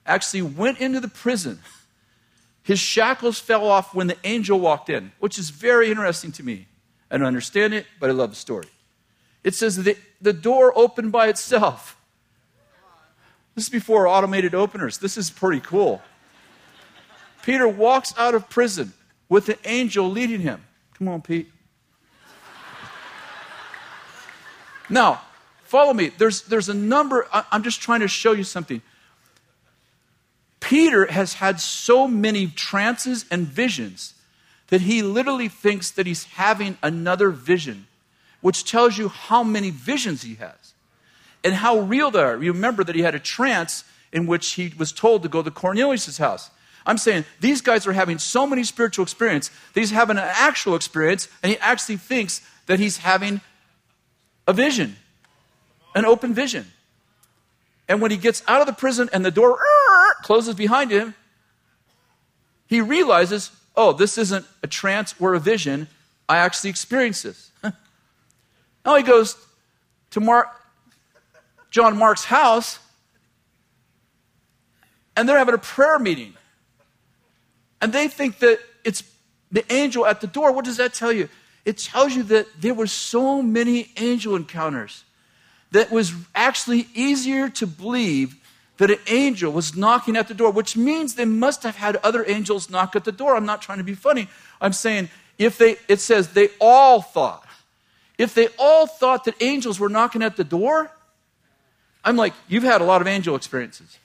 actually 0.07 0.43
went 0.43 0.79
into 0.79 1.01
the 1.01 1.09
prison. 1.09 1.59
His 2.63 2.79
shackles 2.79 3.41
fell 3.41 3.67
off 3.67 3.93
when 3.93 4.07
the 4.07 4.17
angel 4.23 4.61
walked 4.61 4.89
in, 4.89 5.11
which 5.19 5.37
is 5.37 5.51
very 5.51 5.91
interesting 5.91 6.31
to 6.33 6.45
me. 6.45 6.69
I 7.11 7.17
don't 7.17 7.27
understand 7.27 7.75
it, 7.75 7.87
but 7.99 8.09
I 8.09 8.13
love 8.13 8.31
the 8.31 8.37
story. 8.37 8.69
It 9.43 9.57
says 9.57 9.83
that 9.83 9.99
the 10.21 10.33
door 10.33 10.73
opened 10.77 11.11
by 11.11 11.27
itself. 11.27 11.97
This 13.55 13.65
is 13.65 13.71
before 13.71 14.07
automated 14.07 14.55
openers. 14.55 14.99
This 14.99 15.17
is 15.17 15.31
pretty 15.31 15.61
cool. 15.61 16.03
Peter 17.43 17.69
walks 17.69 18.15
out 18.17 18.35
of 18.35 18.49
prison 18.49 18.93
with 19.29 19.49
an 19.49 19.57
angel 19.65 20.11
leading 20.11 20.41
him. 20.41 20.65
Come 20.95 21.09
on, 21.09 21.23
Pete. 21.23 21.51
Now, 24.89 25.23
follow 25.65 25.95
me. 25.95 26.11
There's, 26.19 26.43
there's 26.43 26.69
a 26.69 26.75
number, 26.75 27.27
I'm 27.33 27.63
just 27.63 27.81
trying 27.81 28.01
to 28.01 28.09
show 28.09 28.33
you 28.33 28.45
something. 28.45 28.83
Peter 30.59 31.07
has 31.07 31.35
had 31.35 31.61
so 31.61 32.07
many 32.07 32.49
trances 32.49 33.25
and 33.31 33.47
visions 33.47 34.15
that 34.69 34.83
he 34.83 35.03
literally 35.03 35.49
thinks 35.49 35.91
that 35.93 36.07
he's 36.07 36.25
having 36.25 36.77
another 36.83 37.31
vision, 37.31 37.87
which 38.41 38.65
tells 38.65 38.99
you 38.99 39.09
how 39.09 39.43
many 39.43 39.71
visions 39.71 40.23
he 40.23 40.35
has 40.37 40.60
and 41.43 41.55
how 41.55 41.81
real 41.81 42.11
they 42.11 42.23
are. 42.23 42.43
You 42.43 42.53
remember 42.53 42.85
that 42.85 42.95
he 42.95 43.03
had 43.03 43.15
a 43.15 43.21
trance 43.21 43.85
in 44.13 44.27
which 44.27 44.53
he 44.53 44.73
was 44.77 44.93
told 44.93 45.23
to 45.23 45.29
go 45.29 45.43
to 45.43 45.51
Cornelius' 45.51 46.19
house. 46.19 46.51
I'm 46.87 46.99
saying 46.99 47.25
these 47.41 47.61
guys 47.61 47.87
are 47.87 47.93
having 47.93 48.19
so 48.19 48.47
many 48.47 48.65
spiritual 48.65 49.03
experience 49.03 49.51
that 49.75 49.81
he's 49.81 49.91
having 49.91 50.17
an 50.17 50.25
actual 50.27 50.75
experience, 50.75 51.29
and 51.43 51.53
he 51.53 51.59
actually 51.59 51.97
thinks 51.97 52.41
that 52.67 52.79
he's 52.79 52.99
having 52.99 53.41
a 54.47 54.53
vision, 54.53 54.97
an 55.95 56.05
open 56.05 56.35
vision. 56.35 56.67
And 57.89 58.01
when 58.01 58.11
he 58.11 58.17
gets 58.17 58.43
out 58.47 58.61
of 58.61 58.67
the 58.67 58.73
prison 58.73 59.11
and 59.13 59.25
the 59.25 59.31
door 59.31 59.59
closes 60.23 60.55
behind 60.55 60.91
him, 60.91 61.15
he 62.67 62.81
realizes, 62.81 63.51
oh, 63.77 63.93
this 63.93 64.17
isn't 64.17 64.47
a 64.63 64.69
trance 64.69 65.15
or 65.19 65.35
a 65.35 65.41
vision. 65.41 65.89
I 66.29 66.39
actually 66.39 66.71
experienced 66.71 67.25
this. 67.25 67.51
now 68.85 68.95
he 68.95 69.03
goes 69.03 69.37
to 70.13 70.21
Mark, 70.21 70.49
John 71.71 71.97
Mark's 71.97 72.25
house, 72.25 72.79
and 75.17 75.29
they're 75.29 75.39
having 75.39 75.55
a 75.55 75.59
prayer 75.59 75.99
meeting. 75.99 76.35
And 77.81 77.93
they 77.93 78.09
think 78.09 78.39
that 78.41 78.59
it's 78.85 79.03
the 79.51 79.71
angel 79.73 80.07
at 80.07 80.21
the 80.21 80.27
door. 80.27 80.53
What 80.53 80.65
does 80.65 80.77
that 80.77 80.95
tell 80.95 81.13
you? 81.13 81.29
It 81.65 81.79
tells 81.79 82.15
you 82.15 82.23
that 82.25 82.47
there 82.61 82.75
were 82.75 82.87
so 82.87 83.43
many 83.43 83.91
angel 83.97 84.37
encounters 84.37 85.05
that 85.73 85.91
was 85.91 86.13
actually 86.35 86.89
easier 86.95 87.49
to 87.49 87.67
believe 87.67 88.37
that 88.79 88.91
an 88.91 88.99
angel 89.09 89.53
was 89.53 89.77
knocking 89.77 90.17
at 90.17 90.27
the 90.27 90.35
door, 90.35 90.51
which 90.51 90.77
means 90.77 91.15
they 91.15 91.27
must 91.27 91.63
have 91.63 91.77
had 91.77 91.97
other 91.97 92.25
angels 92.27 92.71
knock 92.71 92.97
at 92.97 93.05
the 93.05 93.13
door. 93.13 93.37
I'm 93.37 93.45
not 93.45 93.61
trying 93.61 93.79
to 93.79 93.85
be 93.85 93.95
funny. 93.95 94.27
I'm 94.61 94.73
saying 94.73 95.11
if 95.39 95.59
they 95.59 95.77
it 95.87 96.01
says 96.01 96.29
they 96.29 96.49
all 96.61 97.03
thought. 97.03 97.47
If 98.17 98.35
they 98.35 98.49
all 98.59 98.87
thought 98.87 99.25
that 99.25 99.35
angels 99.41 99.79
were 99.79 99.89
knocking 99.89 100.23
at 100.23 100.37
the 100.37 100.45
door, 100.45 100.91
I'm 102.05 102.17
like, 102.17 102.33
you've 102.49 102.63
had 102.63 102.81
a 102.81 102.85
lot 102.85 103.01
of 103.01 103.07
angel 103.07 103.37
experiences. 103.37 103.99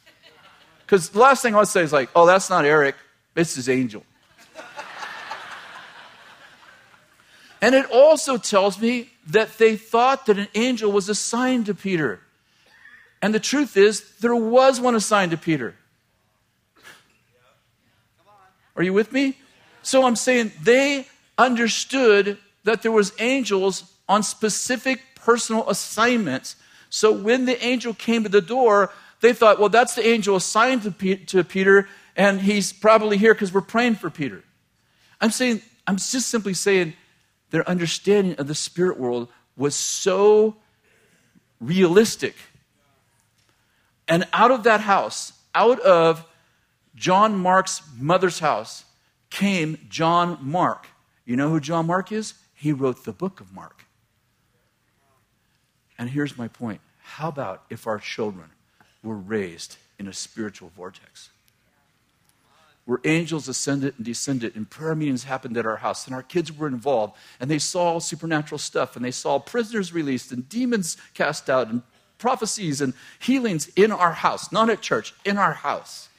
Because 0.85 1.09
the 1.09 1.19
last 1.19 1.41
thing 1.41 1.53
I 1.53 1.57
want 1.57 1.67
to 1.67 1.71
say 1.71 1.81
is 1.81 1.93
like, 1.93 2.09
oh, 2.15 2.25
that's 2.25 2.49
not 2.49 2.65
Eric, 2.65 2.95
this 3.33 3.57
is 3.57 3.67
Angel. 3.69 4.03
and 7.61 7.73
it 7.73 7.85
also 7.91 8.37
tells 8.37 8.79
me 8.79 9.09
that 9.27 9.57
they 9.57 9.75
thought 9.75 10.27
that 10.27 10.37
an 10.37 10.47
angel 10.53 10.91
was 10.91 11.09
assigned 11.09 11.65
to 11.65 11.73
Peter. 11.73 12.19
And 13.21 13.33
the 13.33 13.39
truth 13.39 13.77
is, 13.77 14.17
there 14.19 14.35
was 14.35 14.79
one 14.79 14.95
assigned 14.95 15.31
to 15.31 15.37
Peter. 15.37 15.75
Are 18.75 18.83
you 18.83 18.93
with 18.93 19.11
me? 19.11 19.37
So 19.81 20.05
I'm 20.05 20.15
saying 20.15 20.51
they 20.61 21.07
understood 21.37 22.37
that 22.63 22.81
there 22.81 22.91
was 22.91 23.13
angels 23.19 23.91
on 24.07 24.21
specific 24.21 25.01
personal 25.15 25.67
assignments. 25.69 26.55
So 26.95 27.11
when 27.11 27.43
the 27.43 27.61
angel 27.61 27.93
came 27.93 28.23
to 28.23 28.29
the 28.29 28.39
door, 28.39 28.89
they 29.19 29.33
thought, 29.33 29.59
well, 29.59 29.67
that's 29.67 29.95
the 29.95 30.07
angel 30.07 30.37
assigned 30.37 30.83
to, 30.83 31.15
to 31.17 31.43
Peter, 31.43 31.89
and 32.15 32.39
he's 32.39 32.71
probably 32.71 33.17
here 33.17 33.33
because 33.33 33.53
we're 33.53 33.59
praying 33.59 33.95
for 33.95 34.09
Peter. 34.09 34.45
I'm 35.19 35.31
saying, 35.31 35.61
I'm 35.85 35.97
just 35.97 36.29
simply 36.29 36.53
saying 36.53 36.93
their 37.49 37.67
understanding 37.67 38.35
of 38.37 38.47
the 38.47 38.55
spirit 38.55 38.97
world 38.97 39.27
was 39.57 39.75
so 39.75 40.55
realistic. 41.59 42.37
And 44.07 44.25
out 44.31 44.51
of 44.51 44.63
that 44.63 44.79
house, 44.79 45.33
out 45.53 45.81
of 45.81 46.25
John 46.95 47.35
Mark's 47.35 47.81
mother's 47.99 48.39
house, 48.39 48.85
came 49.29 49.79
John 49.89 50.37
Mark. 50.39 50.87
You 51.25 51.35
know 51.35 51.49
who 51.49 51.59
John 51.59 51.87
Mark 51.87 52.13
is? 52.13 52.35
He 52.53 52.71
wrote 52.71 53.03
the 53.03 53.11
book 53.11 53.41
of 53.41 53.51
Mark. 53.51 53.83
And 55.97 56.09
here's 56.09 56.37
my 56.37 56.47
point 56.47 56.79
how 57.05 57.29
about 57.29 57.63
if 57.69 57.87
our 57.87 57.99
children 57.99 58.49
were 59.03 59.15
raised 59.15 59.77
in 59.97 60.07
a 60.07 60.13
spiritual 60.13 60.71
vortex? 60.75 61.29
where 62.85 62.99
angels 63.03 63.47
ascended 63.47 63.95
and 63.97 64.05
descended, 64.05 64.55
and 64.55 64.69
prayer 64.69 64.93
meetings 64.93 65.23
happened 65.23 65.57
at 65.57 65.65
our 65.65 65.77
house, 65.77 66.05
and 66.05 66.13
our 66.15 66.21
kids 66.21 66.55
were 66.55 66.67
involved, 66.67 67.15
and 67.39 67.49
they 67.49 67.57
saw 67.57 67.99
supernatural 67.99 68.59
stuff, 68.59 68.95
and 68.95 69.03
they 69.03 69.11
saw 69.11 69.39
prisoners 69.39 69.91
released, 69.91 70.31
and 70.31 70.47
demons 70.49 70.95
cast 71.15 71.49
out, 71.49 71.67
and 71.67 71.81
prophecies 72.19 72.81
and 72.81 72.93
healings 73.19 73.67
in 73.75 73.91
our 73.91 74.11
house, 74.11 74.51
not 74.51 74.69
at 74.69 74.81
church, 74.81 75.13
in 75.25 75.37
our 75.37 75.53
house. 75.53 76.09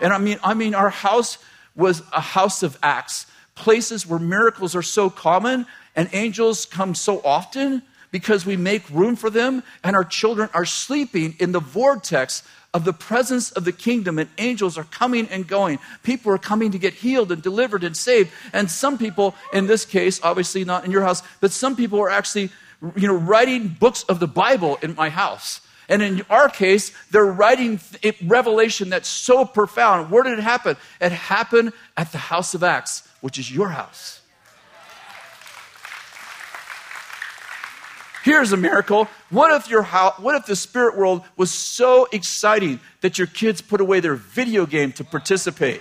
And 0.00 0.12
I 0.12 0.18
mean, 0.18 0.38
I 0.44 0.54
mean, 0.54 0.74
our 0.74 0.90
house 0.90 1.38
was 1.74 2.02
a 2.12 2.20
house 2.20 2.62
of 2.62 2.78
acts, 2.82 3.26
places 3.54 4.06
where 4.06 4.18
miracles 4.18 4.76
are 4.76 4.82
so 4.82 5.10
common 5.10 5.66
and 5.96 6.08
angels 6.12 6.66
come 6.66 6.94
so 6.94 7.20
often 7.24 7.82
because 8.10 8.44
we 8.44 8.56
make 8.56 8.88
room 8.90 9.16
for 9.16 9.30
them, 9.30 9.62
and 9.84 9.94
our 9.94 10.04
children 10.04 10.48
are 10.54 10.64
sleeping 10.64 11.36
in 11.38 11.52
the 11.52 11.60
vortex 11.60 12.42
of 12.72 12.84
the 12.84 12.92
presence 12.92 13.50
of 13.52 13.64
the 13.64 13.72
kingdom, 13.72 14.18
and 14.18 14.30
angels 14.38 14.78
are 14.78 14.84
coming 14.84 15.28
and 15.28 15.46
going. 15.46 15.78
People 16.02 16.32
are 16.32 16.38
coming 16.38 16.70
to 16.70 16.78
get 16.78 16.94
healed 16.94 17.32
and 17.32 17.42
delivered 17.42 17.82
and 17.82 17.96
saved. 17.96 18.30
And 18.52 18.70
some 18.70 18.96
people, 18.96 19.34
in 19.52 19.66
this 19.66 19.84
case, 19.84 20.20
obviously 20.22 20.64
not 20.64 20.84
in 20.84 20.90
your 20.90 21.02
house, 21.02 21.22
but 21.40 21.50
some 21.50 21.74
people 21.74 22.00
are 22.00 22.10
actually 22.10 22.50
you 22.96 23.08
know, 23.08 23.16
writing 23.16 23.68
books 23.68 24.04
of 24.04 24.20
the 24.20 24.28
Bible 24.28 24.78
in 24.82 24.94
my 24.94 25.08
house. 25.08 25.60
And 25.88 26.02
in 26.02 26.22
our 26.30 26.48
case, 26.48 26.92
they're 27.10 27.24
writing 27.24 27.80
revelation 28.24 28.90
that's 28.90 29.08
so 29.08 29.44
profound. 29.44 30.10
Where 30.10 30.22
did 30.22 30.38
it 30.38 30.42
happen? 30.42 30.76
It 31.00 31.10
happened 31.10 31.72
at 31.96 32.12
the 32.12 32.18
house 32.18 32.54
of 32.54 32.62
Acts, 32.62 33.06
which 33.20 33.38
is 33.38 33.52
your 33.52 33.70
house. 33.70 34.19
Here's 38.22 38.52
a 38.52 38.56
miracle. 38.56 39.08
What 39.30 39.52
if 39.52 39.70
your 39.70 39.82
what 39.82 40.34
if 40.34 40.46
the 40.46 40.56
spirit 40.56 40.96
world 40.96 41.22
was 41.36 41.50
so 41.50 42.06
exciting 42.12 42.80
that 43.00 43.16
your 43.16 43.26
kids 43.26 43.62
put 43.62 43.80
away 43.80 44.00
their 44.00 44.14
video 44.14 44.66
game 44.66 44.92
to 44.92 45.04
participate? 45.04 45.80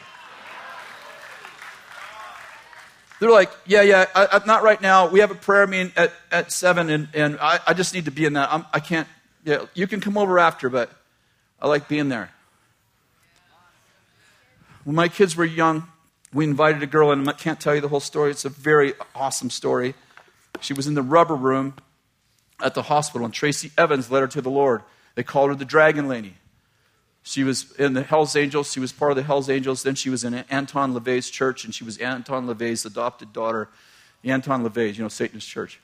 They're 3.19 3.31
like, 3.31 3.51
yeah, 3.65 3.81
yeah, 3.81 4.05
I, 4.15 4.27
I, 4.31 4.45
not 4.45 4.63
right 4.63 4.81
now. 4.81 5.09
We 5.09 5.19
have 5.19 5.29
a 5.29 5.35
prayer 5.35 5.67
meeting 5.67 5.91
at, 5.97 6.13
at 6.31 6.53
7, 6.53 6.89
and, 6.89 7.09
and 7.13 7.37
I, 7.41 7.59
I 7.67 7.73
just 7.73 7.93
need 7.93 8.05
to 8.05 8.11
be 8.11 8.23
in 8.23 8.31
that. 8.33 8.47
I'm, 8.49 8.65
I 8.73 8.79
can 8.79 8.99
not 8.99 9.07
yeah, 9.43 9.65
you 9.73 9.87
can 9.87 9.99
come 9.99 10.17
over 10.17 10.39
after, 10.39 10.69
but 10.69 10.89
I 11.61 11.67
like 11.67 11.87
being 11.87 12.07
there. 12.07 12.31
When 14.85 14.95
my 14.95 15.09
kids 15.09 15.35
were 15.35 15.45
young, 15.45 15.87
we 16.33 16.45
invited 16.45 16.81
a 16.81 16.87
girl, 16.87 17.11
and 17.11 17.27
I 17.27 17.33
can't 17.33 17.59
tell 17.59 17.75
you 17.75 17.81
the 17.81 17.89
whole 17.89 17.99
story. 17.99 18.31
It's 18.31 18.45
a 18.45 18.49
very 18.49 18.93
awesome 19.13 19.49
story. 19.49 19.95
She 20.61 20.73
was 20.73 20.87
in 20.87 20.93
the 20.93 21.01
rubber 21.01 21.35
room 21.35 21.73
at 22.61 22.73
the 22.73 22.83
hospital, 22.83 23.25
and 23.25 23.33
Tracy 23.33 23.71
Evans 23.77 24.11
led 24.11 24.21
her 24.21 24.27
to 24.27 24.41
the 24.41 24.49
Lord. 24.49 24.83
They 25.15 25.23
called 25.23 25.49
her 25.49 25.55
the 25.55 25.65
Dragon 25.65 26.07
Lady. 26.07 26.35
She 27.23 27.43
was 27.43 27.71
in 27.73 27.93
the 27.93 28.03
Hells 28.03 28.35
Angels. 28.35 28.71
She 28.71 28.79
was 28.79 28.91
part 28.91 29.11
of 29.11 29.17
the 29.17 29.23
Hells 29.23 29.49
Angels. 29.49 29.83
Then 29.83 29.95
she 29.95 30.09
was 30.09 30.23
in 30.23 30.33
Anton 30.33 30.93
LaVey's 30.93 31.29
church, 31.29 31.65
and 31.65 31.75
she 31.75 31.83
was 31.83 31.97
Anton 31.97 32.47
LaVey's 32.47 32.85
adopted 32.85 33.33
daughter. 33.33 33.69
Anton 34.23 34.63
LaVey's, 34.63 34.97
you 34.97 35.03
know, 35.03 35.09
Satan's 35.09 35.45
church. 35.45 35.79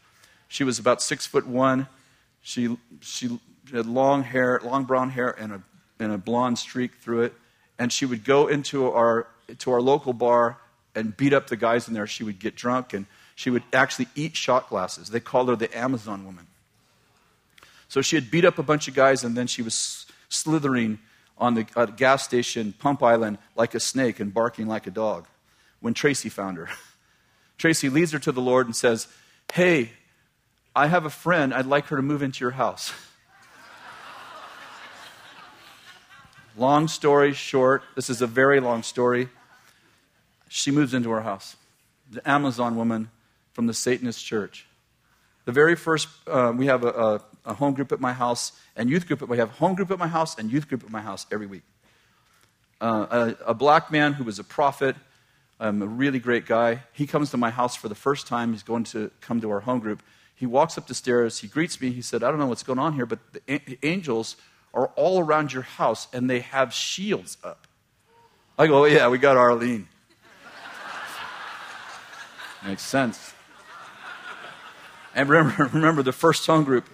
She 0.47 0.63
was 0.63 0.79
about 0.79 1.01
six 1.01 1.25
foot 1.25 1.45
one. 1.45 1.87
She, 2.41 2.77
she 3.01 3.39
had 3.71 3.85
long 3.85 4.23
hair, 4.23 4.61
long 4.63 4.85
brown 4.85 5.09
hair, 5.09 5.29
and 5.39 5.53
a, 5.53 5.61
and 5.99 6.11
a 6.11 6.17
blonde 6.17 6.59
streak 6.59 6.95
through 6.95 7.23
it. 7.23 7.33
And 7.77 7.91
she 7.91 8.05
would 8.05 8.23
go 8.23 8.47
into 8.47 8.89
our, 8.91 9.27
to 9.59 9.71
our 9.71 9.81
local 9.81 10.13
bar 10.13 10.57
and 10.93 11.15
beat 11.15 11.33
up 11.33 11.47
the 11.47 11.57
guys 11.57 11.87
in 11.87 11.93
there. 11.93 12.07
She 12.07 12.23
would 12.23 12.39
get 12.39 12.55
drunk, 12.55 12.93
and 12.93 13.05
she 13.35 13.49
would 13.49 13.63
actually 13.73 14.07
eat 14.15 14.35
shot 14.35 14.69
glasses. 14.69 15.09
They 15.09 15.19
called 15.19 15.49
her 15.49 15.55
the 15.55 15.75
Amazon 15.77 16.25
woman. 16.25 16.47
So 17.87 18.01
she 18.01 18.15
had 18.15 18.31
beat 18.31 18.45
up 18.45 18.59
a 18.59 18.63
bunch 18.63 18.87
of 18.87 18.93
guys, 18.93 19.23
and 19.23 19.35
then 19.35 19.47
she 19.47 19.61
was 19.61 20.05
slithering 20.29 20.99
on 21.37 21.53
the 21.53 21.67
uh, 21.75 21.85
gas 21.85 22.23
station, 22.23 22.73
Pump 22.79 23.03
Island, 23.03 23.37
like 23.55 23.75
a 23.75 23.79
snake 23.79 24.19
and 24.19 24.33
barking 24.33 24.67
like 24.67 24.87
a 24.87 24.91
dog 24.91 25.27
when 25.79 25.93
Tracy 25.93 26.29
found 26.29 26.57
her. 26.57 26.69
Tracy 27.57 27.89
leads 27.89 28.11
her 28.11 28.19
to 28.19 28.31
the 28.31 28.41
Lord 28.41 28.65
and 28.65 28.75
says, 28.75 29.07
Hey, 29.51 29.91
I 30.75 30.87
have 30.87 31.05
a 31.05 31.09
friend. 31.09 31.53
I'd 31.53 31.67
like 31.67 31.85
her 31.87 31.95
to 31.95 32.01
move 32.01 32.21
into 32.21 32.43
your 32.43 32.51
house. 32.51 32.91
long 36.57 36.87
story 36.87 37.33
short, 37.33 37.83
this 37.95 38.09
is 38.09 38.21
a 38.21 38.27
very 38.27 38.59
long 38.59 38.83
story. 38.83 39.29
She 40.49 40.71
moves 40.71 40.93
into 40.93 41.11
our 41.11 41.21
house. 41.21 41.55
The 42.11 42.27
Amazon 42.29 42.75
woman 42.75 43.09
from 43.53 43.67
the 43.67 43.73
Satanist 43.73 44.25
church. 44.25 44.65
The 45.45 45.51
very 45.51 45.75
first, 45.75 46.07
uh, 46.27 46.53
we 46.55 46.65
have 46.65 46.83
a, 46.83 46.89
a, 46.89 47.21
a, 47.45 47.53
home 47.53 47.73
group 47.73 47.91
at 47.91 47.99
my 47.99 48.13
house 48.13 48.51
and 48.75 48.89
youth 48.89 49.07
group. 49.07 49.21
At, 49.21 49.29
we 49.29 49.37
have 49.37 49.51
home 49.51 49.75
group 49.75 49.91
at 49.91 49.99
my 49.99 50.07
house 50.07 50.37
and 50.37 50.51
youth 50.51 50.67
group 50.67 50.83
at 50.83 50.89
my 50.89 51.01
house 51.01 51.25
every 51.31 51.47
week. 51.47 51.63
Uh, 52.81 53.33
a, 53.45 53.51
a, 53.51 53.53
black 53.53 53.91
man 53.91 54.13
who 54.13 54.23
was 54.23 54.37
a 54.37 54.43
prophet, 54.43 54.95
um, 55.59 55.81
a 55.81 55.87
really 55.87 56.19
great 56.19 56.45
guy. 56.45 56.83
He 56.91 57.07
comes 57.07 57.31
to 57.31 57.37
my 57.37 57.49
house 57.49 57.75
for 57.75 57.87
the 57.87 57.95
first 57.95 58.27
time. 58.27 58.51
He's 58.51 58.63
going 58.63 58.83
to 58.85 59.11
come 59.21 59.39
to 59.41 59.49
our 59.49 59.61
home 59.61 59.79
group. 59.79 60.03
He 60.35 60.45
walks 60.45 60.77
up 60.77 60.87
the 60.87 60.93
stairs. 60.93 61.39
He 61.39 61.47
greets 61.47 61.79
me. 61.79 61.91
He 61.91 62.01
said, 62.01 62.21
I 62.21 62.29
don't 62.29 62.39
know 62.39 62.47
what's 62.47 62.63
going 62.63 62.79
on 62.79 62.93
here, 62.93 63.05
but 63.05 63.19
the 63.33 63.77
angels 63.83 64.35
are 64.73 64.87
all 64.95 65.19
around 65.19 65.53
your 65.53 65.63
house 65.63 66.07
and 66.11 66.29
they 66.29 66.41
have 66.41 66.73
shields 66.73 67.37
up. 67.43 67.67
I 68.57 68.67
go, 68.67 68.83
oh, 68.83 68.85
yeah, 68.85 69.07
we 69.07 69.17
got 69.17 69.37
Arlene. 69.37 69.87
Makes 72.65 72.83
sense. 72.83 73.33
And 75.15 75.29
remember, 75.29 75.69
remember 75.73 76.03
the 76.03 76.11
first 76.11 76.45
home 76.45 76.65
group, 76.65 76.89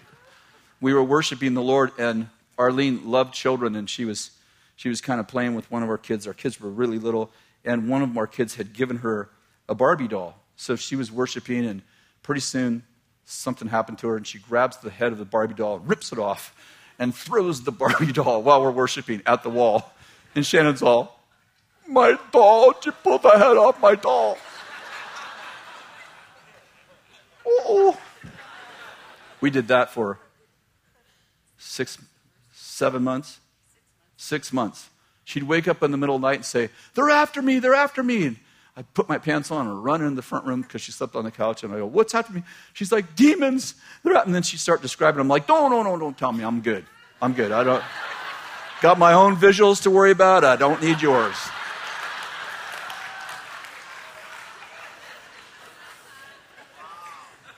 we 0.81 0.93
were 0.93 1.03
worshiping 1.03 1.53
the 1.53 1.61
Lord, 1.61 1.91
and 1.99 2.27
Arlene 2.57 3.09
loved 3.09 3.33
children, 3.33 3.75
and 3.75 3.87
she 3.87 4.03
was, 4.03 4.31
she 4.75 4.89
was 4.89 4.99
kind 4.99 5.19
of 5.19 5.27
playing 5.27 5.53
with 5.53 5.69
one 5.71 5.83
of 5.83 5.89
our 5.89 5.97
kids. 5.97 6.25
Our 6.27 6.33
kids 6.33 6.59
were 6.59 6.69
really 6.69 6.97
little, 6.97 7.31
and 7.63 7.87
one 7.87 8.01
of 8.01 8.17
our 8.17 8.27
kids 8.27 8.55
had 8.55 8.73
given 8.73 8.97
her 8.97 9.29
a 9.69 9.75
Barbie 9.75 10.07
doll. 10.07 10.41
So 10.55 10.75
she 10.75 10.95
was 10.95 11.11
worshiping, 11.11 11.65
and 11.65 11.83
pretty 12.23 12.41
soon 12.41 12.83
something 13.25 13.67
happened 13.67 13.99
to 13.99 14.07
her, 14.07 14.17
and 14.17 14.25
she 14.25 14.39
grabs 14.39 14.77
the 14.77 14.89
head 14.89 15.11
of 15.11 15.19
the 15.19 15.25
Barbie 15.25 15.53
doll, 15.53 15.79
rips 15.79 16.11
it 16.11 16.17
off, 16.17 16.55
and 16.97 17.13
throws 17.13 17.61
the 17.61 17.71
Barbie 17.71 18.11
doll 18.11 18.41
while 18.41 18.61
we're 18.61 18.71
worshiping 18.71 19.21
at 19.27 19.43
the 19.43 19.49
wall. 19.49 19.93
And 20.33 20.45
Shannon's 20.45 20.81
all, 20.81 21.19
My 21.87 22.17
doll, 22.31 22.73
you 22.83 22.91
pull 22.91 23.19
the 23.19 23.29
head 23.29 23.57
off 23.57 23.79
my 23.79 23.95
doll. 23.95 24.37
Oh. 27.43 27.99
We 29.41 29.49
did 29.49 29.69
that 29.69 29.89
for 29.89 30.19
six, 31.61 31.97
seven 32.53 33.03
months. 33.03 33.39
Six 34.17 34.51
months. 34.51 34.89
She'd 35.23 35.43
wake 35.43 35.67
up 35.67 35.81
in 35.83 35.91
the 35.91 35.97
middle 35.97 36.15
of 36.15 36.21
the 36.21 36.27
night 36.27 36.35
and 36.37 36.45
say, 36.45 36.69
They're 36.93 37.09
after 37.09 37.41
me, 37.41 37.59
they're 37.59 37.73
after 37.73 38.03
me. 38.03 38.27
And 38.27 38.37
I 38.75 38.81
put 38.81 39.07
my 39.07 39.17
pants 39.17 39.51
on 39.51 39.67
and 39.67 39.83
run 39.83 40.01
in 40.01 40.15
the 40.15 40.21
front 40.21 40.45
room 40.45 40.61
because 40.61 40.81
she 40.81 40.91
slept 40.91 41.15
on 41.15 41.23
the 41.23 41.31
couch. 41.31 41.63
And 41.63 41.73
I 41.73 41.77
go, 41.77 41.85
What's 41.85 42.13
after 42.13 42.33
me? 42.33 42.43
She's 42.73 42.91
like, 42.91 43.15
Demons. 43.15 43.75
They're 44.03 44.15
out. 44.15 44.25
And 44.25 44.35
then 44.35 44.43
she'd 44.43 44.59
start 44.59 44.81
describing. 44.81 45.21
I'm 45.21 45.27
like, 45.27 45.47
No, 45.47 45.67
no, 45.67 45.83
no, 45.83 45.97
don't 45.97 46.17
tell 46.17 46.31
me. 46.31 46.43
I'm 46.43 46.61
good. 46.61 46.85
I'm 47.21 47.33
good. 47.33 47.51
I 47.51 47.63
don't. 47.63 47.83
Got 48.81 48.97
my 48.97 49.13
own 49.13 49.35
visuals 49.35 49.83
to 49.83 49.91
worry 49.91 50.11
about. 50.11 50.43
I 50.43 50.55
don't 50.55 50.81
need 50.81 51.01
yours. 51.01 51.35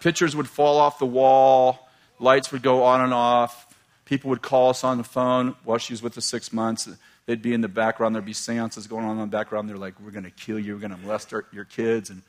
Pictures 0.01 0.35
would 0.35 0.49
fall 0.49 0.79
off 0.79 0.99
the 0.99 1.05
wall, 1.05 1.87
lights 2.19 2.51
would 2.51 2.61
go 2.61 2.83
on 2.83 2.99
and 2.99 3.13
off. 3.13 3.72
People 4.05 4.29
would 4.29 4.41
call 4.41 4.69
us 4.69 4.83
on 4.83 4.97
the 4.97 5.03
phone 5.03 5.55
while 5.63 5.77
she 5.77 5.93
was 5.93 6.01
with 6.01 6.17
us 6.17 6.25
six 6.25 6.51
months. 6.51 6.89
They'd 7.25 7.41
be 7.41 7.53
in 7.53 7.61
the 7.61 7.69
background. 7.69 8.15
There'd 8.15 8.25
be 8.25 8.33
seances 8.33 8.87
going 8.87 9.05
on 9.05 9.11
in 9.11 9.21
the 9.21 9.27
background. 9.27 9.69
They're 9.69 9.77
like, 9.77 9.99
We're 9.99 10.11
going 10.11 10.25
to 10.25 10.31
kill 10.31 10.59
you. 10.59 10.73
We're 10.73 10.79
going 10.79 10.91
to 10.91 10.97
molest 10.97 11.33
our, 11.33 11.45
your 11.51 11.65
kids. 11.65 12.09
And 12.09 12.21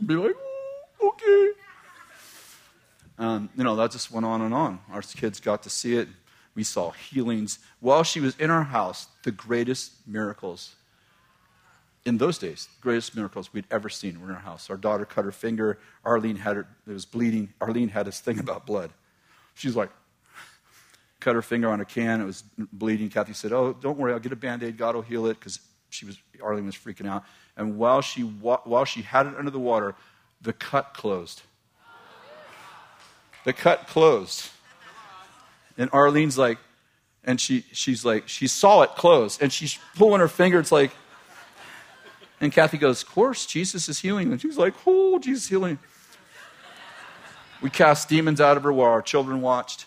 I'd 0.00 0.06
be 0.06 0.14
like, 0.14 0.36
Okay. 1.02 1.50
Um, 3.18 3.50
you 3.56 3.64
know, 3.64 3.76
that 3.76 3.90
just 3.90 4.10
went 4.10 4.26
on 4.26 4.42
and 4.42 4.52
on. 4.52 4.80
Our 4.90 5.02
kids 5.02 5.40
got 5.40 5.62
to 5.62 5.70
see 5.70 5.96
it. 5.96 6.08
We 6.54 6.64
saw 6.64 6.90
healings. 6.90 7.58
While 7.80 8.02
she 8.02 8.20
was 8.20 8.36
in 8.36 8.50
our 8.50 8.64
house, 8.64 9.06
the 9.22 9.30
greatest 9.30 9.92
miracles 10.06 10.74
in 12.04 12.18
those 12.18 12.38
days, 12.38 12.68
the 12.80 12.82
greatest 12.82 13.14
miracles 13.14 13.52
we'd 13.52 13.66
ever 13.70 13.88
seen 13.88 14.20
were 14.20 14.28
in 14.28 14.34
our 14.34 14.40
house. 14.40 14.68
Our 14.70 14.76
daughter 14.76 15.04
cut 15.04 15.24
her 15.24 15.32
finger. 15.32 15.78
Arlene 16.04 16.36
had 16.36 16.56
her, 16.56 16.66
it 16.86 16.92
was 16.92 17.04
bleeding. 17.04 17.52
Arlene 17.60 17.88
had 17.88 18.06
this 18.06 18.20
thing 18.20 18.38
about 18.40 18.66
blood. 18.66 18.90
She's 19.54 19.76
like, 19.76 19.90
cut 21.22 21.34
her 21.34 21.42
finger 21.42 21.70
on 21.70 21.80
a 21.80 21.84
can. 21.84 22.20
It 22.20 22.24
was 22.24 22.42
bleeding. 22.72 23.08
Kathy 23.08 23.32
said, 23.32 23.52
Oh, 23.52 23.72
don't 23.72 23.98
worry, 23.98 24.12
I'll 24.12 24.18
get 24.18 24.32
a 24.32 24.36
band 24.36 24.62
aid. 24.62 24.76
God 24.76 24.94
will 24.94 25.02
heal 25.02 25.26
it 25.26 25.38
because 25.38 25.60
she 25.90 26.04
was, 26.04 26.18
Arlene 26.42 26.66
was 26.66 26.74
freaking 26.74 27.06
out. 27.06 27.24
And 27.56 27.78
while 27.78 28.00
she, 28.00 28.22
while 28.22 28.84
she 28.84 29.02
had 29.02 29.26
it 29.26 29.34
under 29.36 29.50
the 29.50 29.58
water, 29.58 29.94
the 30.40 30.52
cut 30.52 30.94
closed. 30.94 31.42
The 33.44 33.52
cut 33.52 33.86
closed. 33.86 34.48
And 35.78 35.90
Arlene's 35.92 36.38
like, 36.38 36.58
and 37.24 37.40
she, 37.40 37.64
she's 37.72 38.04
like, 38.04 38.28
she 38.28 38.46
saw 38.48 38.82
it 38.82 38.90
close, 38.90 39.40
and 39.40 39.52
she's 39.52 39.78
pulling 39.96 40.20
her 40.20 40.28
finger. 40.28 40.58
It's 40.58 40.72
like, 40.72 40.90
and 42.40 42.52
Kathy 42.52 42.78
goes, 42.78 43.02
Of 43.02 43.10
course, 43.10 43.46
Jesus 43.46 43.88
is 43.88 44.00
healing. 44.00 44.32
And 44.32 44.40
she's 44.40 44.58
like, 44.58 44.74
Oh, 44.86 45.18
Jesus 45.20 45.48
healing. 45.48 45.78
We 47.60 47.70
cast 47.70 48.08
demons 48.08 48.40
out 48.40 48.56
of 48.56 48.64
her 48.64 48.72
while 48.72 48.90
our 48.90 49.02
children 49.02 49.40
watched. 49.40 49.86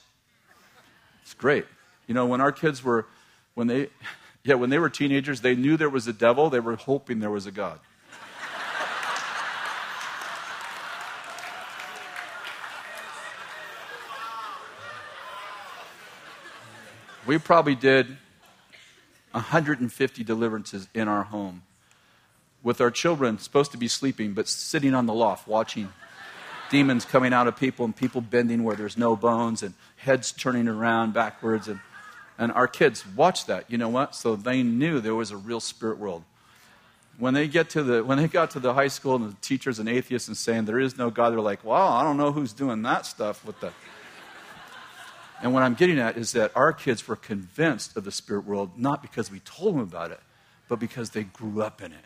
It's 1.25 1.33
great. 1.33 1.65
You 2.05 2.13
know, 2.13 2.27
when 2.27 2.39
our 2.39 2.51
kids 2.51 2.83
were, 2.83 3.07
when 3.55 3.65
they, 3.65 3.89
yeah, 4.43 4.53
when 4.53 4.69
they 4.69 4.77
were 4.77 4.91
teenagers, 4.91 5.41
they 5.41 5.55
knew 5.55 5.75
there 5.75 5.89
was 5.89 6.07
a 6.07 6.13
devil. 6.13 6.51
They 6.51 6.59
were 6.59 6.75
hoping 6.75 7.19
there 7.19 7.31
was 7.31 7.47
a 7.47 7.51
God. 7.51 7.79
we 17.25 17.39
probably 17.39 17.73
did 17.73 18.17
150 19.31 20.23
deliverances 20.23 20.87
in 20.93 21.07
our 21.07 21.23
home 21.23 21.63
with 22.61 22.79
our 22.79 22.91
children 22.91 23.39
supposed 23.39 23.71
to 23.71 23.79
be 23.79 23.87
sleeping, 23.87 24.33
but 24.33 24.47
sitting 24.47 24.93
on 24.93 25.07
the 25.07 25.13
loft 25.13 25.47
watching 25.47 25.91
demons 26.69 27.05
coming 27.05 27.33
out 27.33 27.47
of 27.47 27.55
people 27.55 27.85
and 27.85 27.95
people 27.95 28.21
bending 28.21 28.63
where 28.63 28.75
there's 28.75 28.97
no 28.97 29.15
bones 29.15 29.63
and 29.63 29.73
heads 29.97 30.31
turning 30.31 30.67
around 30.67 31.13
backwards. 31.13 31.67
And, 31.67 31.79
and 32.37 32.51
our 32.51 32.67
kids 32.67 33.05
watched 33.15 33.47
that. 33.47 33.69
You 33.69 33.77
know 33.77 33.89
what? 33.89 34.15
So 34.15 34.35
they 34.35 34.63
knew 34.63 34.99
there 34.99 35.15
was 35.15 35.31
a 35.31 35.37
real 35.37 35.59
spirit 35.59 35.97
world. 35.97 36.23
When 37.17 37.33
they, 37.33 37.47
get 37.47 37.69
to 37.71 37.83
the, 37.83 38.03
when 38.03 38.17
they 38.17 38.27
got 38.27 38.51
to 38.51 38.59
the 38.59 38.73
high 38.73 38.89
school 38.89 39.15
and 39.15 39.31
the 39.31 39.35
teachers 39.41 39.79
and 39.79 39.87
atheists 39.87 40.27
and 40.27 40.35
saying 40.35 40.65
there 40.65 40.79
is 40.79 40.97
no 40.97 41.09
God, 41.09 41.31
they're 41.31 41.39
like, 41.39 41.63
wow, 41.63 41.93
I 41.93 42.03
don't 42.03 42.17
know 42.17 42.31
who's 42.33 42.51
doing 42.51 42.81
that 42.81 43.05
stuff 43.05 43.45
with 43.45 43.59
the. 43.59 43.71
And 45.41 45.53
what 45.53 45.63
I'm 45.63 45.73
getting 45.73 45.99
at 45.99 46.17
is 46.17 46.31
that 46.31 46.53
our 46.55 46.71
kids 46.71 47.07
were 47.09 47.17
convinced 47.17 47.97
of 47.97 48.05
the 48.05 48.11
spirit 48.11 48.45
world 48.45 48.71
not 48.77 49.01
because 49.01 49.29
we 49.29 49.41
told 49.41 49.75
them 49.75 49.81
about 49.81 50.11
it, 50.11 50.21
but 50.69 50.79
because 50.79 51.09
they 51.09 51.23
grew 51.23 51.61
up 51.61 51.81
in 51.81 51.91
it. 51.91 52.05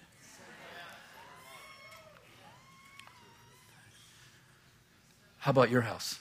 How 5.39 5.51
about 5.51 5.69
your 5.69 5.81
house? 5.81 6.19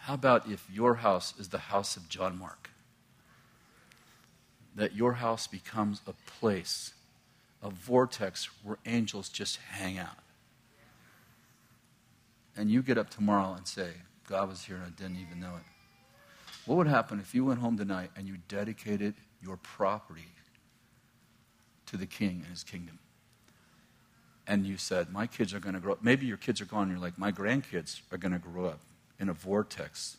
How 0.00 0.14
about 0.14 0.48
if 0.48 0.66
your 0.72 0.94
house 0.96 1.34
is 1.38 1.48
the 1.48 1.58
house 1.58 1.96
of 1.96 2.08
John 2.08 2.38
Mark? 2.38 2.70
That 4.74 4.96
your 4.96 5.14
house 5.14 5.46
becomes 5.46 6.00
a 6.06 6.14
place, 6.38 6.94
a 7.62 7.68
vortex 7.68 8.48
where 8.62 8.78
angels 8.86 9.28
just 9.28 9.56
hang 9.56 9.98
out. 9.98 10.16
And 12.56 12.70
you 12.70 12.82
get 12.82 12.96
up 12.96 13.10
tomorrow 13.10 13.52
and 13.52 13.66
say, 13.66 13.90
God 14.26 14.48
was 14.48 14.64
here 14.64 14.76
and 14.76 14.86
I 14.86 14.90
didn't 14.90 15.20
even 15.20 15.40
know 15.40 15.54
it. 15.56 15.62
What 16.64 16.76
would 16.76 16.86
happen 16.86 17.20
if 17.20 17.34
you 17.34 17.44
went 17.44 17.60
home 17.60 17.76
tonight 17.76 18.10
and 18.16 18.26
you 18.26 18.38
dedicated 18.48 19.14
your 19.42 19.58
property 19.58 20.32
to 21.86 21.96
the 21.98 22.06
king 22.06 22.40
and 22.42 22.46
his 22.46 22.64
kingdom? 22.64 22.98
And 24.48 24.66
you 24.66 24.78
said, 24.78 25.12
My 25.12 25.26
kids 25.26 25.54
are 25.54 25.60
going 25.60 25.74
to 25.74 25.80
grow 25.80 25.92
up. 25.92 26.02
Maybe 26.02 26.26
your 26.26 26.38
kids 26.38 26.60
are 26.60 26.64
gone, 26.64 26.84
and 26.84 26.92
you're 26.92 27.00
like, 27.00 27.18
My 27.18 27.30
grandkids 27.30 28.00
are 28.10 28.18
going 28.18 28.32
to 28.32 28.38
grow 28.38 28.64
up 28.64 28.80
in 29.20 29.28
a 29.28 29.34
vortex 29.34 30.16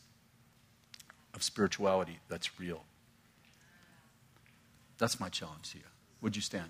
of 1.34 1.44
spirituality 1.44 2.20
that's 2.30 2.60
real. 2.60 2.84
That's 5.00 5.20
my 5.20 5.30
challenge 5.30 5.72
to 5.72 5.80
you. 5.80 5.84
Would 6.22 6.36
you 6.36 6.42
stand? 6.42 6.70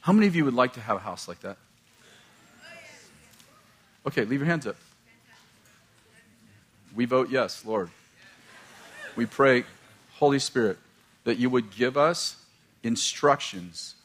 How 0.00 0.12
many 0.12 0.26
of 0.26 0.36
you 0.36 0.44
would 0.44 0.54
like 0.54 0.74
to 0.74 0.80
have 0.80 0.96
a 0.96 1.00
house 1.00 1.28
like 1.28 1.40
that? 1.40 1.56
Okay, 4.06 4.24
leave 4.24 4.40
your 4.40 4.46
hands 4.46 4.66
up. 4.66 4.76
We 6.94 7.06
vote 7.06 7.28
yes, 7.28 7.64
Lord. 7.64 7.90
We 9.16 9.26
pray, 9.26 9.64
Holy 10.14 10.38
Spirit, 10.38 10.78
that 11.24 11.38
you 11.38 11.50
would 11.50 11.74
give 11.74 11.96
us 11.96 12.36
instructions 12.84 13.96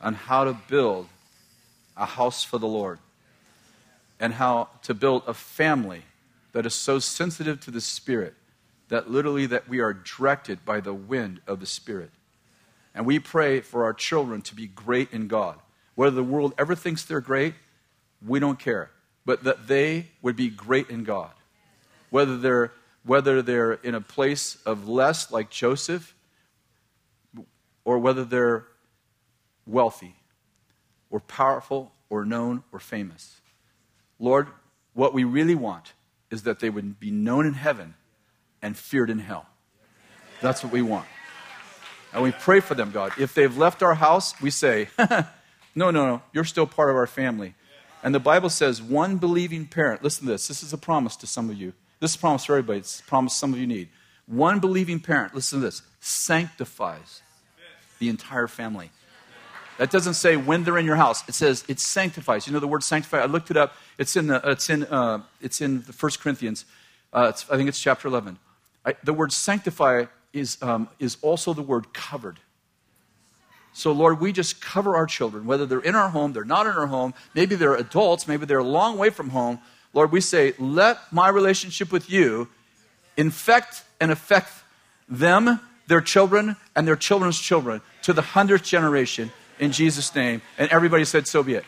on 0.00 0.14
how 0.14 0.44
to 0.44 0.56
build 0.68 1.08
a 1.96 2.06
house 2.06 2.44
for 2.44 2.58
the 2.58 2.68
Lord 2.68 3.00
and 4.20 4.34
how 4.34 4.68
to 4.82 4.94
build 4.94 5.24
a 5.26 5.34
family 5.34 6.02
that 6.52 6.66
is 6.66 6.74
so 6.74 7.00
sensitive 7.00 7.60
to 7.62 7.70
the 7.70 7.80
Spirit 7.80 8.34
that 8.88 9.10
literally 9.10 9.46
that 9.46 9.68
we 9.68 9.80
are 9.80 9.92
directed 9.92 10.64
by 10.64 10.80
the 10.80 10.94
wind 10.94 11.40
of 11.46 11.58
the 11.58 11.66
Spirit. 11.66 12.10
And 12.94 13.06
we 13.06 13.18
pray 13.18 13.60
for 13.60 13.84
our 13.84 13.92
children 13.92 14.42
to 14.42 14.54
be 14.54 14.66
great 14.66 15.12
in 15.12 15.26
God. 15.26 15.58
Whether 15.96 16.16
the 16.16 16.22
world 16.22 16.54
ever 16.58 16.74
thinks 16.74 17.04
they're 17.04 17.20
great, 17.20 17.54
we 18.24 18.38
don't 18.38 18.58
care. 18.58 18.90
But 19.24 19.44
that 19.44 19.66
they 19.68 20.08
would 20.22 20.36
be 20.36 20.48
great 20.48 20.90
in 20.90 21.04
God 21.04 21.30
whether 22.10 22.36
they're, 22.36 22.72
whether 23.04 23.42
they're 23.42 23.72
in 23.72 23.94
a 23.94 24.00
place 24.00 24.58
of 24.66 24.88
less, 24.88 25.30
like 25.30 25.50
Joseph, 25.50 26.14
or 27.84 27.98
whether 27.98 28.24
they're 28.24 28.66
wealthy, 29.66 30.16
or 31.10 31.20
powerful, 31.20 31.92
or 32.08 32.24
known, 32.24 32.62
or 32.72 32.78
famous. 32.78 33.40
Lord, 34.18 34.48
what 34.94 35.14
we 35.14 35.24
really 35.24 35.54
want 35.54 35.92
is 36.30 36.42
that 36.42 36.60
they 36.60 36.70
would 36.70 37.00
be 37.00 37.10
known 37.10 37.46
in 37.46 37.54
heaven 37.54 37.94
and 38.62 38.76
feared 38.76 39.10
in 39.10 39.18
hell. 39.18 39.46
That's 40.40 40.62
what 40.62 40.72
we 40.72 40.82
want. 40.82 41.06
And 42.12 42.22
we 42.22 42.32
pray 42.32 42.60
for 42.60 42.74
them, 42.74 42.90
God. 42.90 43.12
If 43.18 43.34
they've 43.34 43.56
left 43.56 43.82
our 43.82 43.94
house, 43.94 44.40
we 44.40 44.50
say, 44.50 44.88
no, 44.98 45.90
no, 45.90 45.90
no, 45.90 46.22
you're 46.32 46.44
still 46.44 46.66
part 46.66 46.90
of 46.90 46.96
our 46.96 47.06
family. 47.06 47.54
And 48.02 48.14
the 48.14 48.20
Bible 48.20 48.50
says 48.50 48.82
one 48.82 49.18
believing 49.18 49.66
parent, 49.66 50.02
listen 50.02 50.26
to 50.26 50.32
this, 50.32 50.48
this 50.48 50.62
is 50.62 50.72
a 50.72 50.78
promise 50.78 51.16
to 51.16 51.26
some 51.26 51.50
of 51.50 51.56
you. 51.56 51.72
This 52.00 52.12
is 52.12 52.16
a 52.16 52.18
promise 52.18 52.44
for 52.46 52.54
everybody, 52.54 52.80
it's 52.80 53.00
a 53.00 53.04
promise 53.04 53.34
some 53.34 53.52
of 53.52 53.58
you 53.58 53.66
need. 53.66 53.88
One 54.26 54.58
believing 54.58 55.00
parent, 55.00 55.34
listen 55.34 55.60
to 55.60 55.66
this, 55.66 55.82
sanctifies 56.00 57.22
the 57.98 58.08
entire 58.08 58.46
family. 58.46 58.90
That 59.78 59.90
doesn't 59.90 60.14
say 60.14 60.36
when 60.36 60.64
they're 60.64 60.78
in 60.78 60.84
your 60.84 60.96
house. 60.96 61.26
It 61.28 61.34
says 61.34 61.64
it 61.66 61.80
sanctifies. 61.80 62.46
You 62.46 62.52
know 62.52 62.58
the 62.58 62.68
word 62.68 62.82
sanctify? 62.82 63.20
I 63.20 63.24
looked 63.24 63.50
it 63.50 63.56
up. 63.56 63.74
It's 63.96 64.14
in, 64.14 64.26
the, 64.26 64.40
it's 64.44 64.68
in, 64.68 64.84
uh, 64.84 65.22
it's 65.40 65.60
in 65.62 65.82
the 65.82 65.92
1 65.92 66.12
Corinthians. 66.20 66.66
Uh, 67.12 67.32
I 67.50 67.56
think 67.56 67.68
it's 67.68 67.80
chapter 67.80 68.08
11. 68.08 68.38
I, 68.84 68.94
the 69.02 69.14
word 69.14 69.32
sanctify 69.32 70.04
is, 70.32 70.58
um, 70.62 70.88
is 70.98 71.16
also 71.22 71.54
the 71.54 71.62
word 71.62 71.92
covered. 71.94 72.40
So, 73.72 73.92
Lord, 73.92 74.20
we 74.20 74.32
just 74.32 74.60
cover 74.60 74.96
our 74.96 75.06
children, 75.06 75.46
whether 75.46 75.64
they're 75.64 75.80
in 75.80 75.94
our 75.94 76.10
home, 76.10 76.32
they're 76.32 76.44
not 76.44 76.66
in 76.66 76.72
our 76.72 76.86
home, 76.86 77.14
maybe 77.34 77.54
they're 77.54 77.76
adults, 77.76 78.26
maybe 78.26 78.44
they're 78.44 78.58
a 78.58 78.64
long 78.64 78.98
way 78.98 79.10
from 79.10 79.30
home. 79.30 79.60
Lord, 79.92 80.12
we 80.12 80.20
say, 80.20 80.54
let 80.58 80.98
my 81.12 81.28
relationship 81.28 81.90
with 81.90 82.08
you 82.08 82.48
infect 83.16 83.82
and 84.00 84.10
affect 84.10 84.52
them, 85.08 85.60
their 85.88 86.00
children, 86.00 86.56
and 86.76 86.86
their 86.86 86.96
children's 86.96 87.40
children 87.40 87.80
to 88.02 88.12
the 88.12 88.22
hundredth 88.22 88.64
generation 88.64 89.32
in 89.58 89.72
Jesus' 89.72 90.14
name. 90.14 90.42
And 90.58 90.70
everybody 90.70 91.04
said, 91.04 91.26
so 91.26 91.42
be 91.42 91.54
it. 91.54 91.64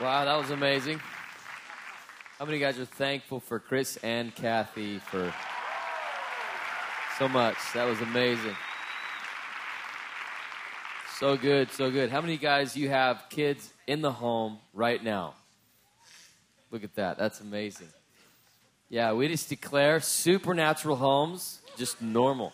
Wow, 0.00 0.24
that 0.24 0.36
was 0.36 0.50
amazing. 0.50 1.00
How 2.38 2.44
many 2.44 2.58
guys 2.58 2.78
are 2.78 2.84
thankful 2.84 3.40
for 3.40 3.58
Kris 3.58 3.96
and 4.02 4.32
Kathy 4.34 4.98
for 4.98 5.34
so 7.18 7.28
much? 7.28 7.56
That 7.74 7.84
was 7.84 8.00
amazing. 8.00 8.54
So 11.18 11.36
good, 11.36 11.72
so 11.72 11.90
good. 11.90 12.10
How 12.10 12.20
many 12.20 12.36
guys 12.36 12.76
you 12.76 12.90
have 12.90 13.24
kids 13.28 13.72
in 13.88 14.02
the 14.02 14.12
home 14.12 14.58
right 14.72 15.02
now? 15.02 15.34
Look 16.70 16.84
at 16.84 16.94
that. 16.94 17.18
That's 17.18 17.40
amazing. 17.40 17.88
Yeah, 18.88 19.14
we 19.14 19.26
just 19.26 19.48
declare 19.48 19.98
supernatural 19.98 20.94
homes 20.94 21.60
just 21.76 22.00
normal. 22.00 22.52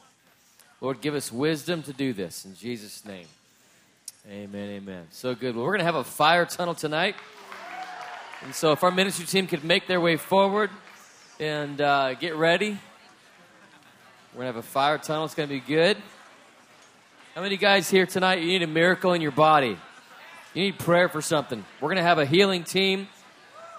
Lord, 0.80 1.02
give 1.02 1.14
us 1.14 1.30
wisdom 1.30 1.82
to 1.82 1.92
do 1.92 2.14
this 2.14 2.46
in 2.46 2.54
Jesus' 2.56 3.04
name. 3.04 3.26
Amen, 4.30 4.70
amen. 4.70 5.06
So 5.10 5.34
good. 5.34 5.54
Well, 5.54 5.66
we're 5.66 5.72
going 5.72 5.80
to 5.80 5.84
have 5.84 5.94
a 5.94 6.04
fire 6.04 6.46
tunnel 6.46 6.74
tonight. 6.74 7.16
And 8.42 8.54
so, 8.54 8.72
if 8.72 8.82
our 8.82 8.90
ministry 8.90 9.26
team 9.26 9.46
could 9.46 9.62
make 9.62 9.86
their 9.86 10.00
way 10.00 10.16
forward 10.16 10.70
and 11.38 11.80
uh, 11.80 12.14
get 12.14 12.34
ready, 12.34 12.78
we're 14.34 14.42
going 14.42 14.52
to 14.52 14.56
have 14.58 14.64
a 14.64 14.68
fire 14.68 14.98
tunnel. 14.98 15.24
It's 15.26 15.34
going 15.36 15.48
to 15.48 15.54
be 15.54 15.60
good. 15.60 15.96
How 17.36 17.42
many 17.42 17.56
guys 17.56 17.88
here 17.88 18.04
tonight, 18.04 18.40
you 18.40 18.48
need 18.48 18.64
a 18.64 18.66
miracle 18.66 19.12
in 19.12 19.20
your 19.20 19.30
body? 19.30 19.78
You 20.54 20.62
need 20.62 20.76
prayer 20.76 21.08
for 21.08 21.22
something. 21.22 21.64
We're 21.80 21.90
going 21.90 21.98
to 21.98 22.02
have 22.02 22.18
a 22.18 22.26
healing 22.26 22.64
team 22.64 23.06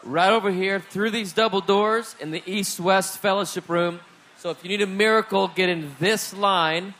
right 0.01 0.31
over 0.31 0.49
here 0.49 0.79
through 0.79 1.11
these 1.11 1.33
double 1.33 1.59
doors 1.59 2.15
in 2.21 2.31
the 2.31 2.41
east 2.45 2.79
west 2.79 3.17
fellowship 3.17 3.67
room. 3.67 3.99
So, 4.37 4.49
if 4.49 4.63
you 4.63 4.69
need 4.69 4.81
a 4.81 4.87
miracle, 4.87 5.49
get 5.49 5.67
in 5.67 5.93
this 5.99 6.33
line 6.33 6.93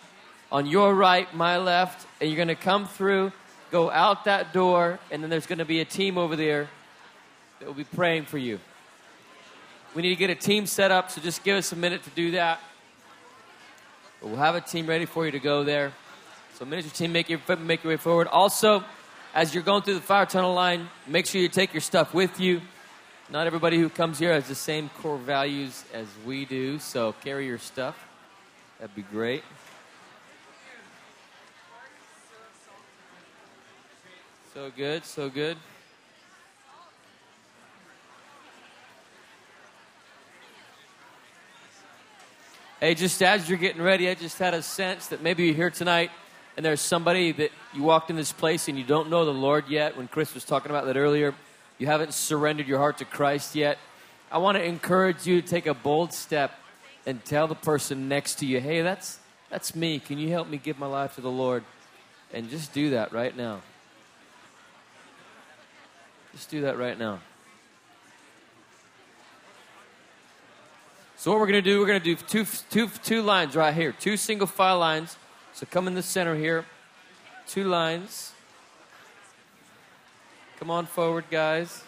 on 0.51 0.65
your 0.65 0.93
right, 0.93 1.33
my 1.33 1.57
left, 1.57 2.05
and 2.19 2.29
you're 2.29 2.35
going 2.35 2.49
to 2.49 2.55
come 2.55 2.85
through, 2.85 3.31
go 3.71 3.89
out 3.89 4.25
that 4.25 4.51
door, 4.51 4.99
and 5.11 5.23
then 5.23 5.29
there's 5.29 5.47
going 5.47 5.59
to 5.59 5.65
be 5.65 5.79
a 5.79 5.85
team 5.85 6.17
over 6.17 6.35
there 6.35 6.67
that 7.59 7.67
will 7.67 7.73
be 7.73 7.85
praying 7.85 8.25
for 8.25 8.37
you. 8.37 8.59
We 9.93 10.01
need 10.01 10.09
to 10.09 10.15
get 10.17 10.29
a 10.29 10.35
team 10.35 10.65
set 10.65 10.91
up, 10.91 11.09
so 11.09 11.21
just 11.21 11.41
give 11.45 11.55
us 11.55 11.71
a 11.71 11.77
minute 11.77 12.03
to 12.03 12.09
do 12.09 12.31
that. 12.31 12.59
But 14.25 14.31
we'll 14.31 14.41
have 14.41 14.55
a 14.55 14.61
team 14.61 14.87
ready 14.87 15.05
for 15.05 15.23
you 15.27 15.31
to 15.33 15.39
go 15.39 15.63
there. 15.63 15.93
So, 16.55 16.65
ministry 16.65 16.91
team, 16.91 17.11
make 17.11 17.29
your 17.29 17.39
make 17.59 17.83
your 17.83 17.93
way 17.93 17.97
forward. 17.97 18.25
Also, 18.25 18.83
as 19.35 19.53
you're 19.53 19.61
going 19.61 19.83
through 19.83 19.93
the 19.93 20.01
fire 20.01 20.25
tunnel 20.25 20.55
line, 20.55 20.89
make 21.05 21.27
sure 21.27 21.39
you 21.39 21.47
take 21.47 21.75
your 21.75 21.81
stuff 21.81 22.11
with 22.11 22.39
you. 22.39 22.59
Not 23.29 23.45
everybody 23.45 23.77
who 23.77 23.87
comes 23.87 24.17
here 24.17 24.33
has 24.33 24.47
the 24.47 24.55
same 24.55 24.89
core 24.99 25.19
values 25.19 25.85
as 25.93 26.07
we 26.25 26.45
do, 26.45 26.79
so 26.79 27.13
carry 27.23 27.45
your 27.45 27.59
stuff. 27.59 28.03
That'd 28.79 28.95
be 28.95 29.03
great. 29.03 29.43
So 34.55 34.71
good, 34.75 35.05
so 35.05 35.29
good. 35.29 35.57
Hey, 42.85 42.93
just 42.93 43.23
as 43.23 43.49
you're 43.49 43.57
getting 43.57 43.81
ready, 43.81 44.07
I 44.07 44.13
just 44.13 44.37
had 44.37 44.53
a 44.53 44.61
sense 44.61 45.07
that 45.07 45.23
maybe 45.23 45.45
you're 45.45 45.55
here 45.55 45.71
tonight 45.71 46.11
and 46.55 46.63
there's 46.63 46.79
somebody 46.79 47.31
that 47.31 47.49
you 47.73 47.81
walked 47.81 48.11
in 48.11 48.15
this 48.15 48.31
place 48.31 48.67
and 48.67 48.77
you 48.77 48.83
don't 48.83 49.09
know 49.09 49.25
the 49.25 49.33
Lord 49.33 49.67
yet. 49.69 49.97
When 49.97 50.07
Kris 50.07 50.35
was 50.35 50.43
talking 50.43 50.69
about 50.69 50.85
that 50.85 50.95
earlier, 50.95 51.33
you 51.79 51.87
haven't 51.87 52.13
surrendered 52.13 52.67
your 52.67 52.77
heart 52.77 52.99
to 52.99 53.05
Christ 53.05 53.55
yet. 53.55 53.79
I 54.31 54.37
want 54.37 54.59
to 54.59 54.63
encourage 54.63 55.25
you 55.25 55.41
to 55.41 55.47
take 55.47 55.65
a 55.65 55.73
bold 55.73 56.13
step 56.13 56.51
and 57.07 57.25
tell 57.25 57.47
the 57.47 57.55
person 57.55 58.07
next 58.07 58.35
to 58.35 58.45
you, 58.45 58.61
hey, 58.61 58.83
that's, 58.83 59.17
that's 59.49 59.73
me. 59.73 59.97
Can 59.97 60.19
you 60.19 60.29
help 60.29 60.47
me 60.47 60.57
give 60.57 60.77
my 60.77 60.85
life 60.85 61.15
to 61.15 61.21
the 61.21 61.31
Lord? 61.31 61.63
And 62.35 62.51
just 62.51 62.71
do 62.71 62.91
that 62.91 63.11
right 63.11 63.35
now. 63.35 63.63
Just 66.33 66.51
do 66.51 66.61
that 66.61 66.77
right 66.77 66.99
now. 66.99 67.19
So 71.25 71.31
what 71.31 71.39
we're 71.39 71.47
going 71.47 71.63
to 71.63 71.67
do, 71.67 71.79
we're 71.79 71.87
going 71.87 71.99
to 71.99 72.05
do 72.05 72.15
two, 72.15 72.45
two, 72.69 72.87
two 73.03 73.23
lines 73.23 73.55
right 73.55 73.73
here, 73.73 73.91
two 73.91 74.15
single 74.15 74.45
file 74.45 74.77
lines. 74.77 75.17
So 75.53 75.65
come 75.65 75.87
in 75.87 75.95
the 75.95 76.03
center 76.03 76.35
here, 76.35 76.65
two 77.47 77.63
lines. 77.63 78.33
Come 80.59 80.69
on 80.69 80.85
forward, 80.85 81.23
guys. 81.31 81.83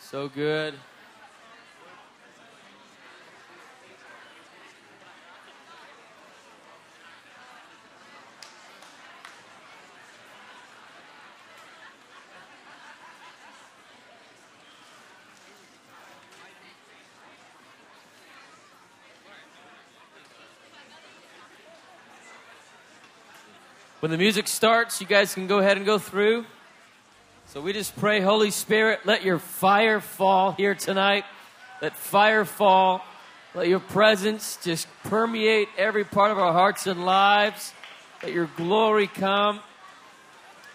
So 0.00 0.28
good. 0.28 0.72
When 24.02 24.10
the 24.10 24.18
music 24.18 24.48
starts, 24.48 25.00
you 25.00 25.06
guys 25.06 25.32
can 25.32 25.46
go 25.46 25.60
ahead 25.60 25.76
and 25.76 25.86
go 25.86 25.96
through. 25.96 26.44
So 27.46 27.60
we 27.60 27.72
just 27.72 27.94
pray, 27.94 28.20
Holy 28.20 28.50
Spirit, 28.50 29.06
let 29.06 29.22
your 29.22 29.38
fire 29.38 30.00
fall 30.00 30.50
here 30.50 30.74
tonight. 30.74 31.24
Let 31.80 31.94
fire 31.94 32.44
fall. 32.44 33.04
Let 33.54 33.68
your 33.68 33.78
presence 33.78 34.58
just 34.60 34.88
permeate 35.04 35.68
every 35.78 36.02
part 36.02 36.32
of 36.32 36.38
our 36.40 36.52
hearts 36.52 36.88
and 36.88 37.06
lives. 37.06 37.72
Let 38.24 38.32
your 38.32 38.50
glory 38.56 39.06
come. 39.06 39.60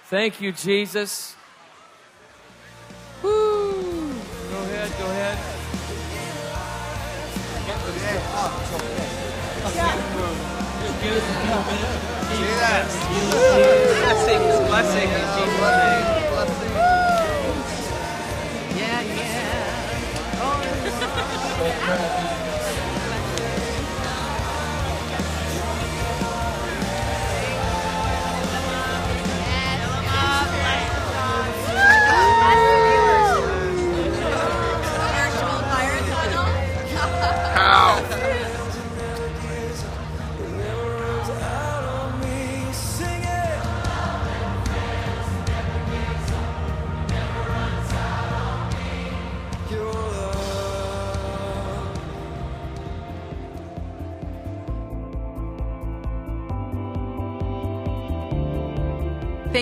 Thank 0.05 0.39
you, 0.39 0.53
Jesus. 0.53 1.35
Woo! 3.21 4.13
Go 4.13 4.57
ahead, 4.57 4.91
go 4.97 5.05
ahead. 5.05 5.37
Just 10.81 11.03
give 11.03 11.11
us 11.11 11.23
a 11.23 11.33
few 11.41 11.75
minutes. 11.75 12.16
Blessings, 12.67 14.55
blessing 14.67 15.09
in 15.09 15.25
Jesus' 15.35 15.61
name. 15.83 16.07
Yeah, 18.77 19.01
yeah. 19.01 20.41
Oh, 20.41 22.26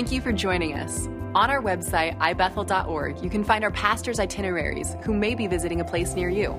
Thank 0.06 0.14
you 0.14 0.22
for 0.22 0.34
joining 0.34 0.76
us. 0.76 1.08
On 1.34 1.50
our 1.50 1.64
website, 1.64 2.16
ibethel.org, 2.20 3.24
you 3.24 3.30
can 3.32 3.44
find 3.44 3.64
our 3.64 3.72
pastors' 3.72 4.20
itineraries 4.20 4.96
who 5.02 5.16
may 5.16 5.34
be 5.34 5.48
visiting 5.48 5.82
a 5.82 5.84
place 5.84 6.14
near 6.14 6.30
you. 6.30 6.52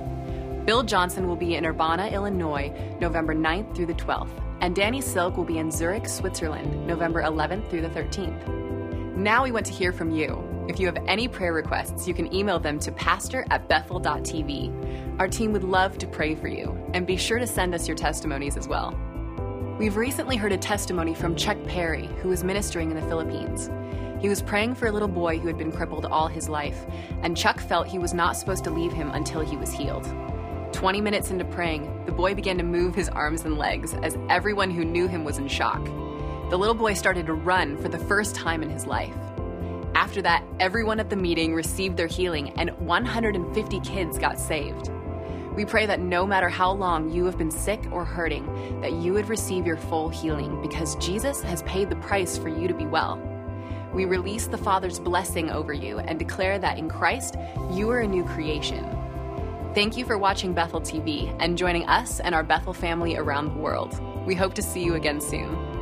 Bill 0.64 0.82
Johnson 0.82 1.28
will 1.28 1.36
be 1.36 1.54
in 1.54 1.64
Urbana, 1.64 2.08
Illinois, 2.08 2.74
November 3.00 3.36
9th 3.36 3.72
through 3.76 3.86
the 3.86 3.94
12th, 3.94 4.32
and 4.62 4.74
Danny 4.74 5.00
Silk 5.00 5.36
will 5.36 5.44
be 5.44 5.58
in 5.58 5.70
Zurich, 5.70 6.08
Switzerland, 6.08 6.88
November 6.88 7.22
11th 7.22 7.70
through 7.70 7.82
the 7.82 7.88
13th. 7.90 9.16
Now 9.16 9.44
we 9.44 9.52
want 9.52 9.66
to 9.66 9.72
hear 9.72 9.92
from 9.92 10.10
you. 10.10 10.42
If 10.68 10.80
you 10.80 10.86
have 10.86 10.98
any 11.06 11.28
prayer 11.28 11.52
requests, 11.52 12.08
you 12.08 12.14
can 12.14 12.34
email 12.34 12.58
them 12.58 12.80
to 12.80 12.90
pastor 12.90 13.46
at 13.52 13.68
bethel.tv. 13.68 15.20
Our 15.20 15.28
team 15.28 15.52
would 15.52 15.62
love 15.62 15.98
to 15.98 16.08
pray 16.08 16.34
for 16.34 16.48
you, 16.48 16.76
and 16.94 17.06
be 17.06 17.16
sure 17.16 17.38
to 17.38 17.46
send 17.46 17.76
us 17.76 17.86
your 17.86 17.96
testimonies 17.96 18.56
as 18.56 18.66
well. 18.66 18.98
We've 19.78 19.96
recently 19.98 20.36
heard 20.36 20.52
a 20.52 20.56
testimony 20.56 21.12
from 21.12 21.36
Chuck 21.36 21.58
Perry, 21.66 22.06
who 22.22 22.30
was 22.30 22.42
ministering 22.42 22.90
in 22.90 22.96
the 22.96 23.06
Philippines. 23.06 23.68
He 24.22 24.28
was 24.30 24.40
praying 24.40 24.74
for 24.76 24.86
a 24.86 24.90
little 24.90 25.06
boy 25.06 25.38
who 25.38 25.48
had 25.48 25.58
been 25.58 25.70
crippled 25.70 26.06
all 26.06 26.28
his 26.28 26.48
life, 26.48 26.86
and 27.20 27.36
Chuck 27.36 27.60
felt 27.60 27.86
he 27.86 27.98
was 27.98 28.14
not 28.14 28.38
supposed 28.38 28.64
to 28.64 28.70
leave 28.70 28.94
him 28.94 29.10
until 29.10 29.42
he 29.42 29.54
was 29.54 29.70
healed. 29.70 30.10
20 30.72 31.02
minutes 31.02 31.30
into 31.30 31.44
praying, 31.44 32.06
the 32.06 32.12
boy 32.12 32.34
began 32.34 32.56
to 32.56 32.64
move 32.64 32.94
his 32.94 33.10
arms 33.10 33.44
and 33.44 33.58
legs 33.58 33.92
as 34.02 34.16
everyone 34.30 34.70
who 34.70 34.82
knew 34.82 35.08
him 35.08 35.24
was 35.24 35.36
in 35.36 35.46
shock. 35.46 35.84
The 36.48 36.56
little 36.56 36.74
boy 36.74 36.94
started 36.94 37.26
to 37.26 37.34
run 37.34 37.76
for 37.76 37.90
the 37.90 37.98
first 37.98 38.34
time 38.34 38.62
in 38.62 38.70
his 38.70 38.86
life. 38.86 39.14
After 39.94 40.22
that, 40.22 40.42
everyone 40.58 41.00
at 41.00 41.10
the 41.10 41.16
meeting 41.16 41.52
received 41.52 41.98
their 41.98 42.06
healing, 42.06 42.48
and 42.58 42.70
150 42.78 43.80
kids 43.80 44.16
got 44.16 44.38
saved. 44.38 44.90
We 45.56 45.64
pray 45.64 45.86
that 45.86 46.00
no 46.00 46.26
matter 46.26 46.50
how 46.50 46.70
long 46.70 47.10
you 47.10 47.24
have 47.24 47.38
been 47.38 47.50
sick 47.50 47.82
or 47.90 48.04
hurting, 48.04 48.80
that 48.82 48.92
you 48.92 49.14
would 49.14 49.30
receive 49.30 49.66
your 49.66 49.78
full 49.78 50.10
healing 50.10 50.60
because 50.60 50.96
Jesus 50.96 51.40
has 51.40 51.62
paid 51.62 51.88
the 51.88 51.96
price 51.96 52.36
for 52.36 52.50
you 52.50 52.68
to 52.68 52.74
be 52.74 52.84
well. 52.84 53.18
We 53.94 54.04
release 54.04 54.46
the 54.46 54.58
Father's 54.58 54.98
blessing 54.98 55.48
over 55.50 55.72
you 55.72 55.98
and 55.98 56.18
declare 56.18 56.58
that 56.58 56.76
in 56.76 56.90
Christ, 56.90 57.36
you 57.70 57.88
are 57.88 58.00
a 58.00 58.06
new 58.06 58.22
creation. 58.22 58.84
Thank 59.74 59.96
you 59.96 60.04
for 60.04 60.18
watching 60.18 60.52
Bethel 60.52 60.82
TV 60.82 61.34
and 61.40 61.56
joining 61.56 61.88
us 61.88 62.20
and 62.20 62.34
our 62.34 62.42
Bethel 62.42 62.74
family 62.74 63.16
around 63.16 63.48
the 63.48 63.58
world. 63.58 63.98
We 64.26 64.34
hope 64.34 64.52
to 64.54 64.62
see 64.62 64.84
you 64.84 64.94
again 64.94 65.22
soon. 65.22 65.75